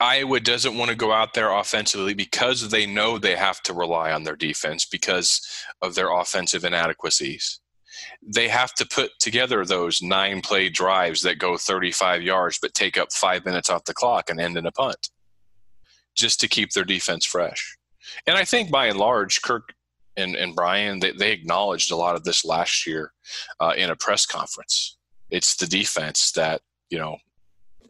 Iowa 0.00 0.40
doesn't 0.40 0.76
want 0.76 0.90
to 0.90 0.96
go 0.96 1.12
out 1.12 1.32
there 1.34 1.50
offensively 1.50 2.12
because 2.12 2.68
they 2.68 2.86
know 2.86 3.18
they 3.18 3.36
have 3.36 3.62
to 3.62 3.72
rely 3.72 4.12
on 4.12 4.24
their 4.24 4.36
defense 4.36 4.84
because 4.84 5.40
of 5.80 5.94
their 5.94 6.10
offensive 6.10 6.64
inadequacies. 6.64 7.60
They 8.20 8.48
have 8.48 8.74
to 8.74 8.86
put 8.86 9.12
together 9.20 9.64
those 9.64 10.02
nine 10.02 10.42
play 10.42 10.68
drives 10.68 11.22
that 11.22 11.38
go 11.38 11.56
35 11.56 12.22
yards 12.22 12.58
but 12.60 12.74
take 12.74 12.98
up 12.98 13.10
five 13.10 13.46
minutes 13.46 13.70
off 13.70 13.84
the 13.84 13.94
clock 13.94 14.28
and 14.28 14.38
end 14.38 14.58
in 14.58 14.66
a 14.66 14.72
punt 14.72 15.08
just 16.16 16.40
to 16.40 16.48
keep 16.48 16.72
their 16.72 16.84
defense 16.84 17.24
fresh. 17.24 17.76
And 18.26 18.36
I 18.36 18.44
think 18.44 18.70
by 18.70 18.86
and 18.86 18.98
large, 18.98 19.42
Kirk 19.42 19.74
and, 20.16 20.34
and 20.34 20.54
Brian, 20.54 21.00
they, 21.00 21.12
they 21.12 21.32
acknowledged 21.32 21.90
a 21.90 21.96
lot 21.96 22.16
of 22.16 22.24
this 22.24 22.44
last 22.44 22.86
year 22.86 23.12
uh, 23.60 23.74
in 23.76 23.90
a 23.90 23.96
press 23.96 24.26
conference. 24.26 24.96
It's 25.30 25.56
the 25.56 25.66
defense 25.66 26.32
that, 26.32 26.62
you 26.88 26.98
know, 26.98 27.18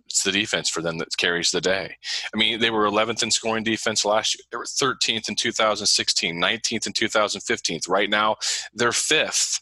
it's 0.07 0.22
the 0.22 0.33
defense 0.33 0.70
for 0.70 0.81
them 0.81 0.99
that 0.99 1.16
carries 1.16 1.51
the 1.51 1.61
day. 1.61 1.97
I 2.35 2.39
mean, 2.39 2.61
they 2.61 2.70
were 2.70 2.87
11th 2.87 3.22
in 3.22 3.31
scoring 3.31 3.64
defense 3.64 4.05
last 4.05 4.35
year. 4.35 4.45
They 4.51 4.57
were 4.57 4.64
13th 4.64 5.29
in 5.29 5.35
2016, 5.35 6.35
19th 6.35 6.87
in 6.87 6.93
2015. 6.93 7.81
Right 7.89 8.09
now, 8.09 8.37
they're 8.72 8.93
fifth. 8.93 9.61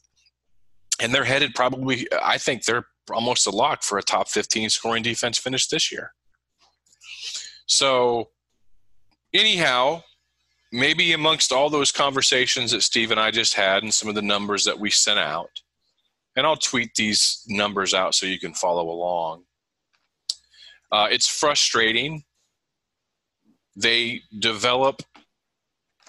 And 1.01 1.12
they're 1.12 1.25
headed 1.25 1.55
probably, 1.57 2.07
I 2.23 2.39
think 2.39 2.65
they're 2.65 2.87
almost 3.11 3.49
a 3.49 3.51
lock 3.51 3.83
for 3.83 3.99
a 3.99 4.03
top 4.03 4.29
15 4.29 4.71
scoring 4.71 5.03
defense 5.03 5.39
finish 5.39 5.67
this 5.67 5.91
year. 5.91 6.12
So 7.67 8.29
anyhow, 9.35 10.03
maybe 10.72 11.12
amongst 11.12 11.53
all 11.53 11.68
those 11.68 11.93
conversations 11.93 12.70
that 12.70 12.82
Steve 12.82 13.11
and 13.11 13.20
I 13.20 13.30
just 13.30 13.55
had 13.55 13.82
and 13.82 13.93
some 13.93 14.09
of 14.09 14.14
the 14.14 14.22
numbers 14.22 14.64
that 14.64 14.78
we 14.78 14.91
sent 14.91 15.18
out, 15.18 15.51
and 16.37 16.47
I'll 16.47 16.57
tweet 16.57 16.95
these 16.95 17.45
numbers 17.49 17.95
out 17.95 18.14
so 18.14 18.26
you 18.26 18.39
can 18.39 18.55
follow 18.55 18.89
along. 18.89 19.45
Uh, 20.91 21.09
it's 21.11 21.26
frustrating. 21.26 22.24
They 23.76 24.22
develop 24.39 25.03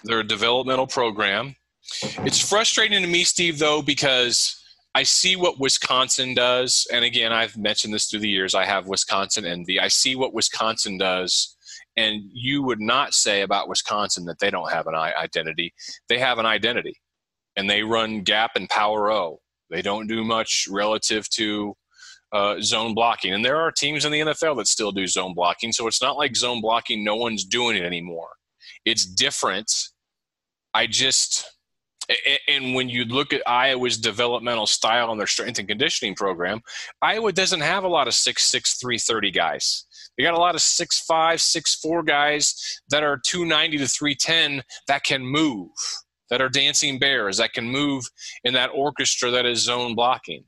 their 0.04 0.22
developmental 0.22 0.86
program. 0.86 1.56
It's 2.18 2.40
frustrating 2.40 3.02
to 3.02 3.08
me, 3.08 3.24
Steve, 3.24 3.58
though, 3.58 3.82
because 3.82 4.62
I 4.94 5.02
see 5.02 5.36
what 5.36 5.58
Wisconsin 5.60 6.34
does, 6.34 6.86
and 6.92 7.04
again, 7.04 7.32
I've 7.32 7.56
mentioned 7.56 7.92
this 7.92 8.06
through 8.06 8.20
the 8.20 8.28
years. 8.28 8.54
I 8.54 8.64
have 8.64 8.86
Wisconsin 8.86 9.44
envy. 9.44 9.78
I 9.78 9.88
see 9.88 10.16
what 10.16 10.32
Wisconsin 10.32 10.98
does, 10.98 11.55
and 11.96 12.22
you 12.32 12.62
would 12.62 12.80
not 12.80 13.14
say 13.14 13.42
about 13.42 13.68
Wisconsin 13.68 14.24
that 14.26 14.38
they 14.38 14.50
don't 14.50 14.70
have 14.70 14.86
an 14.86 14.94
identity. 14.94 15.72
They 16.08 16.18
have 16.18 16.38
an 16.38 16.46
identity, 16.46 17.00
and 17.56 17.68
they 17.68 17.82
run 17.82 18.22
gap 18.22 18.52
and 18.54 18.68
power 18.68 19.10
O. 19.10 19.40
They 19.70 19.82
don't 19.82 20.06
do 20.06 20.22
much 20.22 20.66
relative 20.70 21.28
to 21.30 21.74
uh, 22.32 22.60
zone 22.60 22.94
blocking, 22.94 23.32
and 23.32 23.44
there 23.44 23.56
are 23.56 23.72
teams 23.72 24.04
in 24.04 24.12
the 24.12 24.20
NFL 24.20 24.56
that 24.58 24.66
still 24.66 24.92
do 24.92 25.06
zone 25.06 25.34
blocking. 25.34 25.72
So 25.72 25.86
it's 25.86 26.02
not 26.02 26.16
like 26.16 26.36
zone 26.36 26.60
blocking; 26.60 27.04
no 27.04 27.16
one's 27.16 27.44
doing 27.44 27.76
it 27.76 27.84
anymore. 27.84 28.30
It's 28.84 29.06
different. 29.06 29.72
I 30.74 30.86
just 30.86 31.46
and 32.48 32.74
when 32.74 32.88
you 32.88 33.04
look 33.04 33.32
at 33.32 33.42
Iowa's 33.46 33.98
developmental 33.98 34.66
style 34.66 35.10
and 35.10 35.18
their 35.18 35.26
strength 35.26 35.58
and 35.58 35.68
conditioning 35.68 36.14
program, 36.14 36.60
Iowa 37.02 37.32
doesn't 37.32 37.60
have 37.60 37.84
a 37.84 37.88
lot 37.88 38.06
of 38.06 38.14
six 38.14 38.44
six 38.44 38.74
three 38.74 38.98
thirty 38.98 39.30
guys. 39.30 39.86
They 40.16 40.24
got 40.24 40.34
a 40.34 40.38
lot 40.38 40.54
of 40.54 40.62
six 40.62 41.00
five, 41.00 41.40
six 41.40 41.74
four 41.74 42.02
guys 42.02 42.80
that 42.90 43.02
are 43.02 43.18
290 43.24 43.78
to 43.78 43.86
310 43.86 44.62
that 44.88 45.04
can 45.04 45.24
move, 45.24 45.70
that 46.30 46.40
are 46.40 46.48
dancing 46.48 46.98
bears, 46.98 47.36
that 47.38 47.52
can 47.52 47.64
move 47.64 48.04
in 48.44 48.54
that 48.54 48.70
orchestra 48.74 49.30
that 49.30 49.46
is 49.46 49.60
zone 49.60 49.94
blocking. 49.94 50.44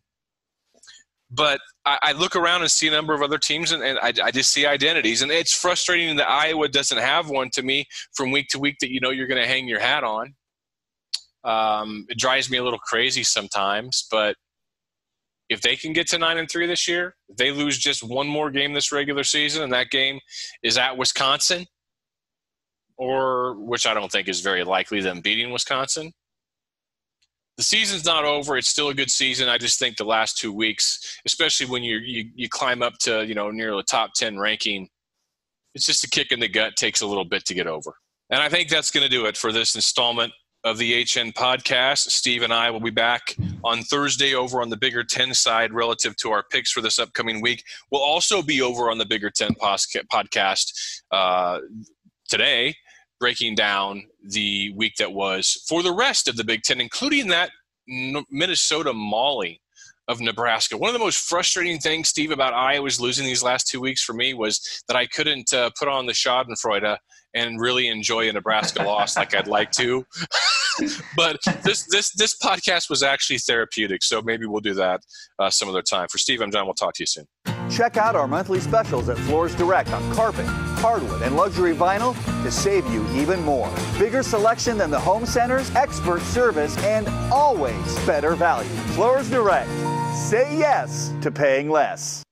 But 1.31 1.61
I, 1.85 1.99
I 2.03 2.13
look 2.13 2.37
around 2.37 2.63
and 2.63 2.71
see 2.71 2.89
a 2.89 2.91
number 2.91 3.13
of 3.13 3.21
other 3.21 3.37
teams, 3.37 3.73
and, 3.73 3.83
and 3.83 3.99
I, 3.99 4.13
I 4.25 4.31
just 4.31 4.51
see 4.51 4.65
identities. 4.65 5.21
And 5.21 5.31
it's 5.31 5.53
frustrating 5.53 6.17
that 6.17 6.29
Iowa 6.29 6.69
doesn't 6.69 6.99
have 6.99 7.29
one 7.29 7.51
to 7.51 7.63
me 7.63 7.87
from 8.15 8.31
week 8.31 8.49
to 8.49 8.59
week 8.59 8.77
that 8.81 8.91
you 8.91 9.01
know 9.01 9.11
you're 9.11 9.27
going 9.27 9.41
to 9.41 9.47
hang 9.47 9.69
your 9.69 9.81
hat 9.81 10.05
on 10.05 10.35
um, 11.45 12.07
it 12.09 12.19
drives 12.19 12.51
me 12.51 12.59
a 12.59 12.65
little 12.65 12.79
crazy 12.79 13.23
sometimes, 13.23 14.07
but 14.11 14.37
if 15.49 15.61
they 15.63 15.77
can 15.77 15.93
get 15.93 16.09
to 16.09 16.19
nine 16.19 16.39
and 16.39 16.51
three 16.51 16.67
this 16.67 16.87
year, 16.87 17.17
they 17.37 17.51
lose 17.51 17.79
just 17.79 18.03
one 18.03 18.27
more 18.27 18.51
game 18.51 18.75
this 18.75 18.93
regular 18.93 19.25
season, 19.25 19.63
and 19.63 19.73
that 19.73 19.91
game 19.91 20.21
is 20.63 20.77
at 20.77 20.97
Wisconsin, 20.97 21.67
or 22.97 23.55
which 23.55 23.87
I 23.87 23.95
don't 23.95 24.13
think 24.13 24.29
is 24.29 24.41
very 24.41 24.65
likely 24.65 25.01
them 25.01 25.21
beating 25.21 25.51
Wisconsin. 25.51 26.13
The 27.57 27.63
season's 27.63 28.05
not 28.05 28.25
over; 28.25 28.57
it's 28.57 28.69
still 28.69 28.91
a 28.91 28.95
good 28.95 29.11
season. 29.11 29.49
I 29.49 29.59
just 29.59 29.79
think 29.79 29.97
the 29.97 30.05
last 30.05 30.39
two 30.39 30.53
weeks, 30.53 31.19
especially 31.27 31.67
when 31.67 31.83
you 31.83 31.99
you, 31.99 32.31
you 32.35 32.49
climb 32.49 32.83
up 32.83 32.99
to 33.01 33.27
you 33.27 33.35
know 33.35 33.51
near 33.51 33.75
the 33.75 33.83
top 33.83 34.13
ten 34.15 34.39
ranking, 34.39 34.89
it's 35.75 35.87
just 35.87 36.05
a 36.05 36.11
kick 36.11 36.31
in 36.31 36.41
the 36.41 36.49
gut. 36.49 36.77
Takes 36.77 37.01
a 37.01 37.07
little 37.07 37.25
bit 37.25 37.47
to 37.47 37.55
get 37.55 37.67
over, 37.67 37.95
and 38.31 38.41
I 38.41 38.49
think 38.49 38.69
that's 38.69 38.91
going 38.91 39.03
to 39.03 39.09
do 39.09 39.27
it 39.27 39.37
for 39.37 39.51
this 39.51 39.75
installment 39.75 40.33
of 40.69 40.77
the 40.77 41.01
HN 41.01 41.33
podcast. 41.33 42.11
Steve 42.11 42.43
and 42.43 42.53
I 42.53 42.71
will 42.71 42.81
be 42.81 42.91
back 42.91 43.35
on 43.65 43.83
Thursday 43.83 44.35
over 44.35 44.61
on 44.61 44.69
the 44.69 44.77
Bigger 44.77 45.03
Ten 45.03 45.33
side 45.33 45.73
relative 45.73 46.15
to 46.17 46.31
our 46.31 46.45
picks 46.51 46.71
for 46.71 46.83
this 46.83 46.99
upcoming 46.99 47.41
week. 47.41 47.65
We'll 47.91 48.03
also 48.03 48.43
be 48.43 48.61
over 48.61 48.91
on 48.91 48.99
the 48.99 49.07
Bigger 49.07 49.31
Ten 49.31 49.55
podcast 49.55 50.73
uh, 51.11 51.61
today, 52.29 52.75
breaking 53.19 53.55
down 53.55 54.05
the 54.23 54.71
week 54.77 54.93
that 54.99 55.11
was 55.11 55.65
for 55.67 55.83
the 55.83 55.95
rest 55.95 56.29
of 56.29 56.37
the 56.37 56.45
Big 56.45 56.63
Ten, 56.63 56.83
including 56.83 57.29
that 57.29 57.51
Minnesota 58.31 58.93
Molly 58.93 59.63
of 60.07 60.21
Nebraska. 60.21 60.77
One 60.77 60.89
of 60.89 60.95
the 60.95 61.05
most 61.05 61.19
frustrating 61.19 61.79
things, 61.79 62.09
Steve, 62.09 62.31
about 62.31 62.53
Iowa's 62.53 63.01
losing 63.01 63.25
these 63.25 63.43
last 63.43 63.69
two 63.69 63.81
weeks 63.81 64.03
for 64.03 64.13
me 64.13 64.35
was 64.35 64.83
that 64.87 64.99
I 64.99 65.07
couldn't 65.07 65.51
uh, 65.55 65.71
put 65.79 65.89
on 65.89 66.05
the 66.05 66.13
Schadenfreude 66.13 66.99
and 67.35 67.61
really 67.61 67.89
enjoy 67.89 68.29
a 68.29 68.33
Nebraska 68.33 68.83
loss 68.83 69.17
like 69.17 69.35
I'd 69.35 69.47
like 69.47 69.71
to. 69.73 70.05
but 71.17 71.39
this 71.65 71.87
this 71.91 72.11
this 72.13 72.37
podcast 72.39 72.89
was 72.91 73.03
actually 73.03 73.39
therapeutic, 73.39 74.03
so 74.03 74.23
maybe 74.23 74.47
we'll 74.47 74.61
do 74.61 74.75
that 74.75 75.01
uh, 75.39 75.51
some 75.51 75.69
other 75.69 75.83
time. 75.83 76.09
For 76.11 76.19
Steve, 76.19 76.41
I'm 76.41 76.51
John. 76.51 76.67
We'll 76.67 76.75
talk 76.75 76.95
to 76.95 77.03
you 77.03 77.07
soon. 77.07 77.27
Check 77.71 77.97
out 77.97 78.17
our 78.17 78.27
monthly 78.27 78.61
specials 78.61 79.09
at 79.09 79.19
Floors 79.19 79.55
Direct 79.55 79.93
on 79.93 80.15
carpet, 80.15 80.47
hardwood, 80.47 81.23
and 81.23 81.37
luxury 81.37 81.75
vinyl 81.75 82.15
to 82.43 82.51
save 82.51 82.87
you 82.89 83.07
even 83.11 83.43
more. 83.43 83.71
Bigger 83.99 84.23
selection 84.23 84.79
than 84.79 84.91
the 84.91 85.01
home 85.01 85.27
centers, 85.27 85.71
expert 85.75 86.23
service, 86.23 86.77
and 86.79 87.09
always 87.33 87.99
better 88.07 88.35
value. 88.35 88.71
Floors 88.95 89.29
Direct. 89.29 89.69
Say 90.17 90.59
yes 90.59 91.13
to 91.21 91.31
paying 91.31 91.69
less. 91.71 92.23